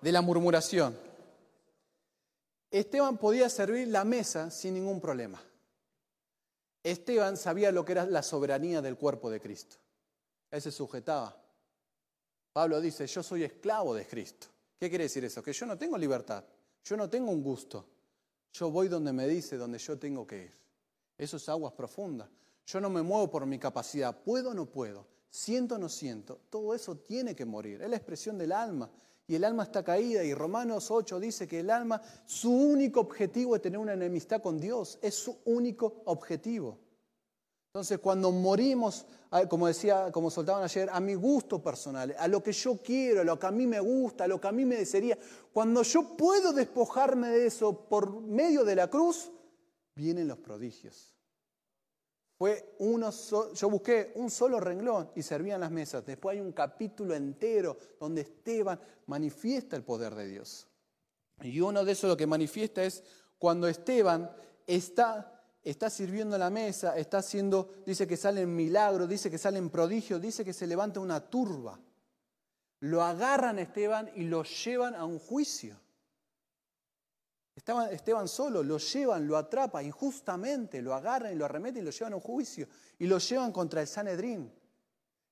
de 0.00 0.12
la 0.12 0.20
murmuración. 0.20 0.96
Esteban 2.70 3.16
podía 3.18 3.48
servir 3.48 3.88
la 3.88 4.04
mesa 4.04 4.50
sin 4.50 4.74
ningún 4.74 5.00
problema. 5.00 5.42
Esteban 6.82 7.36
sabía 7.36 7.72
lo 7.72 7.84
que 7.84 7.92
era 7.92 8.06
la 8.06 8.22
soberanía 8.22 8.82
del 8.82 8.96
cuerpo 8.96 9.30
de 9.30 9.40
Cristo. 9.40 9.76
Él 10.50 10.62
se 10.62 10.70
sujetaba. 10.70 11.36
Pablo 12.52 12.80
dice, 12.80 13.06
yo 13.06 13.22
soy 13.22 13.44
esclavo 13.44 13.94
de 13.94 14.06
Cristo. 14.06 14.48
¿Qué 14.78 14.88
quiere 14.88 15.04
decir 15.04 15.24
eso? 15.24 15.42
Que 15.42 15.52
yo 15.52 15.66
no 15.66 15.76
tengo 15.76 15.98
libertad, 15.98 16.44
yo 16.84 16.96
no 16.96 17.08
tengo 17.08 17.30
un 17.30 17.42
gusto. 17.42 17.86
Yo 18.52 18.70
voy 18.70 18.88
donde 18.88 19.12
me 19.12 19.26
dice, 19.26 19.56
donde 19.56 19.78
yo 19.78 19.98
tengo 19.98 20.26
que 20.26 20.44
ir. 20.44 20.58
Eso 21.16 21.36
es 21.36 21.48
aguas 21.48 21.72
profundas. 21.72 22.28
Yo 22.66 22.80
no 22.80 22.90
me 22.90 23.02
muevo 23.02 23.30
por 23.30 23.44
mi 23.46 23.58
capacidad. 23.58 24.22
¿Puedo 24.22 24.50
o 24.50 24.54
no 24.54 24.66
puedo? 24.66 25.06
¿Siento 25.30 25.74
o 25.74 25.78
no 25.78 25.88
siento? 25.88 26.40
Todo 26.48 26.74
eso 26.74 26.96
tiene 26.96 27.34
que 27.34 27.44
morir. 27.44 27.82
Es 27.82 27.90
la 27.90 27.96
expresión 27.96 28.38
del 28.38 28.52
alma 28.52 28.90
y 29.28 29.34
el 29.34 29.44
alma 29.44 29.62
está 29.64 29.84
caída. 29.84 30.24
Y 30.24 30.34
Romanos 30.34 30.90
8 30.90 31.20
dice 31.20 31.46
que 31.46 31.60
el 31.60 31.70
alma, 31.70 32.00
su 32.24 32.50
único 32.50 33.00
objetivo 33.00 33.54
es 33.54 33.62
tener 33.62 33.78
una 33.78 33.92
enemistad 33.92 34.42
con 34.42 34.58
Dios, 34.58 34.98
es 35.02 35.14
su 35.14 35.36
único 35.44 36.02
objetivo. 36.06 36.78
Entonces, 37.68 37.98
cuando 37.98 38.32
morimos, 38.32 39.06
como 39.50 39.66
decía, 39.66 40.10
como 40.10 40.30
soltaban 40.30 40.64
ayer, 40.64 40.88
a 40.90 40.98
mi 40.98 41.14
gusto 41.14 41.62
personal, 41.62 42.16
a 42.18 42.26
lo 42.26 42.42
que 42.42 42.52
yo 42.52 42.78
quiero, 42.78 43.20
a 43.20 43.24
lo 43.24 43.38
que 43.38 43.46
a 43.46 43.50
mí 43.50 43.66
me 43.66 43.78
gusta, 43.78 44.24
a 44.24 44.28
lo 44.28 44.40
que 44.40 44.48
a 44.48 44.52
mí 44.52 44.64
me 44.64 44.76
desearía, 44.76 45.18
cuando 45.52 45.82
yo 45.82 46.16
puedo 46.16 46.54
despojarme 46.54 47.28
de 47.28 47.46
eso 47.46 47.86
por 47.86 48.22
medio 48.22 48.64
de 48.64 48.76
la 48.76 48.88
cruz, 48.88 49.30
vienen 49.94 50.26
los 50.26 50.38
prodigios. 50.38 51.17
Fue 52.38 52.76
uno 52.78 53.10
yo 53.10 53.68
busqué 53.68 54.12
un 54.14 54.30
solo 54.30 54.60
renglón 54.60 55.10
y 55.16 55.22
servían 55.22 55.60
las 55.60 55.72
mesas. 55.72 56.06
Después 56.06 56.36
hay 56.36 56.40
un 56.40 56.52
capítulo 56.52 57.16
entero 57.16 57.76
donde 57.98 58.20
Esteban 58.20 58.80
manifiesta 59.06 59.74
el 59.74 59.82
poder 59.82 60.14
de 60.14 60.28
Dios. 60.28 60.68
Y 61.42 61.60
uno 61.60 61.84
de 61.84 61.92
esos 61.92 62.08
lo 62.08 62.16
que 62.16 62.28
manifiesta 62.28 62.84
es 62.84 63.02
cuando 63.40 63.66
Esteban 63.66 64.30
está, 64.68 65.42
está 65.64 65.90
sirviendo 65.90 66.38
la 66.38 66.48
mesa, 66.48 66.96
está 66.96 67.18
haciendo, 67.18 67.74
dice 67.84 68.06
que 68.06 68.16
salen 68.16 68.54
milagros, 68.54 69.08
dice 69.08 69.32
que 69.32 69.38
salen 69.38 69.68
prodigios, 69.68 70.22
dice 70.22 70.44
que 70.44 70.52
se 70.52 70.68
levanta 70.68 71.00
una 71.00 71.28
turba. 71.28 71.80
Lo 72.78 73.02
agarran 73.02 73.58
Esteban 73.58 74.12
y 74.14 74.22
lo 74.22 74.44
llevan 74.44 74.94
a 74.94 75.04
un 75.04 75.18
juicio. 75.18 75.76
Esteban, 77.58 78.28
solo, 78.28 78.62
lo 78.62 78.78
llevan, 78.78 79.26
lo 79.26 79.36
atrapa 79.36 79.82
injustamente, 79.82 80.80
lo 80.80 80.94
agarran 80.94 81.32
y 81.32 81.34
lo 81.34 81.44
arremeten 81.44 81.82
y 81.82 81.84
lo 81.84 81.90
llevan 81.90 82.12
a 82.12 82.16
un 82.16 82.22
juicio 82.22 82.68
y 82.98 83.06
lo 83.06 83.18
llevan 83.18 83.52
contra 83.52 83.80
el 83.80 83.86
Sanedrín. 83.88 84.52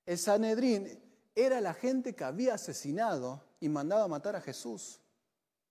El 0.05 0.19
Sanedrín 0.19 0.89
era 1.35 1.61
la 1.61 1.73
gente 1.73 2.15
que 2.15 2.25
había 2.25 2.55
asesinado 2.55 3.43
y 3.61 3.69
mandado 3.69 4.05
a 4.05 4.09
matar 4.09 4.35
a 4.35 4.41
Jesús. 4.41 5.01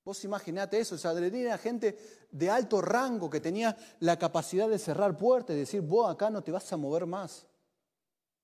Vos 0.03 0.23
imaginate 0.23 0.79
eso, 0.79 0.95
el 0.95 1.01
Sanedrín 1.01 1.45
era 1.45 1.57
gente 1.57 1.97
de 2.31 2.49
alto 2.49 2.79
rango 2.81 3.29
que 3.29 3.39
tenía 3.39 3.75
la 3.99 4.17
capacidad 4.17 4.69
de 4.69 4.79
cerrar 4.79 5.17
puertas 5.17 5.55
y 5.55 5.59
decir, 5.59 5.81
vos 5.81 6.09
acá 6.09 6.29
no 6.29 6.43
te 6.43 6.51
vas 6.51 6.71
a 6.71 6.77
mover 6.77 7.05
más. 7.05 7.45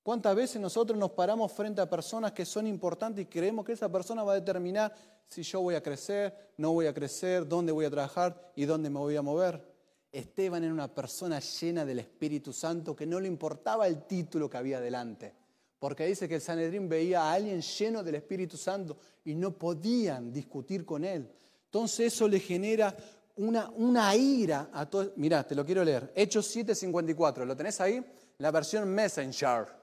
¿Cuántas 0.03 0.35
veces 0.35 0.59
nosotros 0.59 0.97
nos 0.97 1.11
paramos 1.11 1.51
frente 1.51 1.79
a 1.79 1.89
personas 1.89 2.31
que 2.31 2.43
son 2.43 2.65
importantes 2.65 3.23
y 3.23 3.27
creemos 3.27 3.63
que 3.63 3.73
esa 3.73 3.91
persona 3.91 4.23
va 4.23 4.33
a 4.33 4.39
determinar 4.39 4.91
si 5.27 5.43
yo 5.43 5.61
voy 5.61 5.75
a 5.75 5.83
crecer, 5.83 6.53
no 6.57 6.73
voy 6.73 6.87
a 6.87 6.93
crecer, 6.93 7.47
dónde 7.47 7.71
voy 7.71 7.85
a 7.85 7.91
trabajar 7.91 8.51
y 8.55 8.65
dónde 8.65 8.89
me 8.89 8.97
voy 8.97 9.15
a 9.15 9.21
mover? 9.21 9.63
Esteban 10.11 10.63
era 10.63 10.73
una 10.73 10.93
persona 10.93 11.39
llena 11.39 11.85
del 11.85 11.99
Espíritu 11.99 12.51
Santo 12.51 12.95
que 12.95 13.05
no 13.05 13.19
le 13.19 13.27
importaba 13.27 13.87
el 13.87 14.03
título 14.03 14.49
que 14.49 14.57
había 14.57 14.81
delante, 14.81 15.35
porque 15.77 16.07
dice 16.07 16.27
que 16.27 16.35
el 16.35 16.41
Sanedrín 16.41 16.89
veía 16.89 17.21
a 17.21 17.33
alguien 17.33 17.61
lleno 17.61 18.03
del 18.03 18.15
Espíritu 18.15 18.57
Santo 18.57 18.97
y 19.23 19.35
no 19.35 19.51
podían 19.51 20.33
discutir 20.33 20.83
con 20.83 21.05
él. 21.05 21.31
Entonces 21.65 22.13
eso 22.13 22.27
le 22.27 22.39
genera 22.39 22.95
una, 23.37 23.69
una 23.69 24.13
ira 24.15 24.69
a 24.73 24.89
todos. 24.89 25.11
Mirá, 25.15 25.47
te 25.47 25.55
lo 25.55 25.63
quiero 25.63 25.83
leer. 25.83 26.11
Hechos 26.15 26.53
7:54, 26.53 27.45
¿lo 27.45 27.55
tenés 27.55 27.79
ahí? 27.79 28.03
La 28.39 28.51
versión 28.51 28.89
Messenger. 28.89 29.80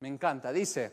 Me 0.00 0.08
encanta. 0.08 0.52
Dice, 0.52 0.92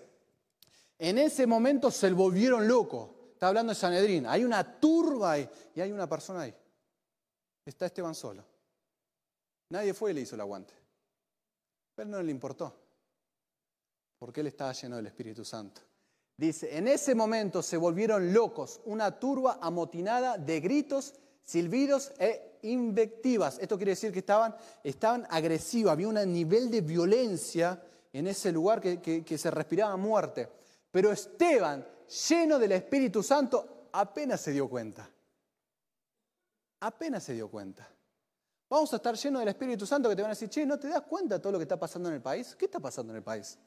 en 0.99 1.17
ese 1.17 1.47
momento 1.47 1.91
se 1.91 2.11
volvieron 2.11 2.67
locos. 2.67 3.09
Está 3.33 3.47
hablando 3.49 3.71
de 3.71 3.79
Sanedrín. 3.79 4.25
Hay 4.25 4.43
una 4.43 4.79
turba 4.79 5.33
ahí 5.33 5.49
y 5.75 5.81
hay 5.81 5.91
una 5.91 6.07
persona 6.07 6.41
ahí. 6.41 6.55
Está 7.65 7.85
Esteban 7.85 8.15
solo. 8.15 8.43
Nadie 9.69 9.93
fue 9.93 10.11
y 10.11 10.13
le 10.13 10.21
hizo 10.21 10.35
el 10.35 10.41
aguante. 10.41 10.73
Pero 11.95 12.09
no 12.09 12.21
le 12.21 12.31
importó. 12.31 12.73
Porque 14.19 14.41
él 14.41 14.47
estaba 14.47 14.71
lleno 14.73 14.95
del 14.95 15.07
Espíritu 15.07 15.45
Santo. 15.45 15.81
Dice, 16.35 16.77
en 16.77 16.87
ese 16.87 17.15
momento 17.15 17.63
se 17.63 17.77
volvieron 17.77 18.31
locos, 18.31 18.79
una 18.85 19.19
turba 19.19 19.57
amotinada 19.59 20.37
de 20.37 20.59
gritos, 20.59 21.15
silbidos 21.43 22.11
e 22.19 22.59
invectivas. 22.63 23.57
Esto 23.59 23.75
quiere 23.77 23.91
decir 23.91 24.11
que 24.11 24.19
estaban, 24.19 24.55
estaban 24.83 25.25
agresivos, 25.29 25.91
había 25.91 26.07
un 26.07 26.15
nivel 26.31 26.69
de 26.69 26.81
violencia 26.81 27.81
en 28.13 28.27
ese 28.27 28.51
lugar 28.51 28.81
que, 28.81 29.37
se 29.37 29.51
respiraba 29.51 29.95
muerte. 29.97 30.49
Pero 30.91 31.11
Esteban, 31.11 31.85
lleno 32.29 32.59
del 32.59 32.71
Espíritu 32.73 33.21
Santo, 33.21 33.89
apenas 33.91 34.41
se 34.41 34.51
dio 34.51 34.69
cuenta. 34.69 35.09
Apenas 36.79 37.23
se 37.23 37.33
dio 37.33 37.49
cuenta. 37.49 37.87
Vamos 38.69 38.91
a 38.93 38.97
estar 38.97 39.15
llenos 39.15 39.39
del 39.39 39.49
Espíritu 39.49 39.85
Santo 39.85 40.09
que 40.09 40.15
te 40.15 40.21
van 40.21 40.31
a 40.31 40.33
decir, 40.33 40.49
che, 40.49 40.65
¿no 40.65 40.77
te 40.77 40.89
das 40.89 41.03
cuenta 41.03 41.35
de 41.35 41.41
todo 41.41 41.53
lo 41.53 41.57
que 41.57 41.63
está 41.63 41.79
pasando 41.79 42.09
en 42.09 42.15
el 42.15 42.21
país? 42.21 42.55
¿Qué 42.55 42.65
está 42.65 42.79
pasando 42.79 43.13
en 43.13 43.17
el 43.17 43.23
país? 43.23 43.57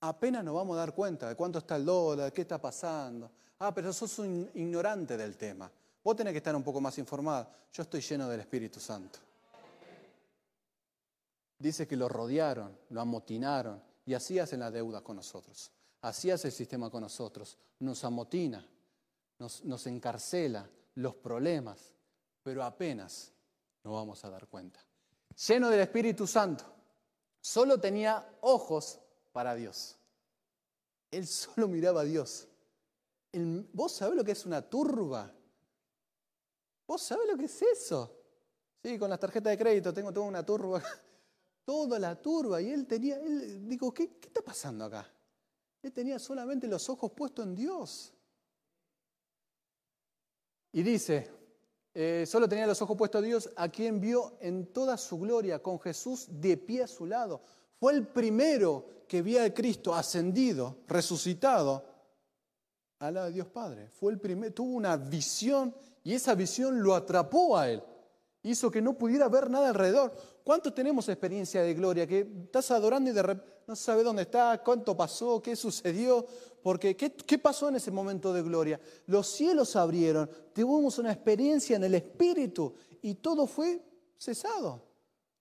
Apenas 0.00 0.44
nos 0.44 0.54
vamos 0.54 0.76
a 0.76 0.80
dar 0.80 0.94
cuenta 0.94 1.28
de 1.28 1.34
cuánto 1.34 1.60
está 1.60 1.76
el 1.76 1.84
dólar, 1.84 2.32
qué 2.32 2.42
está 2.42 2.60
pasando. 2.60 3.30
Ah, 3.58 3.72
pero 3.74 3.92
sos 3.92 4.18
un 4.18 4.50
ignorante 4.54 5.16
del 5.16 5.36
tema. 5.36 5.70
Vos 6.02 6.14
tenés 6.14 6.32
que 6.32 6.38
estar 6.38 6.54
un 6.54 6.62
poco 6.62 6.80
más 6.80 6.98
informado. 6.98 7.48
Yo 7.72 7.82
estoy 7.82 8.02
lleno 8.02 8.28
del 8.28 8.40
Espíritu 8.40 8.78
Santo 8.80 9.18
dice 11.64 11.88
que 11.88 11.96
lo 11.96 12.10
rodearon, 12.10 12.78
lo 12.90 13.00
amotinaron 13.00 13.82
y 14.04 14.12
así 14.12 14.38
hacen 14.38 14.60
la 14.60 14.70
deuda 14.70 15.02
con 15.02 15.16
nosotros. 15.16 15.72
Así 16.02 16.30
hace 16.30 16.48
el 16.48 16.52
sistema 16.52 16.90
con 16.90 17.00
nosotros. 17.00 17.56
Nos 17.78 18.04
amotina, 18.04 18.68
nos, 19.38 19.64
nos 19.64 19.86
encarcela 19.86 20.68
los 20.96 21.14
problemas, 21.14 21.94
pero 22.42 22.62
apenas 22.62 23.32
nos 23.82 23.94
vamos 23.94 24.22
a 24.24 24.30
dar 24.30 24.46
cuenta. 24.46 24.78
Lleno 25.48 25.70
del 25.70 25.80
Espíritu 25.80 26.26
Santo, 26.26 26.66
solo 27.40 27.80
tenía 27.80 28.36
ojos 28.42 29.00
para 29.32 29.54
Dios. 29.54 29.96
Él 31.10 31.26
solo 31.26 31.66
miraba 31.66 32.02
a 32.02 32.04
Dios. 32.04 32.46
¿Vos 33.72 33.92
sabés 33.92 34.16
lo 34.16 34.22
que 34.22 34.32
es 34.32 34.44
una 34.44 34.60
turba? 34.60 35.32
¿Vos 36.86 37.00
sabés 37.00 37.26
lo 37.26 37.38
que 37.38 37.46
es 37.46 37.62
eso? 37.62 38.20
Sí, 38.82 38.98
con 38.98 39.08
las 39.08 39.18
tarjetas 39.18 39.50
de 39.50 39.56
crédito 39.56 39.94
tengo 39.94 40.12
toda 40.12 40.26
una 40.26 40.44
turba 40.44 40.82
toda 41.64 41.98
la 41.98 42.20
turba 42.20 42.60
y 42.60 42.70
él 42.70 42.86
tenía, 42.86 43.16
él 43.18 43.68
digo, 43.68 43.92
¿qué, 43.92 44.04
está 44.22 44.42
pasando 44.42 44.84
acá? 44.84 45.10
Él 45.82 45.92
tenía 45.92 46.18
solamente 46.18 46.66
los 46.66 46.88
ojos 46.88 47.12
puestos 47.12 47.44
en 47.46 47.54
Dios. 47.54 48.12
Y 50.72 50.82
dice, 50.82 51.30
eh, 51.92 52.24
solo 52.26 52.48
tenía 52.48 52.66
los 52.66 52.80
ojos 52.82 52.96
puestos 52.96 53.22
en 53.22 53.28
Dios, 53.28 53.50
a 53.56 53.68
quien 53.68 54.00
vio 54.00 54.36
en 54.40 54.72
toda 54.72 54.96
su 54.96 55.18
gloria, 55.18 55.62
con 55.62 55.78
Jesús 55.80 56.26
de 56.28 56.56
pie 56.56 56.82
a 56.82 56.88
su 56.88 57.06
lado. 57.06 57.42
Fue 57.78 57.92
el 57.92 58.06
primero 58.08 59.04
que 59.06 59.22
vio 59.22 59.42
a 59.42 59.50
Cristo 59.50 59.94
ascendido, 59.94 60.78
resucitado, 60.88 61.84
al 62.98 63.14
lado 63.14 63.26
de 63.26 63.32
Dios 63.32 63.48
Padre. 63.48 63.88
Fue 63.90 64.12
el 64.12 64.18
primero, 64.18 64.54
tuvo 64.54 64.74
una 64.74 64.96
visión 64.96 65.74
y 66.02 66.14
esa 66.14 66.34
visión 66.34 66.82
lo 66.82 66.94
atrapó 66.94 67.56
a 67.56 67.70
él. 67.70 67.82
Hizo 68.44 68.70
que 68.70 68.80
no 68.80 68.96
pudiera 68.96 69.28
ver 69.28 69.50
nada 69.50 69.70
alrededor. 69.70 70.14
¿Cuántos 70.44 70.72
tenemos 70.74 71.08
experiencia 71.08 71.62
de 71.62 71.74
gloria? 71.74 72.06
Que 72.06 72.20
estás 72.44 72.70
adorando 72.70 73.10
y 73.10 73.12
de 73.12 73.22
repente 73.22 73.54
no 73.66 73.74
sabes 73.74 74.04
dónde 74.04 74.22
está, 74.22 74.62
cuánto 74.62 74.96
pasó, 74.96 75.42
qué 75.42 75.56
sucedió, 75.56 76.24
porque 76.62 76.96
¿qué, 76.96 77.12
¿qué, 77.12 77.38
pasó 77.38 77.68
en 77.68 77.76
ese 77.76 77.90
momento 77.90 78.32
de 78.32 78.42
gloria? 78.42 78.78
Los 79.06 79.28
cielos 79.28 79.74
abrieron, 79.74 80.30
tuvimos 80.52 80.98
una 80.98 81.10
experiencia 81.10 81.76
en 81.76 81.84
el 81.84 81.94
Espíritu 81.94 82.74
y 83.02 83.14
todo 83.14 83.46
fue 83.46 83.80
cesado. 84.18 84.82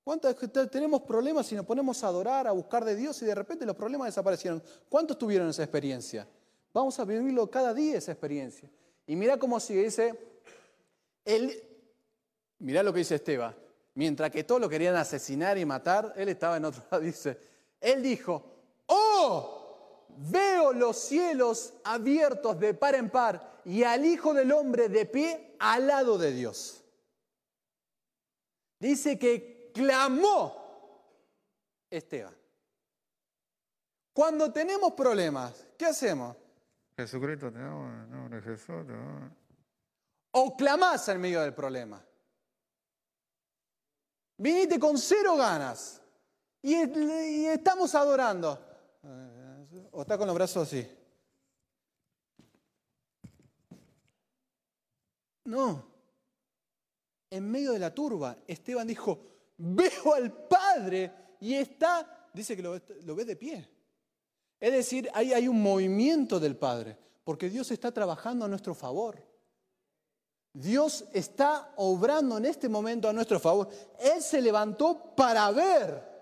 ¿Cuántos 0.03 0.35
tenemos 0.69 1.01
problemas 1.01 1.47
si 1.47 1.55
nos 1.55 1.65
ponemos 1.65 2.03
a 2.03 2.07
adorar, 2.07 2.47
a 2.47 2.51
buscar 2.51 2.83
de 2.83 2.95
Dios 2.95 3.21
y 3.21 3.25
de 3.25 3.35
repente 3.35 3.65
los 3.65 3.75
problemas 3.75 4.07
desaparecieron? 4.07 4.61
¿Cuántos 4.89 5.17
tuvieron 5.17 5.49
esa 5.49 5.63
experiencia? 5.63 6.27
Vamos 6.73 6.99
a 6.99 7.05
vivirlo 7.05 7.49
cada 7.49 7.73
día 7.73 7.97
esa 7.97 8.11
experiencia. 8.11 8.69
Y 9.07 9.15
mira 9.15 9.37
cómo 9.37 9.59
sigue, 9.59 9.83
dice, 9.83 10.13
mirá 12.59 12.83
lo 12.83 12.93
que 12.93 12.99
dice 12.99 13.15
Esteban, 13.15 13.55
mientras 13.95 14.31
que 14.31 14.43
todos 14.43 14.61
lo 14.61 14.69
querían 14.69 14.95
asesinar 14.95 15.57
y 15.57 15.65
matar, 15.65 16.13
él 16.15 16.29
estaba 16.29 16.57
en 16.57 16.65
otro 16.65 16.83
lado. 16.89 17.03
Dice, 17.03 17.37
él 17.79 18.01
dijo, 18.01 18.43
oh, 18.87 20.07
veo 20.17 20.73
los 20.73 20.97
cielos 20.97 21.73
abiertos 21.83 22.59
de 22.59 22.73
par 22.73 22.95
en 22.95 23.09
par 23.09 23.61
y 23.65 23.83
al 23.83 24.05
Hijo 24.05 24.33
del 24.33 24.51
Hombre 24.51 24.89
de 24.89 25.05
pie 25.05 25.55
al 25.59 25.87
lado 25.87 26.17
de 26.17 26.31
Dios. 26.31 26.83
Dice 28.79 29.17
que 29.17 29.71
clamó 29.73 30.61
Esteban. 31.89 32.35
Cuando 34.13 34.51
tenemos 34.51 34.93
problemas, 34.93 35.65
¿qué 35.77 35.85
hacemos? 35.85 36.35
Jesucristo 36.95 37.51
te 37.51 37.59
amo, 37.59 37.87
nombre 38.07 38.39
de 38.39 38.43
Jesús 38.43 38.85
O 40.31 40.55
clamás 40.55 41.07
en 41.09 41.19
medio 41.19 41.41
del 41.41 41.53
problema. 41.53 42.03
Viniste 44.43 44.77
con 44.77 44.97
cero 44.97 45.37
ganas 45.37 46.01
y, 46.61 46.73
estamos 47.45 47.95
adorando. 47.95 48.59
O 49.91 50.01
está 50.01 50.17
con 50.17 50.27
los 50.27 50.35
brazos 50.35 50.67
así. 50.67 50.85
No. 55.45 55.85
En 57.29 57.49
medio 57.49 57.71
de 57.71 57.79
la 57.79 57.95
turba, 57.95 58.35
Esteban 58.45 58.85
dijo, 58.85 59.23
veo 59.59 60.13
al 60.13 60.33
Padre 60.49 61.37
y 61.39 61.53
está, 61.53 62.27
dice 62.33 62.57
que 62.57 62.61
lo, 62.61 63.15
ve 63.15 63.23
de 63.23 63.37
pie. 63.37 63.69
Es 64.59 64.73
decir, 64.73 65.09
hay 65.13 65.47
un 65.47 65.63
movimiento 65.63 66.37
del 66.37 66.57
Padre, 66.57 66.97
porque 67.23 67.49
Dios 67.49 67.71
está 67.71 67.93
trabajando 67.93 68.43
a 68.43 68.49
nuestro 68.49 68.75
favor. 68.75 69.25
Dios 70.53 71.05
está 71.13 71.73
obrando 71.77 72.37
en 72.37 72.45
este 72.45 72.69
momento 72.69 73.09
a 73.09 73.13
nuestro 73.13 73.39
favor. 73.39 73.67
Él 73.99 74.21
se 74.21 74.39
levantó 74.39 75.15
para 75.15 75.49
ver. 75.51 76.13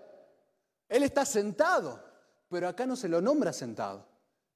Él 0.87 1.03
está 1.03 1.25
sentado, 1.25 2.01
pero 2.47 2.67
acá 2.67 2.85
no 2.85 2.95
se 2.95 3.09
lo 3.09 3.21
nombra 3.21 3.53
sentado, 3.53 4.05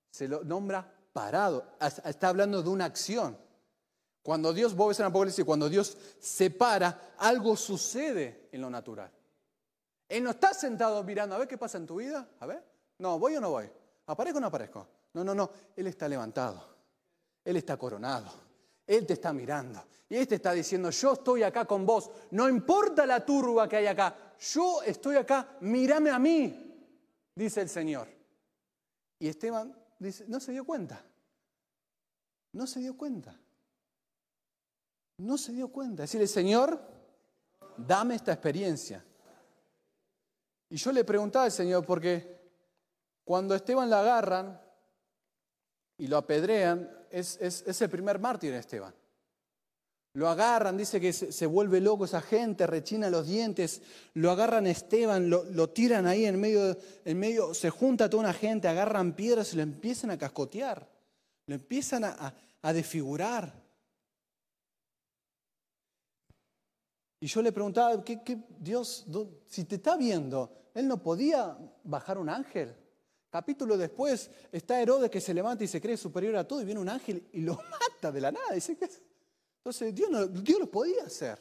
se 0.10 0.28
lo 0.28 0.44
nombra 0.44 0.90
parado. 1.14 1.66
Está 2.04 2.30
hablando 2.30 2.64
de 2.64 2.70
una 2.70 2.86
acción. 2.86 3.38
Cuando 4.22 4.54
Dios, 4.54 4.76
vos 4.76 4.90
ves 4.90 5.00
en 5.00 5.06
Apocalipsis, 5.06 5.46
cuando 5.46 5.70
Dios 5.70 5.98
se 6.20 6.50
para, 6.50 7.14
algo 7.18 7.56
sucede 7.56 8.50
en 8.52 8.62
lo 8.62 8.70
natural. 8.70 9.12
Él 10.10 10.24
no 10.24 10.32
está 10.32 10.54
sentado 10.54 11.04
mirando 11.04 11.36
a 11.36 11.40
ver 11.40 11.48
qué 11.48 11.58
pasa 11.58 11.78
en 11.78 11.86
tu 11.86 11.98
vida. 11.98 12.28
A 12.40 12.46
ver, 12.46 12.64
no, 12.98 13.20
voy 13.20 13.36
o 13.36 13.42
no 13.42 13.52
voy. 13.52 13.70
¿Aparezco 14.08 14.38
o 14.38 14.42
no 14.42 14.48
aparezco? 14.48 14.88
No, 15.14 15.24
no, 15.24 15.36
no. 15.36 15.50
Él 15.76 15.88
está 15.88 16.08
levantado. 16.08 16.64
Él 17.44 17.58
está 17.58 17.78
coronado. 17.78 18.45
Él 18.88 19.06
te 19.06 19.14
está 19.14 19.34
mirando. 19.34 19.84
Y 20.08 20.18
Él 20.18 20.28
te 20.28 20.36
está 20.36 20.52
diciendo, 20.52 20.90
yo 20.92 21.14
estoy 21.14 21.44
acá 21.44 21.66
con 21.66 21.86
vos. 21.86 22.12
No 22.32 22.48
importa 22.48 23.06
la 23.06 23.26
turba 23.26 23.68
que 23.68 23.78
hay 23.78 23.88
acá. 23.88 24.34
Yo 24.40 24.82
estoy 24.84 25.16
acá. 25.16 25.58
Mírame 25.62 26.12
a 26.12 26.20
mí, 26.20 26.92
dice 27.34 27.62
el 27.62 27.70
Señor. 27.70 28.08
Y 29.20 29.28
Esteban 29.28 29.76
dice, 29.98 30.26
no 30.28 30.40
se 30.40 30.52
dio 30.52 30.66
cuenta. 30.66 31.04
No 32.54 32.68
se 32.68 32.80
dio 32.80 32.96
cuenta. 32.96 33.40
No 35.18 35.38
se 35.38 35.54
dio 35.54 35.70
cuenta. 35.70 36.04
Decirle, 36.04 36.28
Señor, 36.28 36.80
dame 37.78 38.16
esta 38.16 38.34
experiencia. 38.34 39.04
Y 40.70 40.78
yo 40.78 40.92
le 40.92 41.04
preguntaba 41.04 41.46
al 41.46 41.52
Señor, 41.52 41.86
porque 41.86 42.36
cuando 43.24 43.56
Esteban 43.56 43.90
la 43.90 44.02
agarran 44.02 44.62
y 45.98 46.08
lo 46.08 46.18
apedrean, 46.18 46.90
es, 47.12 47.82
el 47.82 47.90
primer 47.90 48.20
mártir 48.20 48.54
Esteban. 48.54 48.94
Lo 50.14 50.30
agarran, 50.30 50.78
dice 50.78 51.02
que 51.02 51.12
se, 51.12 51.46
vuelve 51.46 51.82
loco 51.82 52.06
esa 52.06 52.22
gente, 52.22 52.66
rechina 52.66 53.10
los 53.10 53.28
dientes, 53.28 53.82
lo 54.14 54.32
agarran 54.32 54.66
a 54.66 54.70
Esteban, 54.70 55.30
lo, 55.30 55.70
tiran 55.70 56.08
ahí 56.08 56.26
en 56.26 56.40
medio, 56.40 56.78
en 57.04 57.20
medio, 57.20 57.54
se 57.54 57.70
junta 57.70 58.10
toda 58.10 58.24
una 58.24 58.34
gente, 58.34 58.70
agarran 58.70 59.14
piedras 59.14 59.54
y 59.54 59.58
lo 59.58 59.64
empiezan 59.64 60.12
a 60.12 60.18
cascotear, 60.18 60.88
lo 61.48 61.56
empiezan 61.56 62.06
a 62.06 62.74
desfigurar. 62.74 63.66
Y 67.26 67.28
yo 67.28 67.42
le 67.42 67.52
preguntaba, 67.52 68.04
¿qué, 68.04 68.38
Dios, 68.60 69.08
si 69.48 69.64
te 69.64 69.78
está 69.78 69.98
viendo, 69.98 70.70
¿él 70.76 70.88
no 70.88 71.02
podía 71.02 71.58
bajar 71.84 72.20
un 72.20 72.30
ángel? 72.30 72.76
Capítulo 73.36 73.78
después 73.78 74.32
está 74.50 74.82
Herodes 74.82 75.12
que 75.12 75.20
se 75.20 75.34
levanta 75.34 75.62
y 75.62 75.68
se 75.68 75.82
cree 75.82 75.98
superior 75.98 76.38
a 76.38 76.48
todo 76.48 76.62
y 76.62 76.64
viene 76.64 76.80
un 76.80 76.88
ángel 76.88 77.28
y 77.34 77.42
lo 77.42 77.56
mata 77.70 78.10
de 78.10 78.22
la 78.22 78.32
nada. 78.32 78.54
Dice, 78.54 78.78
Entonces 79.58 79.94
Dios, 79.94 80.10
no, 80.10 80.26
Dios 80.26 80.58
lo 80.58 80.72
podía 80.72 81.04
hacer. 81.04 81.38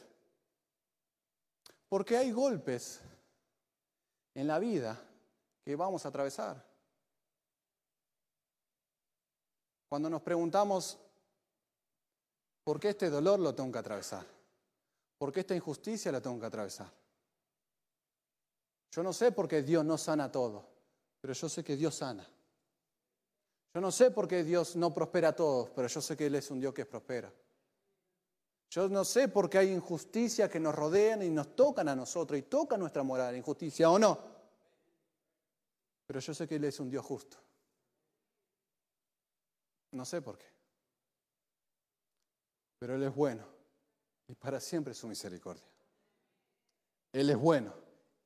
Porque 1.87 2.17
hay 2.17 2.31
golpes 2.31 2.99
en 4.33 4.45
la 4.45 4.59
vida 4.59 5.01
que 5.63 5.73
vamos 5.77 6.03
a 6.03 6.09
atravesar. 6.09 6.61
Cuando 9.87 10.09
nos 10.09 10.21
preguntamos, 10.21 10.97
¿por 12.65 12.77
qué 12.77 12.89
este 12.89 13.09
dolor 13.09 13.39
lo 13.39 13.55
tengo 13.55 13.71
que 13.71 13.79
atravesar? 13.79 14.25
¿Por 15.17 15.31
qué 15.31 15.39
esta 15.39 15.55
injusticia 15.55 16.11
la 16.11 16.19
tengo 16.19 16.41
que 16.41 16.45
atravesar? 16.45 16.91
Yo 18.91 19.01
no 19.01 19.13
sé 19.13 19.31
por 19.31 19.47
qué 19.47 19.63
Dios 19.63 19.85
no 19.85 19.97
sana 19.97 20.29
todo, 20.29 20.74
pero 21.25 21.33
yo 21.33 21.49
sé 21.49 21.63
que 21.63 21.75
Dios 21.75 21.95
sana. 21.95 22.23
Yo 23.73 23.81
no 23.81 23.91
sé 23.91 24.11
por 24.11 24.27
qué 24.27 24.43
Dios 24.43 24.75
no 24.75 24.93
prospera 24.93 25.29
a 25.29 25.35
todos, 25.35 25.71
pero 25.71 25.87
yo 25.87 25.99
sé 25.99 26.15
que 26.15 26.27
Él 26.27 26.35
es 26.35 26.51
un 26.51 26.59
Dios 26.59 26.71
que 26.71 26.85
prospera. 26.85 27.33
Yo 28.69 28.87
no 28.89 29.03
sé 29.03 29.27
por 29.29 29.49
qué 29.49 29.57
hay 29.57 29.71
injusticias 29.71 30.51
que 30.51 30.59
nos 30.59 30.75
rodean 30.75 31.23
y 31.23 31.31
nos 31.31 31.55
tocan 31.55 31.89
a 31.89 31.95
nosotros 31.95 32.37
y 32.37 32.43
tocan 32.43 32.79
nuestra 32.79 33.01
moral, 33.01 33.35
injusticia 33.35 33.89
o 33.89 33.97
no. 33.97 34.19
Pero 36.05 36.19
yo 36.19 36.31
sé 36.31 36.47
que 36.47 36.57
Él 36.57 36.65
es 36.65 36.79
un 36.79 36.91
Dios 36.91 37.03
justo. 37.03 37.37
No 39.93 40.05
sé 40.05 40.21
por 40.21 40.37
qué. 40.37 40.45
Pero 42.77 42.93
Él 42.93 43.01
es 43.01 43.15
bueno 43.15 43.47
y 44.27 44.35
para 44.35 44.59
siempre 44.59 44.93
su 44.93 45.07
misericordia. 45.07 45.65
Él 47.11 47.31
es 47.31 47.37
bueno 47.37 47.73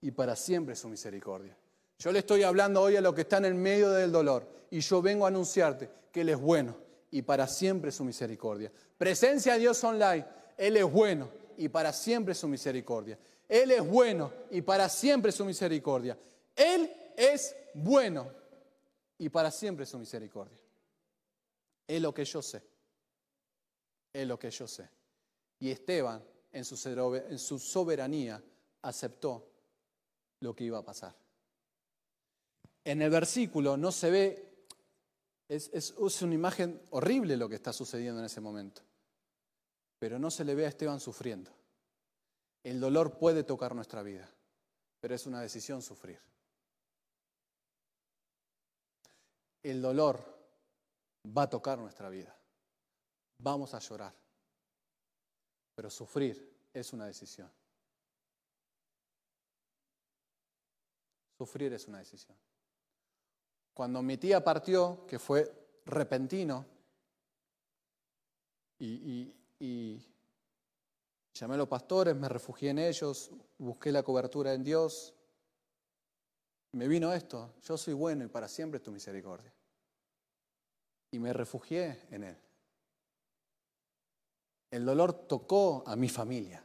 y 0.01 0.11
para 0.11 0.35
siempre 0.35 0.75
su 0.75 0.89
misericordia. 0.89 1.55
Yo 1.99 2.13
le 2.13 2.19
estoy 2.19 2.43
hablando 2.43 2.81
hoy 2.81 2.95
a 2.95 3.01
lo 3.01 3.13
que 3.13 3.21
está 3.21 3.37
en 3.39 3.61
medio 3.61 3.89
del 3.91 4.09
dolor 4.09 4.47
y 4.71 4.79
yo 4.79 5.01
vengo 5.01 5.25
a 5.25 5.27
anunciarte 5.27 5.89
que 6.13 6.21
Él 6.21 6.29
es 6.29 6.39
bueno 6.39 6.77
y 7.11 7.21
para 7.23 7.45
siempre 7.45 7.91
su 7.91 8.05
misericordia. 8.05 8.71
Presencia 8.97 9.53
de 9.53 9.59
Dios 9.59 9.83
online, 9.83 10.25
Él 10.57 10.77
es 10.77 10.89
bueno 10.89 11.29
y 11.57 11.67
para 11.67 11.91
siempre 11.91 12.33
su 12.33 12.47
misericordia. 12.47 13.19
Él 13.49 13.71
es 13.71 13.85
bueno 13.85 14.31
y 14.49 14.61
para 14.61 14.87
siempre 14.87 15.33
su 15.33 15.43
misericordia. 15.43 16.17
Él 16.55 16.89
es 17.17 17.53
bueno 17.73 18.31
y 19.17 19.27
para 19.27 19.51
siempre 19.51 19.85
su 19.85 19.99
misericordia. 19.99 20.57
Es 21.85 22.01
lo 22.01 22.13
que 22.13 22.23
yo 22.23 22.41
sé. 22.41 22.63
Es 24.13 24.25
lo 24.25 24.39
que 24.39 24.49
yo 24.49 24.67
sé. 24.67 24.89
Y 25.59 25.69
Esteban, 25.69 26.23
en 26.53 26.63
su 26.63 27.59
soberanía, 27.59 28.41
aceptó 28.83 29.51
lo 30.39 30.55
que 30.55 30.63
iba 30.63 30.77
a 30.77 30.85
pasar. 30.85 31.13
En 32.83 33.01
el 33.01 33.09
versículo 33.09 33.77
no 33.77 33.91
se 33.91 34.09
ve, 34.09 34.65
es, 35.47 35.69
es, 35.73 36.21
una 36.21 36.33
imagen 36.33 36.81
horrible 36.91 37.37
lo 37.37 37.49
que 37.49 37.55
está 37.55 37.73
sucediendo 37.73 38.19
en 38.19 38.25
ese 38.25 38.41
momento, 38.41 38.81
pero 39.99 40.17
no 40.17 40.31
se 40.31 40.45
le 40.45 40.55
ve 40.55 40.65
a 40.65 40.69
Esteban 40.69 40.99
sufriendo. 40.99 41.51
El 42.63 42.79
dolor 42.79 43.17
puede 43.17 43.43
tocar 43.43 43.75
nuestra 43.75 44.03
vida, 44.03 44.29
pero 44.99 45.15
es 45.15 45.25
una 45.25 45.41
decisión 45.41 45.81
sufrir. 45.81 46.19
El 49.61 49.81
dolor 49.81 50.19
va 51.25 51.43
a 51.43 51.49
tocar 51.49 51.77
nuestra 51.77 52.09
vida. 52.09 52.35
Vamos 53.39 53.73
a 53.73 53.79
llorar 53.79 54.13
pero 55.79 55.89
sufrir 55.89 56.67
es 56.73 56.91
una 56.91 57.05
decisión. 57.05 57.49
Sufrir 61.37 61.71
es 61.71 61.87
una 61.87 61.99
decisión. 61.99 62.37
Cuando 63.79 64.01
mi 64.01 64.17
tía 64.17 64.43
partió, 64.43 65.05
que 65.07 65.17
fue 65.17 65.49
repentino, 65.85 66.65
y, 68.77 69.33
llamé 71.33 71.53
a 71.53 71.57
los 71.57 71.69
pastores, 71.69 72.13
me 72.13 72.27
refugié 72.27 72.71
en 72.71 72.79
ellos, 72.79 73.31
busqué 73.57 73.93
la 73.93 74.03
cobertura 74.03 74.53
en 74.53 74.65
Dios, 74.65 75.15
me 76.73 76.89
vino 76.89 77.13
esto, 77.13 77.53
yo 77.61 77.77
soy 77.77 77.93
bueno 77.93 78.25
y 78.25 78.27
para 78.27 78.49
siempre 78.49 78.81
tu 78.81 78.91
misericordia. 78.91 79.53
Y 81.11 81.19
me 81.19 81.31
refugié 81.31 82.05
en 82.11 82.25
Él. 82.25 82.37
El 84.71 84.83
dolor 84.83 85.25
tocó 85.25 85.85
a 85.87 85.95
mi 85.95 86.09
familia, 86.09 86.61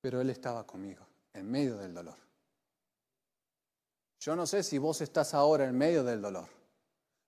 pero 0.00 0.20
Él 0.20 0.30
estaba 0.30 0.64
conmigo, 0.64 1.04
en 1.32 1.50
medio 1.50 1.76
del 1.78 1.92
dolor. 1.92 2.27
Yo 4.20 4.34
no 4.34 4.46
sé 4.46 4.62
si 4.62 4.78
vos 4.78 5.00
estás 5.00 5.34
ahora 5.34 5.64
en 5.64 5.76
medio 5.76 6.02
del 6.02 6.20
dolor. 6.20 6.48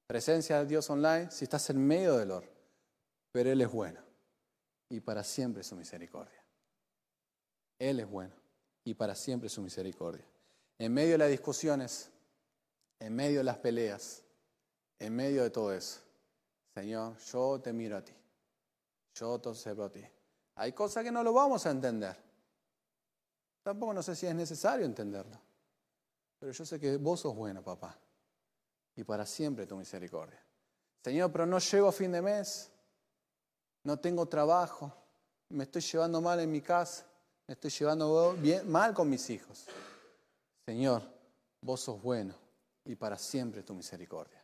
Presencia 0.07 0.59
de 0.59 0.66
Dios 0.66 0.90
online, 0.90 1.31
si 1.31 1.44
estás 1.44 1.70
en 1.70 1.87
medio 1.87 2.16
del 2.16 2.29
dolor, 2.29 2.48
pero 3.31 3.50
Él 3.50 3.61
es 3.61 3.70
bueno 3.70 4.00
y 4.88 5.00
para 5.00 5.22
siempre 5.22 5.62
su 5.62 5.76
misericordia. 5.76 6.44
Él 7.79 8.00
es 8.00 8.11
bueno 8.11 8.35
y 8.85 8.94
para 8.94 9.14
siempre 9.14 9.48
su 9.48 9.62
misericordia. 9.62 10.24
En 10.79 10.92
medio 10.92 11.12
de 11.12 11.18
las 11.18 11.31
discusiones, 11.31 12.11
en 12.98 13.14
medio 13.14 13.38
de 13.38 13.44
las 13.44 13.59
peleas, 13.59 14.22
en 14.98 15.14
medio 15.14 15.44
de 15.44 15.50
todo 15.50 15.72
eso, 15.72 16.00
Señor, 16.74 17.16
yo 17.18 17.61
te 17.61 17.72
miro 17.72 17.96
a 17.96 18.05
ti. 18.05 18.12
Yo 19.14 19.38
te 19.40 19.48
observo 19.48 19.85
a 19.85 19.90
ti. 19.90 20.05
Hay 20.57 20.72
cosas 20.72 21.05
que 21.05 21.12
no 21.12 21.22
lo 21.22 21.33
vamos 21.33 21.66
a 21.66 21.70
entender. 21.70 22.16
Tampoco 23.62 23.94
no 23.94 24.03
sé 24.03 24.16
si 24.16 24.26
es 24.26 24.35
necesario 24.35 24.87
entenderlo. 24.87 25.38
Pero 26.40 26.53
yo 26.53 26.64
sé 26.64 26.81
que 26.81 26.96
vos 26.96 27.20
sos 27.20 27.37
bueno, 27.37 27.62
papá. 27.62 27.96
Y 28.96 29.05
para 29.05 29.24
siempre 29.24 29.66
tu 29.66 29.76
misericordia. 29.76 30.42
Señor, 31.05 31.31
pero 31.31 31.46
no 31.46 31.59
llego 31.59 31.88
a 31.88 31.92
fin 31.92 32.11
de 32.11 32.22
mes. 32.22 32.70
No 33.85 33.98
tengo 33.98 34.26
trabajo. 34.26 34.92
Me 35.50 35.64
estoy 35.64 35.83
llevando 35.83 36.20
mal 36.20 36.40
en 36.40 36.50
mi 36.50 36.62
casa. 36.62 37.07
Me 37.46 37.55
estoy 37.55 37.70
llevando 37.70 38.37
mal 38.64 38.94
con 38.94 39.09
mis 39.09 39.29
hijos. 39.31 39.66
Señor, 40.66 41.03
vos 41.61 41.81
sos 41.81 42.00
bueno 42.00 42.35
y 42.85 42.96
para 42.96 43.18
siempre 43.18 43.62
tu 43.62 43.74
misericordia. 43.74 44.42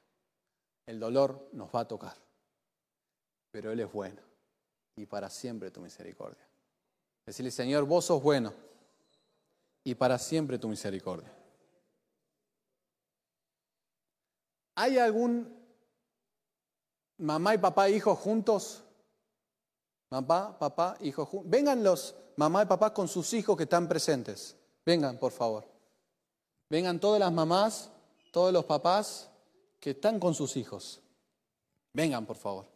El 0.87 1.01
dolor 1.01 1.49
nos 1.53 1.69
va 1.75 1.81
a 1.81 1.89
tocar, 1.89 2.17
pero 3.51 3.73
Él 3.73 3.81
es 3.81 3.91
bueno 3.91 4.21
y 4.97 5.07
para 5.07 5.31
siempre 5.31 5.71
tu 5.71 5.81
misericordia. 5.81 6.47
Decirle, 7.25 7.51
Señor, 7.51 7.85
vos 7.85 8.05
sos 8.05 8.23
bueno 8.23 8.53
y 9.83 9.95
para 9.95 10.19
siempre 10.19 10.59
tu 10.59 10.69
misericordia. 10.69 11.33
¿Hay 14.77 14.99
algún 14.99 15.53
mamá 17.17 17.55
y 17.55 17.59
papá, 17.59 17.89
hijo 17.89 18.15
juntos? 18.15 18.83
Mamá, 20.11 20.59
papá, 20.59 20.97
hijo 21.01 21.25
juntos. 21.25 21.51
Vengan 21.51 21.83
los 21.83 22.15
mamá 22.37 22.63
y 22.63 22.67
papá 22.67 22.93
con 22.93 23.09
sus 23.09 23.33
hijos 23.33 23.57
que 23.57 23.63
están 23.63 23.89
presentes. 23.89 24.55
Vengan, 24.85 25.19
por 25.19 25.33
favor. 25.33 25.67
Vengan 26.69 27.01
todas 27.01 27.19
las 27.19 27.33
mamás, 27.33 27.91
todos 28.31 28.53
los 28.53 28.67
papás 28.67 29.31
que 29.81 29.91
están 29.91 30.21
con 30.21 30.35
sus 30.35 30.57
hijos. 30.57 31.01
Vengan, 31.95 32.27
por 32.27 32.37
favor. 32.37 32.67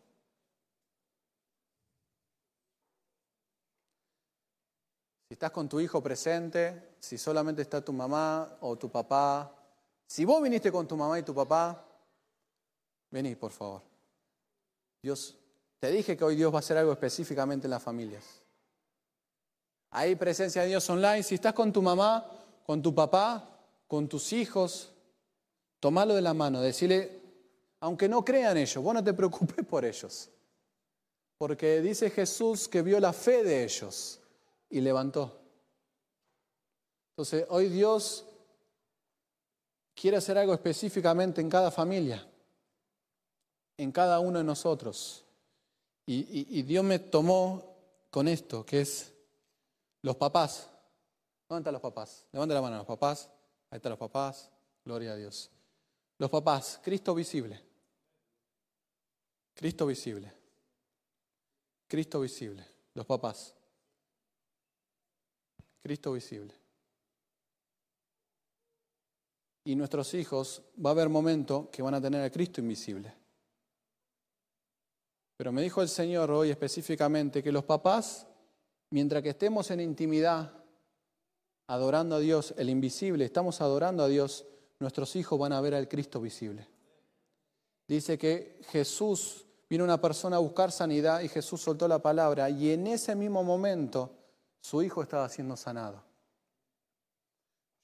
Si 5.28 5.34
estás 5.34 5.50
con 5.50 5.68
tu 5.68 5.78
hijo 5.80 6.02
presente, 6.02 6.94
si 6.98 7.18
solamente 7.18 7.60
está 7.60 7.84
tu 7.84 7.92
mamá 7.92 8.56
o 8.62 8.76
tu 8.76 8.90
papá, 8.90 9.54
si 10.06 10.24
vos 10.24 10.42
viniste 10.42 10.72
con 10.72 10.88
tu 10.88 10.96
mamá 10.96 11.18
y 11.18 11.22
tu 11.22 11.34
papá, 11.34 11.86
vení, 13.10 13.34
por 13.34 13.50
favor. 13.50 13.82
Dios, 15.02 15.36
te 15.78 15.90
dije 15.90 16.16
que 16.16 16.24
hoy 16.24 16.36
Dios 16.36 16.52
va 16.52 16.58
a 16.58 16.60
hacer 16.60 16.76
algo 16.76 16.92
específicamente 16.92 17.66
en 17.66 17.70
las 17.70 17.82
familias. 17.82 18.42
Hay 19.90 20.14
presencia 20.14 20.62
de 20.62 20.68
Dios 20.68 20.88
online. 20.88 21.22
Si 21.22 21.34
estás 21.34 21.52
con 21.52 21.72
tu 21.72 21.82
mamá, 21.82 22.26
con 22.64 22.80
tu 22.82 22.94
papá, 22.94 23.48
con 23.88 24.08
tus 24.08 24.32
hijos, 24.32 24.92
tomalo 25.80 26.14
de 26.14 26.22
la 26.22 26.34
mano, 26.34 26.60
decirle, 26.60 27.20
aunque 27.80 28.08
no 28.08 28.24
crean 28.24 28.56
ellos, 28.56 28.82
vos 28.84 28.94
no 28.94 29.02
te 29.02 29.14
preocupes 29.14 29.66
por 29.66 29.84
ellos. 29.84 30.30
Porque 31.38 31.80
dice 31.80 32.10
Jesús 32.10 32.68
que 32.68 32.82
vio 32.82 33.00
la 33.00 33.12
fe 33.12 33.42
de 33.42 33.64
ellos 33.64 34.20
y 34.68 34.80
levantó. 34.80 35.40
Entonces, 37.12 37.46
hoy 37.48 37.68
Dios 37.68 38.24
quiere 39.94 40.18
hacer 40.18 40.38
algo 40.38 40.54
específicamente 40.54 41.40
en 41.40 41.50
cada 41.50 41.70
familia, 41.70 42.26
en 43.82 43.92
cada 43.92 44.20
uno 44.20 44.38
de 44.38 44.44
nosotros. 44.44 45.24
Y, 46.06 46.58
y 46.58 46.62
Dios 46.62 46.84
me 46.84 46.98
tomó 46.98 47.76
con 48.10 48.28
esto, 48.28 48.66
que 48.66 48.80
es 48.80 49.12
los 50.02 50.16
papás. 50.16 50.68
¿Dónde 51.48 51.60
están 51.60 51.72
los 51.72 51.82
papás? 51.82 52.26
Levanta 52.32 52.54
la 52.54 52.62
mano 52.62 52.76
los 52.76 52.86
papás. 52.86 53.28
Ahí 53.70 53.76
están 53.76 53.90
los 53.90 53.98
papás. 53.98 54.50
Gloria 54.84 55.12
a 55.12 55.16
Dios. 55.16 55.50
Los 56.18 56.30
papás, 56.30 56.80
Cristo 56.82 57.14
visible. 57.14 57.60
Cristo 59.54 59.86
visible. 59.86 60.32
Cristo 61.88 62.20
visible. 62.20 62.66
Los 62.94 63.06
papás. 63.06 63.54
Cristo 65.82 66.12
visible. 66.12 66.54
Y 69.64 69.74
nuestros 69.76 70.14
hijos 70.14 70.62
va 70.84 70.90
a 70.90 70.92
haber 70.92 71.08
momentos 71.08 71.68
que 71.70 71.82
van 71.82 71.94
a 71.94 72.00
tener 72.00 72.22
a 72.22 72.30
Cristo 72.30 72.60
invisible. 72.60 73.19
Pero 75.40 75.52
me 75.52 75.62
dijo 75.62 75.80
el 75.80 75.88
Señor 75.88 76.30
hoy 76.30 76.50
específicamente 76.50 77.42
que 77.42 77.50
los 77.50 77.64
papás, 77.64 78.26
mientras 78.90 79.22
que 79.22 79.30
estemos 79.30 79.70
en 79.70 79.80
intimidad, 79.80 80.52
adorando 81.66 82.16
a 82.16 82.18
Dios, 82.18 82.52
el 82.58 82.68
invisible, 82.68 83.24
estamos 83.24 83.62
adorando 83.62 84.02
a 84.02 84.08
Dios, 84.08 84.44
nuestros 84.80 85.16
hijos 85.16 85.38
van 85.38 85.54
a 85.54 85.60
ver 85.62 85.74
al 85.74 85.88
Cristo 85.88 86.20
visible. 86.20 86.68
Dice 87.88 88.18
que 88.18 88.60
Jesús 88.68 89.46
vino 89.70 89.82
una 89.82 89.98
persona 89.98 90.36
a 90.36 90.40
buscar 90.40 90.72
sanidad 90.72 91.22
y 91.22 91.28
Jesús 91.28 91.62
soltó 91.62 91.88
la 91.88 92.00
palabra 92.00 92.50
y 92.50 92.72
en 92.72 92.86
ese 92.88 93.16
mismo 93.16 93.42
momento 93.42 94.10
su 94.60 94.82
hijo 94.82 95.00
estaba 95.00 95.26
siendo 95.30 95.56
sanado. 95.56 96.04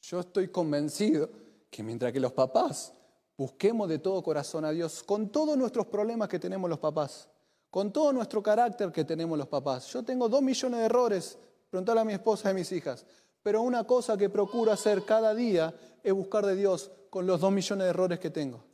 Yo 0.03 0.21
estoy 0.21 0.49
convencido 0.49 1.31
que 1.71 1.83
mientras 1.83 2.13
que 2.13 2.21
los 2.21 2.33
papás 2.33 2.93
busquemos 3.35 3.89
de 3.89 3.99
todo 3.99 4.23
corazón 4.23 4.67
a 4.67 4.73
Dios, 4.73 5.03
con 5.03 5.31
todos 5.31 5.57
nuestros 5.57 5.87
problemas 5.87 6.29
que 6.29 6.39
tenemos 6.39 6.69
los 6.69 6.81
papás, 6.81 7.31
con 7.71 7.93
todo 7.93 8.13
nuestro 8.13 8.43
carácter 8.43 8.93
que 8.93 9.05
tenemos 9.05 9.37
los 9.37 9.49
papás, 9.49 9.87
yo 9.93 10.03
tengo 10.03 10.29
dos 10.29 10.43
millones 10.43 10.81
de 10.81 10.87
errores, 10.87 11.39
preguntarle 11.71 12.03
a 12.03 12.05
mi 12.05 12.13
esposa 12.13 12.49
y 12.49 12.51
a 12.53 12.55
mis 12.55 12.71
hijas, 12.73 13.05
pero 13.43 13.63
una 13.63 13.85
cosa 13.85 14.17
que 14.17 14.29
procuro 14.29 14.73
hacer 14.73 15.05
cada 15.05 15.35
día 15.35 15.75
es 16.03 16.13
buscar 16.13 16.45
de 16.45 16.57
Dios 16.57 16.91
con 17.11 17.27
los 17.27 17.41
dos 17.41 17.53
millones 17.53 17.85
de 17.85 17.91
errores 17.91 18.19
que 18.19 18.31
tengo. 18.31 18.65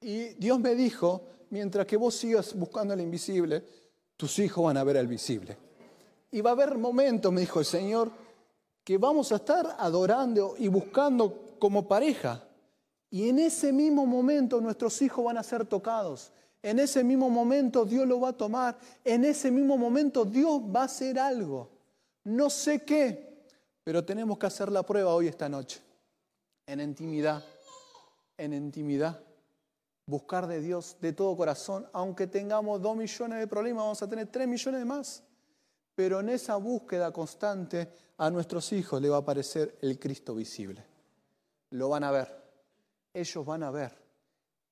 Y 0.00 0.34
Dios 0.34 0.60
me 0.60 0.74
dijo, 0.74 1.22
mientras 1.50 1.86
que 1.86 1.96
vos 1.96 2.14
sigas 2.14 2.54
buscando 2.54 2.94
el 2.94 3.00
invisible, 3.00 3.64
tus 4.16 4.38
hijos 4.38 4.64
van 4.64 4.76
a 4.76 4.84
ver 4.84 4.96
el 4.96 5.06
visible. 5.06 5.56
Y 6.30 6.40
va 6.40 6.50
a 6.50 6.52
haber 6.54 6.76
momentos, 6.78 7.32
me 7.32 7.40
dijo 7.40 7.58
el 7.58 7.64
Señor, 7.64 8.10
que 8.84 8.98
vamos 8.98 9.32
a 9.32 9.36
estar 9.36 9.76
adorando 9.78 10.54
y 10.58 10.68
buscando 10.68 11.56
como 11.58 11.86
pareja. 11.86 12.44
Y 13.10 13.28
en 13.28 13.38
ese 13.38 13.72
mismo 13.72 14.06
momento 14.06 14.60
nuestros 14.60 15.00
hijos 15.02 15.24
van 15.24 15.38
a 15.38 15.42
ser 15.42 15.66
tocados. 15.66 16.32
En 16.62 16.78
ese 16.78 17.04
mismo 17.04 17.30
momento 17.30 17.84
Dios 17.84 18.06
lo 18.06 18.20
va 18.20 18.30
a 18.30 18.36
tomar. 18.36 18.78
En 19.04 19.24
ese 19.24 19.50
mismo 19.50 19.76
momento 19.76 20.24
Dios 20.24 20.60
va 20.62 20.82
a 20.82 20.84
hacer 20.84 21.18
algo. 21.18 21.70
No 22.24 22.50
sé 22.50 22.84
qué, 22.84 23.46
pero 23.84 24.04
tenemos 24.04 24.38
que 24.38 24.46
hacer 24.46 24.70
la 24.70 24.82
prueba 24.82 25.14
hoy, 25.14 25.28
esta 25.28 25.48
noche, 25.48 25.80
en 26.66 26.80
intimidad, 26.80 27.42
en 28.36 28.52
intimidad. 28.52 29.20
Buscar 30.04 30.46
de 30.46 30.60
Dios 30.60 30.96
de 31.00 31.12
todo 31.12 31.36
corazón, 31.36 31.86
aunque 31.92 32.26
tengamos 32.26 32.80
dos 32.80 32.96
millones 32.96 33.38
de 33.38 33.46
problemas, 33.46 33.84
vamos 33.84 34.02
a 34.02 34.08
tener 34.08 34.26
tres 34.26 34.48
millones 34.48 34.80
de 34.80 34.84
más. 34.84 35.22
Pero 35.94 36.20
en 36.20 36.28
esa 36.30 36.56
búsqueda 36.56 37.12
constante 37.12 37.88
a 38.16 38.30
nuestros 38.30 38.72
hijos 38.72 39.00
le 39.00 39.08
va 39.08 39.16
a 39.16 39.20
aparecer 39.20 39.78
el 39.80 39.98
Cristo 39.98 40.34
visible. 40.34 40.84
Lo 41.70 41.88
van 41.88 42.04
a 42.04 42.10
ver, 42.10 42.28
ellos 43.12 43.44
van 43.44 43.62
a 43.62 43.70
ver. 43.70 44.07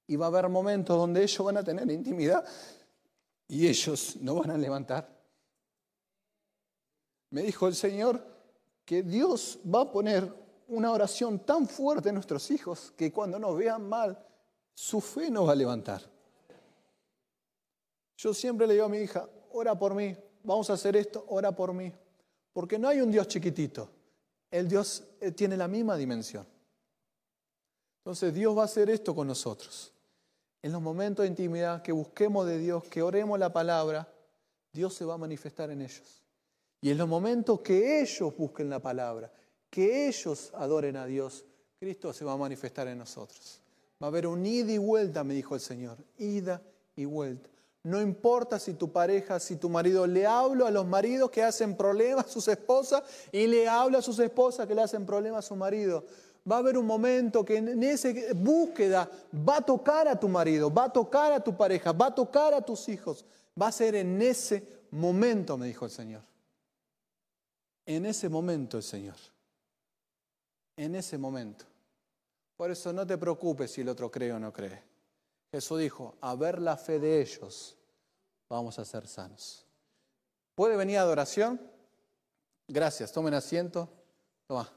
Y 0.06 0.16
va 0.16 0.26
a 0.26 0.28
haber 0.28 0.48
momentos 0.48 0.96
donde 0.96 1.22
ellos 1.22 1.44
van 1.44 1.56
a 1.56 1.64
tener 1.64 1.90
intimidad 1.90 2.44
y 3.48 3.66
ellos 3.66 4.16
no 4.20 4.36
van 4.36 4.50
a 4.50 4.58
levantar. 4.58 5.08
Me 7.30 7.42
dijo 7.42 7.66
el 7.66 7.74
Señor, 7.74 8.36
que 8.86 9.02
Dios 9.02 9.58
va 9.62 9.82
a 9.82 9.92
poner 9.92 10.32
una 10.68 10.92
oración 10.92 11.40
tan 11.40 11.68
fuerte 11.68 12.08
en 12.08 12.14
nuestros 12.14 12.50
hijos 12.50 12.92
que 12.96 13.12
cuando 13.12 13.38
nos 13.38 13.56
vean 13.56 13.86
mal, 13.86 14.16
su 14.72 15.00
fe 15.00 15.30
nos 15.30 15.48
va 15.48 15.52
a 15.52 15.56
levantar. 15.56 16.02
Yo 18.16 18.32
siempre 18.32 18.66
le 18.66 18.74
digo 18.74 18.86
a 18.86 18.88
mi 18.88 18.98
hija, 18.98 19.28
ora 19.50 19.76
por 19.76 19.94
mí, 19.94 20.16
vamos 20.44 20.70
a 20.70 20.74
hacer 20.74 20.96
esto, 20.96 21.24
ora 21.28 21.52
por 21.54 21.72
mí. 21.74 21.92
Porque 22.52 22.78
no 22.78 22.88
hay 22.88 23.00
un 23.00 23.10
Dios 23.10 23.26
chiquitito, 23.28 23.90
el 24.50 24.68
Dios 24.68 25.04
eh, 25.20 25.32
tiene 25.32 25.56
la 25.56 25.68
misma 25.68 25.96
dimensión. 25.96 26.46
Entonces 27.98 28.32
Dios 28.32 28.56
va 28.56 28.62
a 28.62 28.66
hacer 28.66 28.88
esto 28.88 29.14
con 29.14 29.26
nosotros. 29.26 29.92
En 30.66 30.72
los 30.72 30.82
momentos 30.82 31.22
de 31.22 31.28
intimidad 31.28 31.80
que 31.80 31.92
busquemos 31.92 32.44
de 32.44 32.58
Dios, 32.58 32.82
que 32.90 33.00
oremos 33.00 33.38
la 33.38 33.52
palabra, 33.52 34.12
Dios 34.72 34.94
se 34.94 35.04
va 35.04 35.14
a 35.14 35.16
manifestar 35.16 35.70
en 35.70 35.80
ellos. 35.80 36.24
Y 36.80 36.90
en 36.90 36.98
los 36.98 37.06
momentos 37.06 37.60
que 37.60 38.00
ellos 38.00 38.36
busquen 38.36 38.68
la 38.68 38.80
palabra, 38.80 39.30
que 39.70 40.08
ellos 40.08 40.50
adoren 40.56 40.96
a 40.96 41.06
Dios, 41.06 41.44
Cristo 41.78 42.12
se 42.12 42.24
va 42.24 42.32
a 42.32 42.36
manifestar 42.36 42.88
en 42.88 42.98
nosotros. 42.98 43.60
Va 44.02 44.08
a 44.08 44.10
haber 44.10 44.26
un 44.26 44.44
ida 44.44 44.72
y 44.72 44.78
vuelta, 44.78 45.22
me 45.22 45.34
dijo 45.34 45.54
el 45.54 45.60
Señor, 45.60 45.98
ida 46.18 46.60
y 46.96 47.04
vuelta. 47.04 47.48
No 47.84 48.02
importa 48.02 48.58
si 48.58 48.74
tu 48.74 48.90
pareja, 48.90 49.38
si 49.38 49.54
tu 49.54 49.68
marido, 49.68 50.04
le 50.08 50.26
hablo 50.26 50.66
a 50.66 50.72
los 50.72 50.84
maridos 50.84 51.30
que 51.30 51.44
hacen 51.44 51.76
problemas 51.76 52.26
a 52.26 52.28
sus 52.28 52.48
esposas 52.48 53.04
y 53.30 53.46
le 53.46 53.68
hablo 53.68 53.98
a 53.98 54.02
sus 54.02 54.18
esposas 54.18 54.66
que 54.66 54.74
le 54.74 54.82
hacen 54.82 55.06
problemas 55.06 55.44
a 55.44 55.48
su 55.48 55.54
marido. 55.54 56.04
Va 56.50 56.56
a 56.56 56.58
haber 56.60 56.78
un 56.78 56.86
momento 56.86 57.44
que 57.44 57.56
en 57.56 57.82
esa 57.82 58.08
búsqueda 58.34 59.10
va 59.46 59.56
a 59.56 59.62
tocar 59.62 60.06
a 60.06 60.18
tu 60.18 60.28
marido, 60.28 60.72
va 60.72 60.84
a 60.84 60.92
tocar 60.92 61.32
a 61.32 61.40
tu 61.40 61.56
pareja, 61.56 61.92
va 61.92 62.06
a 62.06 62.14
tocar 62.14 62.54
a 62.54 62.60
tus 62.60 62.88
hijos. 62.88 63.24
Va 63.60 63.68
a 63.68 63.72
ser 63.72 63.94
en 63.96 64.22
ese 64.22 64.62
momento, 64.90 65.58
me 65.58 65.66
dijo 65.66 65.84
el 65.84 65.90
Señor 65.90 66.22
en 67.86 68.04
ese 68.04 68.28
momento 68.28 68.76
el 68.76 68.82
Señor. 68.82 69.16
En 70.76 70.94
ese 70.94 71.16
momento. 71.16 71.64
Por 72.56 72.70
eso 72.70 72.92
no 72.92 73.06
te 73.06 73.16
preocupes 73.16 73.70
si 73.70 73.80
el 73.80 73.88
otro 73.88 74.10
cree 74.10 74.32
o 74.32 74.38
no 74.38 74.52
cree. 74.52 74.82
Jesús 75.52 75.78
dijo, 75.78 76.16
a 76.20 76.34
ver 76.34 76.60
la 76.60 76.76
fe 76.76 76.98
de 76.98 77.20
ellos, 77.20 77.76
vamos 78.48 78.78
a 78.78 78.84
ser 78.84 79.06
sanos. 79.06 79.64
¿Puede 80.54 80.76
venir 80.76 80.98
adoración? 80.98 81.60
Gracias, 82.66 83.12
tomen 83.12 83.34
asiento. 83.34 83.88
Toma. 84.46 84.70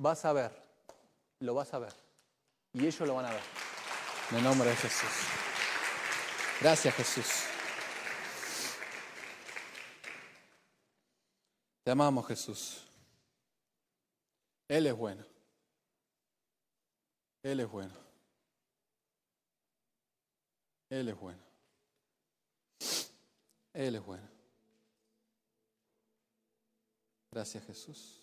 Vas 0.00 0.24
a 0.24 0.32
ver, 0.32 0.50
lo 1.40 1.52
vas 1.52 1.74
a 1.74 1.78
ver. 1.78 1.92
Y 2.72 2.86
ellos 2.86 3.06
lo 3.06 3.16
van 3.16 3.26
a 3.26 3.32
ver. 3.32 3.42
En 4.30 4.38
el 4.38 4.44
nombre 4.44 4.70
de 4.70 4.76
Jesús. 4.76 5.10
Gracias 6.58 6.94
Jesús. 6.94 7.26
Te 11.84 11.90
amamos, 11.90 12.26
Jesús. 12.26 12.86
Él 14.68 14.86
es 14.86 14.96
bueno. 14.96 15.22
Él 17.42 17.60
es 17.60 17.70
bueno. 17.70 17.94
Él 20.88 21.08
es 21.10 21.20
bueno. 21.20 21.42
Él 23.74 23.96
es 23.96 24.06
bueno. 24.06 24.28
Gracias, 27.30 27.66
Jesús. 27.66 28.19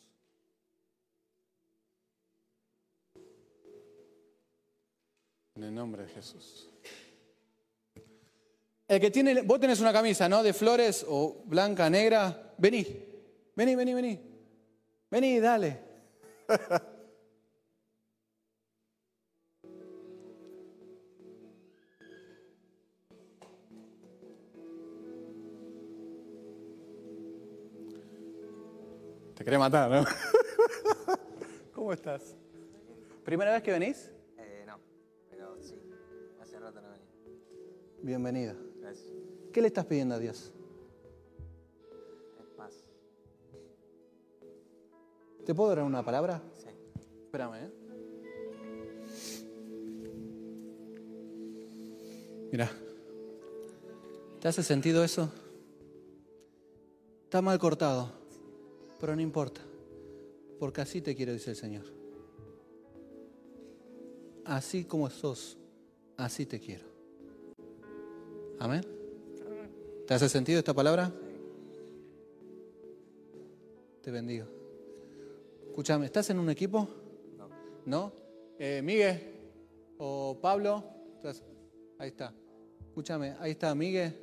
En 5.58 5.64
el 5.64 5.74
nombre 5.74 6.04
de 6.04 6.10
Jesús. 6.10 6.70
El 8.88 9.02
que 9.02 9.10
tiene, 9.10 9.42
vos 9.42 9.60
tenés 9.60 9.80
una 9.80 9.92
camisa, 9.92 10.30
¿no? 10.30 10.44
De 10.44 10.54
flores 10.54 11.04
o 11.10 11.42
blanca, 11.46 11.90
negra. 11.90 12.54
Vení, 12.60 12.86
vení, 13.56 13.76
vení, 13.76 13.94
vení. 13.96 14.20
Vení, 15.10 15.40
dale. 15.40 15.80
Te 29.34 29.44
querés 29.44 29.58
matar, 29.58 29.90
¿no? 29.90 30.06
¿Cómo 31.74 31.94
estás? 31.94 32.36
¿Primera 33.26 33.54
vez 33.54 33.64
que 33.64 33.72
venís? 33.72 34.12
Bienvenida. 38.08 38.56
Gracias. 38.80 39.06
¿Qué 39.52 39.62
le 39.62 39.68
estás 39.68 39.86
pidiendo 39.86 40.16
a 40.16 40.18
Dios? 40.20 40.54
Es 42.40 42.48
paz. 42.56 42.74
¿Te 45.46 45.54
puedo 45.54 45.76
dar 45.76 45.84
una 45.84 46.06
palabra? 46.06 46.42
Sí. 46.58 46.70
Espérame, 47.26 47.56
¿eh? 47.56 47.72
Mira, 52.50 52.72
¿te 54.40 54.48
hace 54.48 54.64
sentido 54.64 55.04
eso? 55.04 55.30
Está 57.26 57.42
mal 57.42 57.60
cortado, 57.60 58.14
pero 59.02 59.18
no 59.18 59.22
importa, 59.22 59.60
porque 60.62 60.80
así 60.80 61.02
te 61.02 61.14
quiero, 61.14 61.34
dice 61.34 61.50
el 61.50 61.58
Señor. 61.58 61.84
Así 64.46 64.86
como 64.86 65.10
sos, 65.10 65.58
así 66.16 66.46
te 66.46 66.62
quiero. 66.62 66.87
Amén. 68.60 68.82
¿Te 70.08 70.14
hace 70.14 70.30
sentido 70.30 70.60
esta 70.60 70.74
palabra? 70.74 71.12
Te 74.02 74.12
bendigo. 74.12 74.46
Escúchame, 75.68 76.06
¿estás 76.06 76.30
en 76.30 76.40
un 76.40 76.50
equipo? 76.50 76.88
No. 77.38 77.50
¿No? 77.86 78.14
Eh, 78.58 78.82
Miguel 78.84 79.22
o 79.98 80.38
Pablo, 80.42 80.84
ahí 82.00 82.08
está. 82.10 82.34
Escúchame, 82.88 83.36
ahí 83.40 83.52
está 83.52 83.76
Miguel 83.76 84.16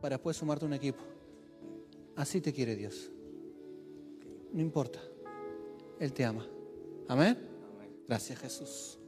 para 0.00 0.16
después 0.16 0.36
sumarte 0.36 0.64
a 0.64 0.68
un 0.68 0.74
equipo. 0.74 1.02
Así 2.14 2.40
te 2.40 2.52
quiere 2.52 2.76
Dios. 2.76 3.10
No 4.52 4.62
importa. 4.62 5.00
Él 5.98 6.12
te 6.12 6.24
ama. 6.24 6.46
Amén. 7.08 7.36
Amén. 7.74 8.02
Gracias 8.06 8.38
Jesús. 8.38 8.98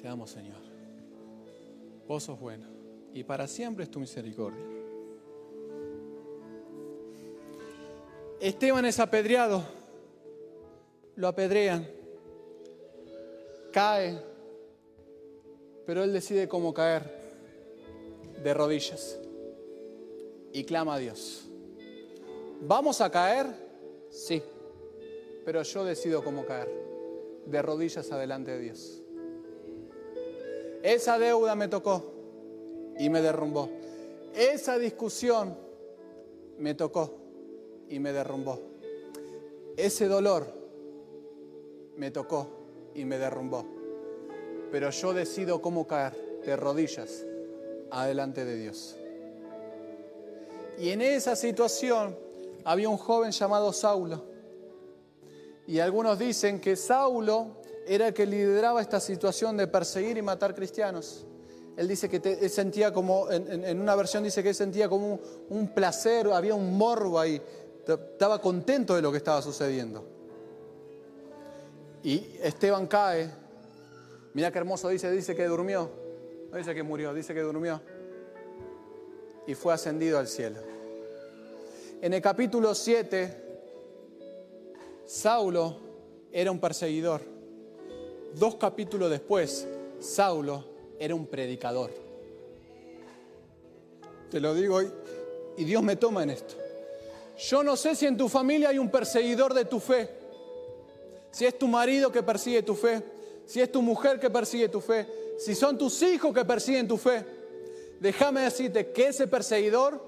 Te 0.00 0.08
amo 0.08 0.26
Señor. 0.26 0.63
Vos 2.06 2.24
sos 2.24 2.38
bueno 2.38 2.66
y 3.14 3.22
para 3.22 3.46
siempre 3.46 3.84
es 3.84 3.90
tu 3.90 4.00
misericordia. 4.00 4.74
Esteban 8.40 8.84
es 8.84 8.98
apedreado. 8.98 9.64
Lo 11.16 11.28
apedrean. 11.28 11.88
Cae. 13.72 14.20
Pero 15.86 16.02
él 16.02 16.12
decide 16.12 16.48
cómo 16.48 16.74
caer. 16.74 17.22
De 18.42 18.52
rodillas. 18.52 19.18
Y 20.52 20.64
clama 20.64 20.96
a 20.96 20.98
Dios. 20.98 21.48
¿Vamos 22.62 23.00
a 23.00 23.10
caer? 23.10 23.46
Sí. 24.10 24.42
Pero 25.44 25.62
yo 25.62 25.84
decido 25.84 26.22
cómo 26.24 26.44
caer. 26.44 26.68
De 27.46 27.62
rodillas 27.62 28.10
adelante 28.10 28.50
de 28.50 28.58
Dios. 28.58 29.03
Esa 30.84 31.18
deuda 31.18 31.54
me 31.54 31.66
tocó 31.66 32.12
y 32.98 33.08
me 33.08 33.22
derrumbó. 33.22 33.70
Esa 34.34 34.76
discusión 34.76 35.56
me 36.58 36.74
tocó 36.74 37.10
y 37.88 37.98
me 37.98 38.12
derrumbó. 38.12 38.60
Ese 39.78 40.08
dolor 40.08 40.46
me 41.96 42.10
tocó 42.10 42.48
y 42.94 43.06
me 43.06 43.16
derrumbó. 43.16 43.64
Pero 44.70 44.90
yo 44.90 45.14
decido 45.14 45.62
cómo 45.62 45.86
caer 45.86 46.42
de 46.44 46.54
rodillas 46.54 47.24
adelante 47.90 48.44
de 48.44 48.56
Dios. 48.56 48.94
Y 50.78 50.90
en 50.90 51.00
esa 51.00 51.34
situación 51.34 52.14
había 52.62 52.90
un 52.90 52.98
joven 52.98 53.30
llamado 53.30 53.72
Saulo. 53.72 54.22
Y 55.66 55.78
algunos 55.78 56.18
dicen 56.18 56.60
que 56.60 56.76
Saulo 56.76 57.63
era 57.86 58.08
el 58.08 58.14
que 58.14 58.26
lideraba 58.26 58.80
esta 58.80 59.00
situación 59.00 59.56
de 59.56 59.66
perseguir 59.66 60.16
y 60.16 60.22
matar 60.22 60.54
cristianos. 60.54 61.26
Él 61.76 61.88
dice 61.88 62.08
que 62.08 62.38
él 62.40 62.50
sentía 62.50 62.92
como, 62.92 63.30
en, 63.30 63.80
una 63.80 63.96
versión 63.96 64.22
dice 64.22 64.42
que 64.42 64.50
él 64.50 64.54
sentía 64.54 64.88
como 64.88 65.18
un, 65.48 65.68
placer, 65.68 66.28
había 66.28 66.54
un 66.54 66.76
morbo 66.76 67.18
ahí. 67.18 67.40
Estaba 67.86 68.40
contento 68.40 68.94
de 68.94 69.02
lo 69.02 69.10
que 69.10 69.18
estaba 69.18 69.42
sucediendo. 69.42 70.06
Y 72.02 72.36
Esteban 72.42 72.86
cae. 72.86 73.30
Mira 74.34 74.52
qué 74.52 74.58
hermoso 74.58 74.88
dice, 74.88 75.10
dice 75.10 75.34
que 75.34 75.46
durmió. 75.46 75.90
No 76.50 76.58
dice 76.58 76.74
que 76.74 76.82
murió, 76.82 77.12
dice 77.12 77.34
que 77.34 77.40
durmió. 77.40 77.80
Y 79.46 79.54
fue 79.54 79.74
ascendido 79.74 80.18
al 80.18 80.28
cielo. 80.28 80.60
En 82.00 82.14
el 82.14 82.22
capítulo 82.22 82.74
7, 82.74 83.44
Saulo 85.06 85.80
era 86.30 86.50
un 86.50 86.60
perseguidor. 86.60 87.33
Dos 88.34 88.56
capítulos 88.56 89.10
después, 89.10 89.66
Saulo 90.00 90.64
era 90.98 91.14
un 91.14 91.26
predicador. 91.26 91.90
Te 94.30 94.40
lo 94.40 94.54
digo 94.54 94.82
y, 94.82 94.90
y 95.58 95.64
Dios 95.64 95.82
me 95.82 95.96
toma 95.96 96.24
en 96.24 96.30
esto. 96.30 96.54
Yo 97.38 97.62
no 97.62 97.76
sé 97.76 97.94
si 97.94 98.06
en 98.06 98.16
tu 98.16 98.28
familia 98.28 98.70
hay 98.70 98.78
un 98.78 98.90
perseguidor 98.90 99.54
de 99.54 99.64
tu 99.64 99.80
fe. 99.80 100.08
Si 101.30 101.44
es 101.44 101.58
tu 101.58 101.68
marido 101.68 102.10
que 102.12 102.22
persigue 102.22 102.62
tu 102.62 102.74
fe, 102.74 103.02
si 103.44 103.60
es 103.60 103.70
tu 103.70 103.82
mujer 103.82 104.18
que 104.20 104.30
persigue 104.30 104.68
tu 104.68 104.80
fe, 104.80 105.06
si 105.38 105.54
son 105.54 105.76
tus 105.76 106.02
hijos 106.02 106.32
que 106.32 106.44
persiguen 106.44 106.88
tu 106.88 106.96
fe. 106.96 107.24
Déjame 108.00 108.42
decirte 108.42 108.92
que 108.92 109.08
ese 109.08 109.26
perseguidor 109.26 110.04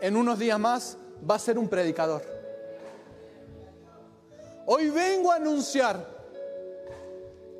en 0.00 0.16
unos 0.16 0.38
días 0.38 0.58
más 0.58 0.96
va 1.28 1.36
a 1.36 1.38
ser 1.38 1.58
un 1.58 1.68
predicador. 1.68 2.22
Hoy 4.66 4.88
vengo 4.90 5.30
a 5.30 5.36
anunciar 5.36 6.13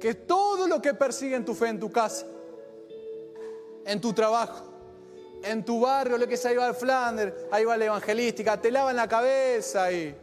que 0.04 0.12
todo 0.12 0.68
lo 0.68 0.82
que 0.82 0.92
persiguen 0.92 1.46
tu 1.46 1.54
fe 1.54 1.68
en 1.68 1.80
tu 1.80 1.90
casa, 1.90 2.26
en 3.86 3.98
tu 4.02 4.12
trabajo, 4.12 4.62
en 5.42 5.64
tu 5.64 5.80
barrio, 5.80 6.18
lo 6.18 6.28
que 6.28 6.34
es 6.34 6.44
ahí 6.44 6.56
va 6.56 6.68
el 6.68 6.74
Flanders, 6.74 7.34
ahí 7.50 7.64
va 7.64 7.74
la 7.78 7.86
evangelística, 7.86 8.60
te 8.60 8.70
lavan 8.70 8.96
la 8.96 9.08
cabeza 9.08 9.90
y 9.90 10.14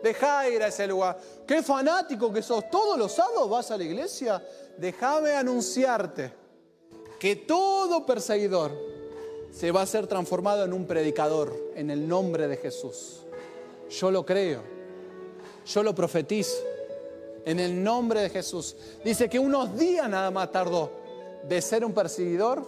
deja 0.00 0.48
ir 0.48 0.62
a 0.62 0.68
ese 0.68 0.86
lugar. 0.86 1.18
Qué 1.44 1.60
fanático 1.60 2.32
que 2.32 2.40
sos, 2.40 2.70
todos 2.70 2.96
los 2.96 3.10
sábados 3.10 3.50
vas 3.50 3.72
a 3.72 3.78
la 3.78 3.82
iglesia. 3.82 4.46
Déjame 4.78 5.32
anunciarte 5.32 6.32
que 7.18 7.34
todo 7.34 8.06
perseguidor 8.06 8.70
se 9.50 9.72
va 9.72 9.82
a 9.82 9.86
ser 9.86 10.06
transformado 10.06 10.64
en 10.64 10.72
un 10.72 10.86
predicador 10.86 11.72
en 11.74 11.90
el 11.90 12.06
nombre 12.06 12.46
de 12.46 12.56
Jesús. 12.58 13.22
Yo 13.90 14.12
lo 14.12 14.24
creo, 14.24 14.62
yo 15.66 15.82
lo 15.82 15.96
profetizo 15.96 16.69
en 17.44 17.60
el 17.60 17.82
nombre 17.82 18.20
de 18.20 18.30
Jesús. 18.30 18.76
Dice 19.04 19.28
que 19.28 19.38
unos 19.38 19.76
días 19.78 20.08
nada 20.08 20.30
más 20.30 20.50
tardó 20.50 20.90
de 21.48 21.60
ser 21.62 21.84
un 21.84 21.92
perseguidor 21.92 22.64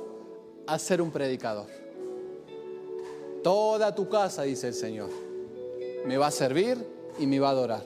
a 0.67 0.79
ser 0.79 1.03
un 1.03 1.11
predicador. 1.11 1.67
Toda 3.43 3.95
tu 3.95 4.09
casa, 4.09 4.43
dice 4.43 4.69
el 4.69 4.75
Señor, 4.75 5.11
me 6.07 6.17
va 6.17 6.29
a 6.29 6.31
servir 6.31 6.79
y 7.19 7.27
me 7.27 7.41
va 7.41 7.49
a 7.49 7.53
adorar. 7.53 7.83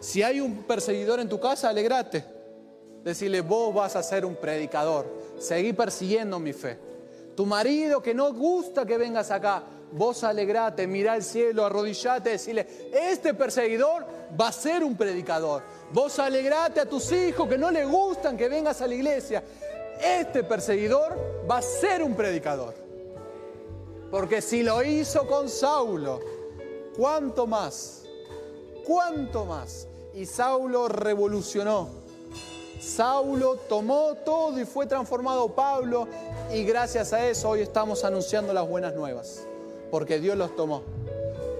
Si 0.00 0.22
hay 0.22 0.40
un 0.40 0.62
perseguidor 0.62 1.20
en 1.20 1.28
tu 1.28 1.40
casa, 1.40 1.68
alegrate. 1.68 2.24
Decirle, 3.02 3.40
vos 3.40 3.74
vas 3.74 3.96
a 3.96 4.02
ser 4.02 4.24
un 4.24 4.36
predicador. 4.36 5.06
Seguí 5.38 5.72
persiguiendo 5.72 6.38
mi 6.38 6.52
fe. 6.52 6.78
Tu 7.36 7.46
marido 7.46 8.02
que 8.02 8.14
no 8.14 8.32
gusta 8.32 8.84
que 8.86 8.96
vengas 8.96 9.30
acá, 9.30 9.62
vos 9.92 10.24
alegrate, 10.24 10.86
mira 10.86 11.14
al 11.14 11.22
cielo, 11.22 11.64
arrodillate, 11.64 12.30
decirle, 12.30 12.66
este 12.92 13.34
perseguidor 13.34 14.06
va 14.38 14.48
a 14.48 14.52
ser 14.52 14.84
un 14.84 14.96
predicador. 14.96 15.62
Vos 15.92 16.18
alegrate 16.18 16.80
a 16.80 16.86
tus 16.86 17.10
hijos 17.12 17.48
que 17.48 17.58
no 17.58 17.70
le 17.70 17.84
gustan 17.84 18.36
que 18.36 18.48
vengas 18.48 18.80
a 18.82 18.86
la 18.86 18.94
iglesia. 18.94 19.42
Este 20.02 20.44
perseguidor 20.44 21.16
va 21.50 21.58
a 21.58 21.62
ser 21.62 22.02
un 22.02 22.14
predicador. 22.14 22.74
Porque 24.10 24.40
si 24.40 24.62
lo 24.62 24.82
hizo 24.82 25.26
con 25.26 25.48
Saulo, 25.48 26.20
¿cuánto 26.96 27.46
más? 27.46 28.04
¿Cuánto 28.86 29.44
más? 29.44 29.88
Y 30.14 30.26
Saulo 30.26 30.88
revolucionó. 30.88 32.06
Saulo 32.80 33.56
tomó 33.68 34.14
todo 34.24 34.60
y 34.60 34.64
fue 34.64 34.86
transformado 34.86 35.48
Pablo 35.48 36.06
y 36.52 36.62
gracias 36.64 37.12
a 37.12 37.26
eso 37.26 37.50
hoy 37.50 37.60
estamos 37.62 38.04
anunciando 38.04 38.52
las 38.52 38.68
buenas 38.68 38.94
nuevas, 38.94 39.44
porque 39.90 40.18
Dios 40.18 40.36
los 40.36 40.54
tomó. 40.56 40.82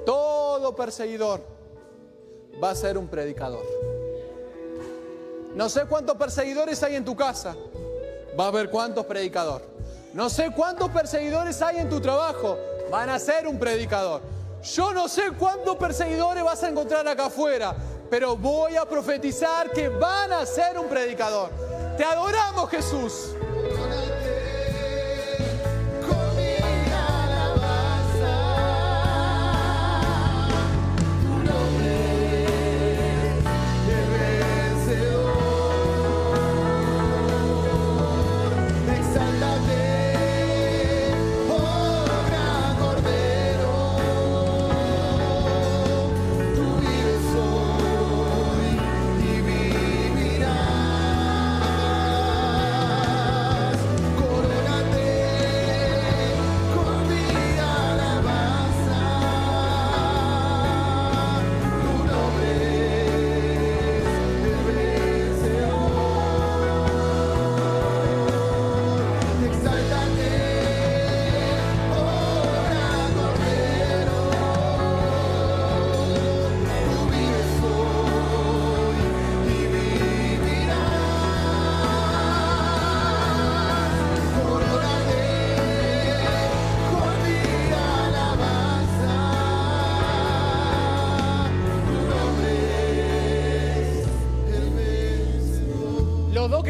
Todo 0.05 0.75
perseguidor 0.75 1.41
va 2.63 2.71
a 2.71 2.75
ser 2.75 2.97
un 2.99 3.09
predicador. 3.09 3.65
No 5.55 5.69
sé 5.69 5.87
cuántos 5.87 6.17
perseguidores 6.17 6.83
hay 6.83 6.97
en 6.97 7.05
tu 7.05 7.17
casa, 7.17 7.57
va 8.39 8.45
a 8.45 8.49
haber 8.49 8.71
cuántos 8.71 9.07
predicadores. 9.07 9.67
No 10.13 10.31
sé 10.31 10.51
cuántos 10.55 10.91
perseguidores 10.91 11.61
hay 11.63 11.79
en 11.79 11.89
tu 11.89 12.01
trabajo, 12.01 12.59
van 12.91 13.11
a 13.11 13.19
ser 13.19 13.47
un 13.47 13.59
predicador. 13.59 14.23
Yo 14.63 14.93
no 14.93 15.09
sé 15.09 15.33
cuántos 15.39 15.77
perseguidores 15.77 16.43
vas 16.43 16.63
a 16.63 16.69
encontrar 16.69 17.07
acá 17.07 17.27
afuera, 17.27 17.75
pero 18.11 18.37
voy 18.37 18.77
a 18.77 18.85
profetizar 18.85 19.71
que 19.71 19.89
van 19.89 20.33
a 20.33 20.47
ser 20.47 20.79
un 20.79 20.87
predicador. 20.87 21.51
Te 21.97 22.05
adoramos 22.05 22.71
Jesús. 22.71 23.35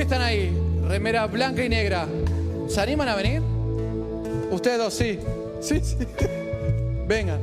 Están 0.07 0.23
ahí, 0.23 0.57
remera 0.87 1.27
blanca 1.27 1.65
y 1.65 1.69
negra, 1.69 2.07
¿se 2.69 2.81
animan 2.81 3.09
a 3.09 3.17
venir? 3.17 3.43
Ustedes 4.53 4.79
dos, 4.79 4.95
sí. 4.95 5.19
Sí, 5.61 5.81
sí. 5.83 5.97
Vengan. 7.09 7.41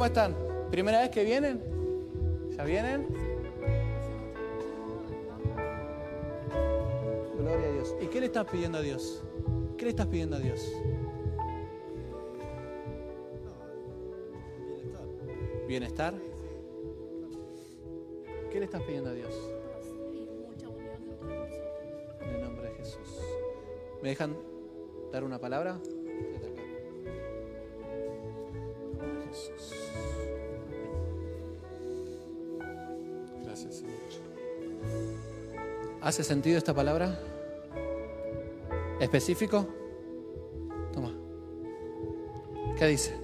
¿Cómo 0.00 0.06
están? 0.06 0.34
¿Primera 0.70 1.00
vez 1.02 1.10
que 1.10 1.22
vienen? 1.24 1.60
¿Ya 2.56 2.64
vienen? 2.64 3.06
Gloria 7.36 7.68
a 7.68 7.72
Dios. 7.72 7.94
¿Y 8.00 8.06
qué 8.06 8.20
le 8.20 8.24
estás 8.24 8.46
pidiendo 8.46 8.78
a 8.78 8.80
Dios? 8.80 9.22
¿Qué 9.76 9.84
le 9.84 9.90
estás 9.90 10.06
pidiendo 10.06 10.36
a 10.36 10.38
Dios? 10.38 10.72
Bienestar. 15.68 16.14
¿Qué 18.50 18.58
le 18.58 18.64
estás 18.64 18.82
pidiendo 18.84 19.10
a 19.10 19.12
Dios? 19.12 19.34
En 22.22 22.36
el 22.36 22.40
nombre 22.40 22.70
de 22.70 22.74
Jesús. 22.76 23.20
¿Me 24.02 24.08
dejan 24.08 24.34
dar 25.12 25.24
una 25.24 25.38
palabra? 25.38 25.78
¿Hace 36.10 36.24
sentido 36.24 36.58
esta 36.58 36.74
palabra? 36.74 37.16
¿Específico? 38.98 39.64
Toma. 40.92 41.14
¿Qué 42.76 42.86
dice? 42.88 43.14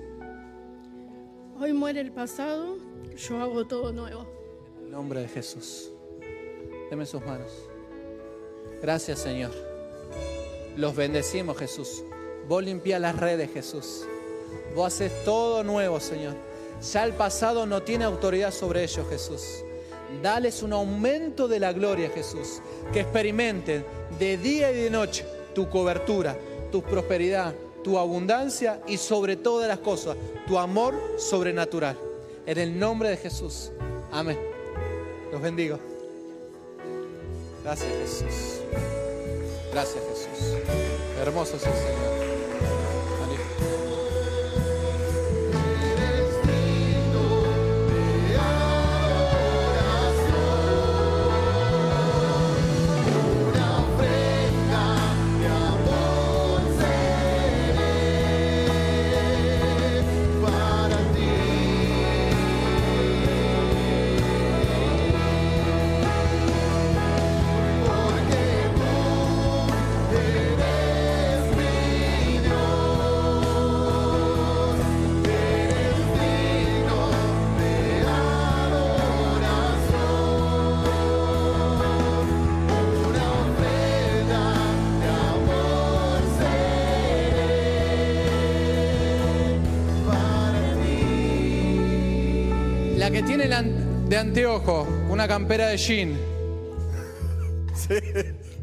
Hoy 1.59 1.72
muere 1.72 2.01
el 2.01 2.12
pasado, 2.12 2.76
yo 3.16 3.41
hago 3.41 3.66
todo 3.66 3.93
nuevo. 3.93 4.24
En 4.78 4.84
el 4.84 4.91
nombre 4.93 5.18
de 5.22 5.26
Jesús. 5.26 5.91
Deme 6.89 7.07
sus 7.07 7.26
manos. 7.26 7.51
Gracias, 8.80 9.18
Señor. 9.18 9.51
Los 10.76 10.95
bendecimos, 10.95 11.59
Jesús. 11.59 12.05
Vos 12.47 12.62
limpias 12.62 13.01
las 13.01 13.18
redes, 13.18 13.51
Jesús. 13.53 14.07
Vos 14.76 14.95
haces 14.95 15.24
todo 15.24 15.64
nuevo, 15.64 15.99
Señor. 15.99 16.37
Ya 16.93 17.03
el 17.03 17.14
pasado 17.14 17.66
no 17.66 17.82
tiene 17.82 18.05
autoridad 18.05 18.53
sobre 18.53 18.84
ellos, 18.84 19.09
Jesús. 19.09 19.64
Dales 20.22 20.62
un 20.62 20.72
aumento 20.72 21.48
de 21.48 21.60
la 21.60 21.72
gloria, 21.72 22.10
Jesús. 22.10 22.60
Que 22.92 23.00
experimenten 23.00 23.84
de 24.18 24.36
día 24.36 24.70
y 24.72 24.82
de 24.82 24.90
noche 24.90 25.24
tu 25.54 25.68
cobertura, 25.68 26.36
tu 26.70 26.82
prosperidad, 26.82 27.54
tu 27.82 27.98
abundancia 27.98 28.80
y 28.86 28.96
sobre 28.96 29.36
todas 29.36 29.68
las 29.68 29.78
cosas, 29.78 30.16
tu 30.46 30.58
amor 30.58 30.94
sobrenatural. 31.18 31.96
En 32.44 32.58
el 32.58 32.78
nombre 32.78 33.10
de 33.10 33.16
Jesús. 33.16 33.70
Amén. 34.12 34.38
Los 35.32 35.40
bendigo. 35.40 35.78
Gracias 37.62 37.90
Jesús. 38.02 38.60
Gracias 39.72 40.02
Jesús. 40.04 40.56
Hermoso 41.20 41.56
es 41.56 41.66
el 41.66 41.72
Señor. 41.72 42.95
Que 93.16 93.22
tiene 93.22 93.48
de 93.48 94.16
anteojo, 94.18 94.86
una 95.08 95.26
campera 95.26 95.68
de 95.68 95.78
jean. 95.78 96.14
Sí. 97.74 97.94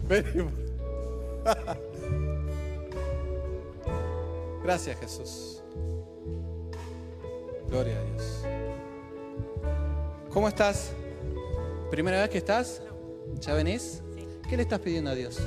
Gracias 4.63 4.99
Jesús. 4.99 5.63
Gloria 7.67 7.97
a 7.97 8.03
Dios. 8.03 8.45
¿Cómo 10.31 10.47
estás? 10.47 10.91
¿Primera 11.89 12.21
vez 12.21 12.29
que 12.29 12.37
estás? 12.37 12.83
¿Ya 13.39 13.55
venís? 13.55 14.03
¿Qué 14.47 14.55
le 14.55 14.61
estás 14.63 14.79
pidiendo 14.79 15.09
a 15.09 15.15
Dios? 15.15 15.41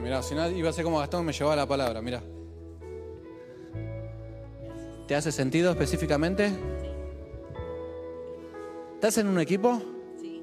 Mirá, 0.00 0.22
si 0.22 0.34
no 0.34 0.48
iba 0.50 0.70
a 0.70 0.72
ser 0.72 0.84
como 0.84 0.98
Gastón 0.98 1.24
me 1.24 1.32
llevaba 1.32 1.56
la 1.56 1.66
palabra, 1.66 2.00
mirá. 2.02 2.22
¿Te 5.06 5.14
hace 5.14 5.32
sentido 5.32 5.70
específicamente? 5.72 6.52
¿Estás 8.94 9.18
en 9.18 9.26
un 9.28 9.40
equipo? 9.40 9.82
Sí, 10.20 10.42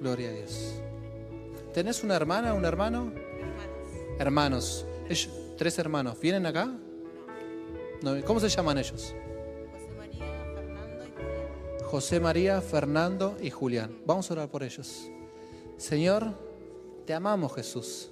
Gloria 0.00 0.28
a 0.28 0.32
Dios. 0.32 0.74
¿Tenés 1.72 2.04
una 2.04 2.14
hermana, 2.14 2.54
un 2.54 2.64
hermano? 2.64 3.12
hermanos. 3.12 4.18
Hermanos. 4.18 4.86
Ellos- 5.08 5.30
tres 5.56 5.78
hermanos. 5.78 6.20
¿Vienen 6.20 6.46
acá? 6.46 6.70
No, 8.02 8.22
¿Cómo 8.24 8.38
se 8.40 8.48
llaman 8.48 8.78
ellos? 8.78 9.14
José 9.80 9.80
María, 9.98 10.20
Fernando 10.52 11.04
y 11.04 11.10
Julián. 11.10 11.86
José 11.90 12.20
María, 12.20 12.60
Fernando 12.60 13.36
y 13.40 13.50
Julián. 13.50 13.98
Vamos 14.06 14.30
a 14.30 14.34
orar 14.34 14.48
por 14.50 14.62
ellos. 14.62 15.10
Señor, 15.76 16.34
te 17.06 17.14
amamos 17.14 17.54
Jesús. 17.54 18.10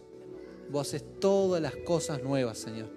Vos 0.70 0.88
haces 0.88 1.04
todas 1.20 1.60
las 1.60 1.76
cosas 1.76 2.22
nuevas, 2.22 2.58
Señor. 2.58 2.88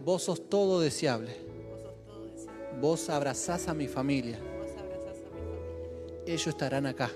Vos 0.00 0.24
sos 0.24 0.48
todo 0.48 0.80
deseable. 0.80 1.36
Vos 2.80 3.08
abrazás 3.08 3.68
a 3.68 3.74
mi 3.74 3.88
familia. 3.88 4.38
Ellos 6.26 6.46
estarán 6.46 6.86
acá 6.86 7.10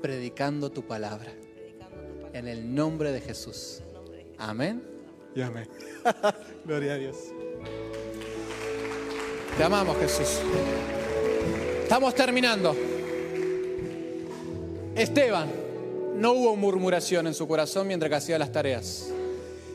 predicando 0.00 0.70
tu 0.70 0.82
palabra. 0.86 1.32
predicando 1.32 1.90
tu 1.90 2.02
palabra. 2.02 2.32
En 2.32 2.46
el 2.48 2.74
nombre 2.74 3.12
de 3.12 3.20
Jesús. 3.20 3.78
En 3.78 3.86
el 3.86 3.92
nombre 3.92 4.18
de 4.18 4.22
Jesús. 4.22 4.38
Amén. 4.38 4.82
Y 5.34 5.42
amén. 5.42 5.68
Gloria 6.64 6.94
a 6.94 6.96
Dios. 6.96 7.16
Te 9.56 9.64
amamos, 9.64 9.96
Jesús. 9.98 10.40
Estamos 11.82 12.14
terminando. 12.14 12.74
Esteban, 14.94 15.48
no 16.18 16.32
hubo 16.32 16.56
murmuración 16.56 17.28
en 17.28 17.34
su 17.34 17.46
corazón 17.46 17.86
mientras 17.86 18.10
que 18.10 18.16
hacía 18.16 18.38
las 18.38 18.50
tareas. 18.50 19.08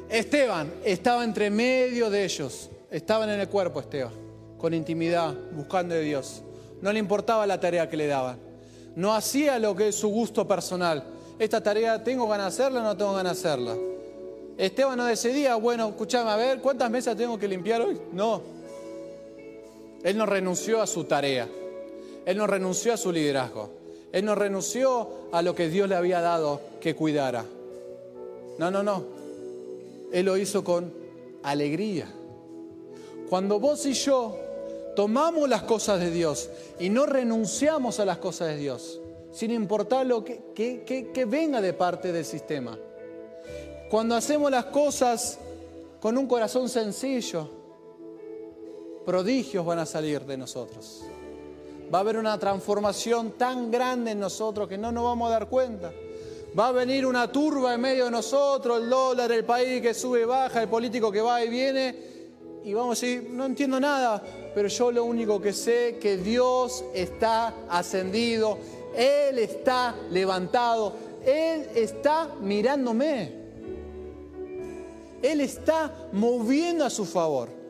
Esteban 0.09 0.73
estaba 0.83 1.23
entre 1.23 1.49
medio 1.49 2.09
de 2.09 2.25
ellos. 2.25 2.69
Estaban 2.91 3.29
en 3.29 3.39
el 3.39 3.47
cuerpo, 3.47 3.79
Esteban, 3.79 4.13
con 4.57 4.73
intimidad, 4.73 5.33
buscando 5.53 5.95
de 5.95 6.01
Dios. 6.01 6.43
No 6.81 6.91
le 6.91 6.99
importaba 6.99 7.47
la 7.47 7.59
tarea 7.59 7.89
que 7.89 7.95
le 7.95 8.07
daban. 8.07 8.37
No 8.95 9.15
hacía 9.15 9.57
lo 9.57 9.73
que 9.73 9.87
es 9.87 9.95
su 9.95 10.09
gusto 10.09 10.45
personal. 10.45 11.05
Esta 11.39 11.63
tarea, 11.63 12.03
¿tengo 12.03 12.27
ganas 12.27 12.57
de 12.57 12.63
hacerla 12.63 12.81
o 12.81 12.83
no 12.83 12.97
tengo 12.97 13.13
ganas 13.13 13.41
de 13.41 13.49
hacerla? 13.49 13.77
Esteban 14.57 14.97
no 14.97 15.05
decidía, 15.05 15.55
bueno, 15.55 15.87
escúchame, 15.87 16.29
a 16.29 16.35
ver, 16.35 16.59
¿cuántas 16.59 16.91
mesas 16.91 17.15
tengo 17.15 17.39
que 17.39 17.47
limpiar 17.47 17.81
hoy? 17.81 17.99
No. 18.11 18.41
Él 20.03 20.17
no 20.17 20.25
renunció 20.25 20.81
a 20.81 20.87
su 20.87 21.05
tarea. 21.05 21.47
Él 22.25 22.37
no 22.37 22.45
renunció 22.45 22.93
a 22.93 22.97
su 22.97 23.13
liderazgo. 23.13 23.82
Él 24.13 24.23
no 24.25 24.35
renunció 24.35 25.09
a 25.33 25.41
lo 25.41 25.53
que 25.55 25.67
Dios 25.67 25.89
le 25.89 25.95
había 25.95 26.21
dado 26.21 26.61
que 26.79 26.95
cuidara. 26.95 27.43
No, 28.57 28.71
no, 28.71 28.81
no. 28.83 29.03
Él 30.13 30.25
lo 30.27 30.37
hizo 30.37 30.63
con 30.63 30.93
alegría. 31.41 32.07
Cuando 33.29 33.59
vos 33.59 33.85
y 33.87 33.93
yo 33.93 34.37
tomamos 34.95 35.49
las 35.49 35.63
cosas 35.63 35.99
de 35.99 36.11
Dios 36.11 36.49
y 36.79 36.89
no 36.89 37.05
renunciamos 37.07 37.99
a 37.99 38.05
las 38.05 38.19
cosas 38.19 38.49
de 38.49 38.57
Dios, 38.57 39.01
sin 39.31 39.49
importar 39.49 40.05
lo 40.05 40.23
que, 40.23 40.41
que- 40.53 40.83
que- 40.85 41.11
que 41.11 41.25
venga 41.25 41.59
de 41.59 41.73
parte 41.73 42.11
del 42.11 42.23
sistema. 42.25 42.77
Cuando 43.89 44.15
hacemos 44.15 44.51
las 44.51 44.65
cosas 44.65 45.39
con 45.99 46.15
un 46.19 46.27
corazón 46.27 46.69
sencillo, 46.69 47.49
prodigios 49.05 49.65
van 49.65 49.79
a 49.79 49.85
salir 49.87 50.21
de 50.25 50.37
nosotros. 50.37 51.03
Va 51.91 51.99
a 51.99 52.01
haber 52.01 52.17
una 52.17 52.37
transformación 52.37 53.31
tan 53.31 53.71
grande 53.71 54.11
en 54.11 54.19
nosotros 54.19 54.67
que 54.67 54.77
no 54.77 54.91
nos 54.91 55.03
vamos 55.03 55.29
a 55.29 55.33
dar 55.33 55.49
cuenta. 55.49 55.91
Va 56.57 56.67
a 56.67 56.71
venir 56.71 57.05
una 57.05 57.31
turba 57.31 57.73
en 57.73 57.81
medio 57.81 58.05
de 58.05 58.11
nosotros, 58.11 58.81
el 58.81 58.89
dólar, 58.89 59.31
el 59.31 59.43
país 59.43 59.81
que 59.81 59.93
sube 59.93 60.21
y 60.21 60.25
baja, 60.25 60.61
el 60.61 60.69
político 60.69 61.11
que 61.11 61.21
va 61.21 61.43
y 61.43 61.49
viene, 61.49 61.95
y 62.63 62.73
vamos 62.73 63.01
a 63.01 63.05
decir, 63.05 63.29
no 63.31 63.45
entiendo 63.45 63.79
nada, 63.79 64.21
pero 64.53 64.67
yo 64.67 64.91
lo 64.91 65.03
único 65.03 65.41
que 65.41 65.51
sé 65.51 65.97
que 65.99 66.17
Dios 66.17 66.85
está 66.93 67.53
ascendido, 67.69 68.57
Él 68.95 69.39
está 69.39 69.95
levantado, 70.11 70.93
Él 71.25 71.67
está 71.73 72.29
mirándome, 72.39 73.33
Él 75.23 75.41
está 75.41 75.91
moviendo 76.11 76.85
a 76.85 76.89
su 76.91 77.05
favor. 77.05 77.62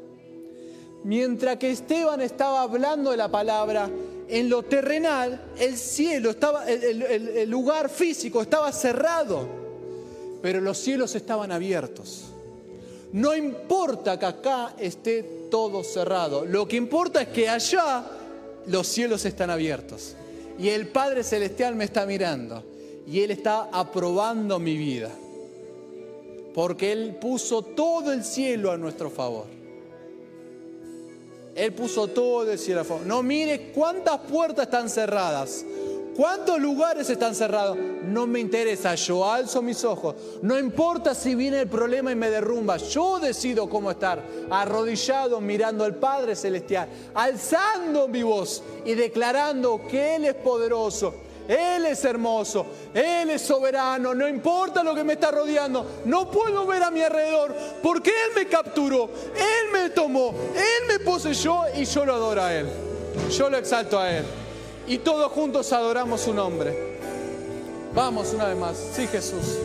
Mientras 1.04 1.58
que 1.58 1.72
Esteban 1.72 2.22
estaba 2.22 2.62
hablando 2.62 3.12
de 3.12 3.18
la 3.18 3.28
palabra, 3.30 3.90
en 4.30 4.50
lo 4.50 4.64
terrenal, 4.64 5.42
el 5.60 5.78
cielo 5.78 6.30
estaba, 6.30 6.68
el, 6.70 7.02
el- 7.04 7.50
lugar 7.50 7.90
físico 7.90 8.42
estaba 8.42 8.72
cerrado, 8.72 9.46
pero 10.42 10.62
los 10.62 10.78
cielos 10.78 11.14
estaban 11.16 11.52
abiertos. 11.52 12.24
No 13.12 13.36
importa 13.36 14.18
que 14.18 14.26
acá 14.26 14.74
esté 14.80 15.48
todo 15.52 15.84
cerrado, 15.84 16.46
lo 16.46 16.68
que 16.68 16.78
importa 16.78 17.22
es 17.22 17.28
que 17.28 17.48
allá 17.50 18.06
los 18.66 18.88
cielos 18.88 19.26
están 19.26 19.50
abiertos 19.50 20.16
y 20.58 20.70
el 20.70 20.88
Padre 20.88 21.24
Celestial 21.24 21.76
me 21.76 21.84
está 21.84 22.06
mirando 22.06 22.64
y 23.06 23.20
Él 23.22 23.32
está 23.32 23.70
aprobando 23.72 24.58
mi 24.58 24.78
vida, 24.78 25.12
porque 26.56 26.92
Él 26.92 27.18
puso 27.22 27.62
todo 27.62 28.12
el 28.14 28.24
cielo 28.24 28.72
a 28.72 28.78
nuestro 28.78 29.10
favor. 29.12 29.46
Él 31.56 31.74
puso 31.74 32.08
todo 32.08 32.52
el 32.52 32.58
cielo 32.58 32.82
a. 32.82 33.06
No 33.06 33.22
mire 33.22 33.72
cuántas 33.74 34.20
puertas 34.20 34.66
están 34.66 34.90
cerradas. 34.90 35.66
¿Cuántos 36.16 36.60
lugares 36.60 37.10
están 37.10 37.34
cerrados? 37.34 37.76
No 38.04 38.28
me 38.28 38.40
interesa, 38.40 38.94
yo 38.94 39.28
alzo 39.28 39.64
mis 39.64 39.84
ojos. 39.84 40.16
No 40.44 40.60
importa 40.60 41.16
si 41.16 41.34
viene 41.34 41.62
el 41.62 41.68
problema 41.68 42.12
y 42.12 42.16
me 42.16 42.30
derrumba, 42.30 42.78
yo 42.78 43.20
decido 43.20 43.68
cómo 43.68 43.90
estar. 43.90 44.24
Arrodillado 44.52 45.42
mirando 45.42 45.84
al 45.84 45.96
Padre 45.96 46.36
Celestial, 46.36 46.88
alzando 47.16 48.08
mi 48.08 48.22
voz 48.22 48.62
y 48.86 48.94
declarando 48.94 49.82
que 49.90 50.16
Él 50.16 50.26
es 50.26 50.36
poderoso, 50.36 51.16
Él 51.48 51.86
es 51.86 52.04
hermoso, 52.06 52.66
Él 52.94 53.30
es 53.32 53.42
soberano, 53.42 54.14
no 54.16 54.28
importa 54.28 54.84
lo 54.84 54.96
que 54.96 55.04
me 55.04 55.14
está 55.14 55.32
rodeando, 55.32 56.02
no 56.06 56.32
puedo 56.32 56.66
ver 56.66 56.84
a 56.84 56.92
mi 56.92 57.02
alrededor 57.02 57.54
porque 57.82 58.10
Él 58.10 58.32
me 58.36 58.48
capturó, 58.48 59.10
Él 59.36 59.72
me 59.72 59.90
tomó, 59.90 60.34
Él 60.56 60.88
me 60.88 61.00
poseyó 61.00 61.64
y 61.76 61.86
yo 61.86 62.06
lo 62.06 62.14
adoro 62.14 62.44
a 62.44 62.54
Él. 62.54 62.70
Yo 63.30 63.50
lo 63.50 63.58
exalto 63.58 64.00
a 64.00 64.12
Él. 64.12 64.26
Y 64.88 64.98
todos 65.00 65.32
juntos 65.32 65.72
adoramos 65.72 66.22
su 66.22 66.34
nombre. 66.34 67.00
Vamos 67.94 68.34
una 68.34 68.46
vez 68.46 68.58
más. 68.58 68.78
Sí, 68.96 69.08
Jesús. 69.08 69.60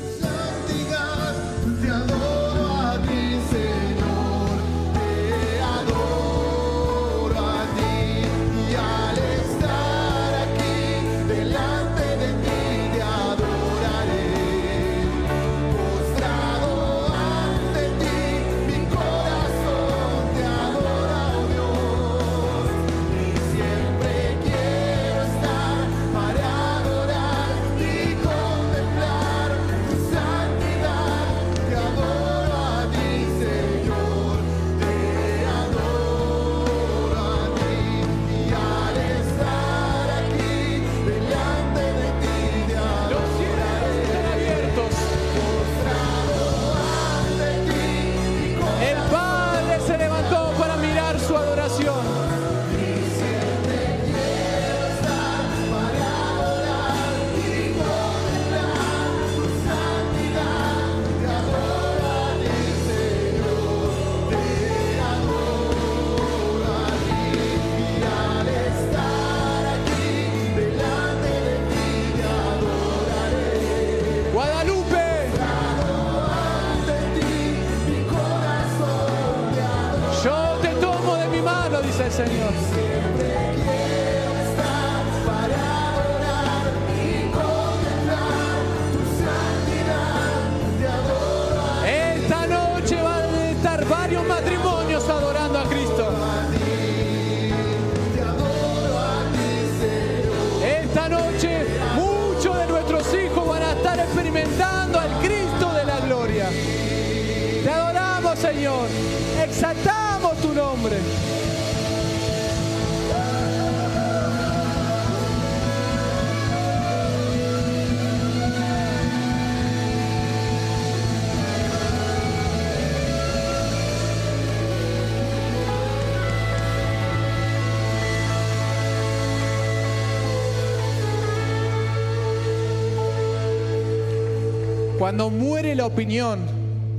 Cuando 135.08 135.30
muere 135.30 135.74
la 135.74 135.86
opinión, 135.86 136.38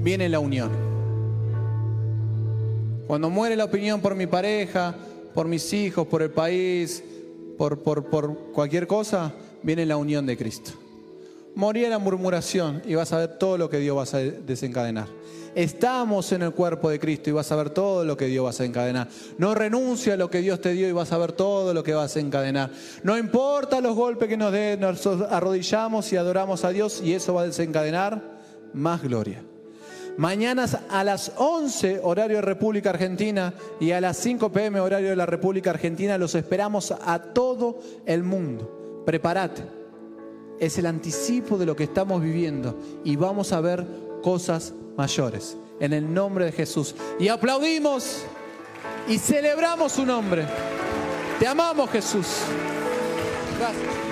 viene 0.02 0.30
la 0.30 0.40
unión. 0.40 0.72
Cuando 3.06 3.30
muere 3.30 3.56
la 3.56 3.66
opinión 3.66 4.02
por 4.02 4.16
mi 4.16 4.26
pareja, 4.26 4.96
por 5.36 5.48
mis 5.48 5.72
hijos, 5.74 6.08
por 6.08 6.24
el 6.24 6.32
país, 6.32 7.04
por, 7.56 7.84
por, 7.84 8.10
por 8.10 8.52
cualquier 8.52 8.88
cosa, 8.88 9.32
viene 9.62 9.86
la 9.86 9.96
unión 9.96 10.26
de 10.26 10.36
Cristo. 10.36 10.72
Moría 11.54 11.88
la 11.88 12.00
murmuración 12.00 12.82
y 12.84 12.96
vas 12.96 13.14
a 13.14 13.20
ver 13.20 13.38
todo 13.38 13.60
lo 13.60 13.70
que 13.70 13.78
Dios 13.78 13.96
va 13.96 14.18
a 14.18 14.22
desencadenar. 14.24 15.08
Estamos 15.56 16.32
en 16.32 16.44
el 16.44 16.52
cuerpo 16.52 16.90
de 16.90 17.00
Cristo 17.00 17.30
y 17.30 17.34
vas 17.34 17.52
a 17.52 17.56
ver 17.56 17.70
todo 17.72 18.04
lo 18.06 18.16
que 18.16 18.26
Dios 18.26 18.46
va 18.46 18.50
a 18.50 18.52
desencadenar. 18.52 19.08
No 19.38 19.56
renuncia 19.56 20.14
a 20.14 20.18
lo 20.18 20.30
que 20.30 20.40
Dios 20.40 20.62
te 20.62 20.74
dio 20.74 20.88
y 20.88 20.92
vas 20.92 21.12
a 21.12 21.18
ver 21.18 21.32
todo 21.32 21.74
lo 21.74 21.84
que 21.84 21.94
va 21.94 22.02
a 22.02 22.08
desencadenar. 22.08 22.72
No 23.04 23.18
importa 23.18 23.82
los 23.82 23.96
golpes 23.96 24.30
que 24.30 24.38
nos 24.38 24.52
den, 24.52 24.80
nos 24.80 25.06
arrodillamos 25.06 26.12
y 26.14 26.18
adoramos 26.18 26.64
a 26.66 26.70
Dios 26.70 27.02
y 27.04 27.14
eso 27.14 27.34
va 27.34 27.42
a 27.42 27.46
desencadenar 27.46 28.40
más 28.74 29.02
gloria. 29.02 29.44
Mañana 30.18 30.66
a 30.90 31.04
las 31.04 31.32
11 31.38 32.02
horario 32.04 32.38
de 32.38 32.42
República 32.42 32.90
Argentina 32.90 33.54
y 33.80 33.92
a 33.92 34.02
las 34.02 34.18
5 34.18 34.52
pm 34.52 34.80
horario 34.82 35.10
de 35.10 35.16
la 35.16 35.26
República 35.26 35.70
Argentina 35.70 36.18
los 36.18 36.36
esperamos 36.36 36.92
a 36.92 37.20
todo 37.20 37.80
el 38.06 38.24
mundo. 38.24 39.02
Prepárate. 39.06 39.64
Es 40.60 40.78
el 40.78 40.88
anticipo 40.88 41.58
de 41.58 41.66
lo 41.66 41.74
que 41.74 41.86
estamos 41.86 42.22
viviendo 42.22 42.78
y 43.06 43.16
vamos 43.16 43.54
a 43.54 43.62
ver 43.62 43.86
cosas 44.22 44.74
mayores. 44.98 45.58
En 45.80 45.94
el 45.94 46.14
nombre 46.14 46.46
de 46.46 46.52
Jesús. 46.52 46.96
Y 47.20 47.30
aplaudimos 47.30 48.24
y 49.08 49.18
celebramos 49.18 49.94
su 49.94 50.06
nombre. 50.06 50.46
Te 51.40 51.48
amamos, 51.48 51.90
Jesús. 51.90 52.28
Gracias. 53.58 54.09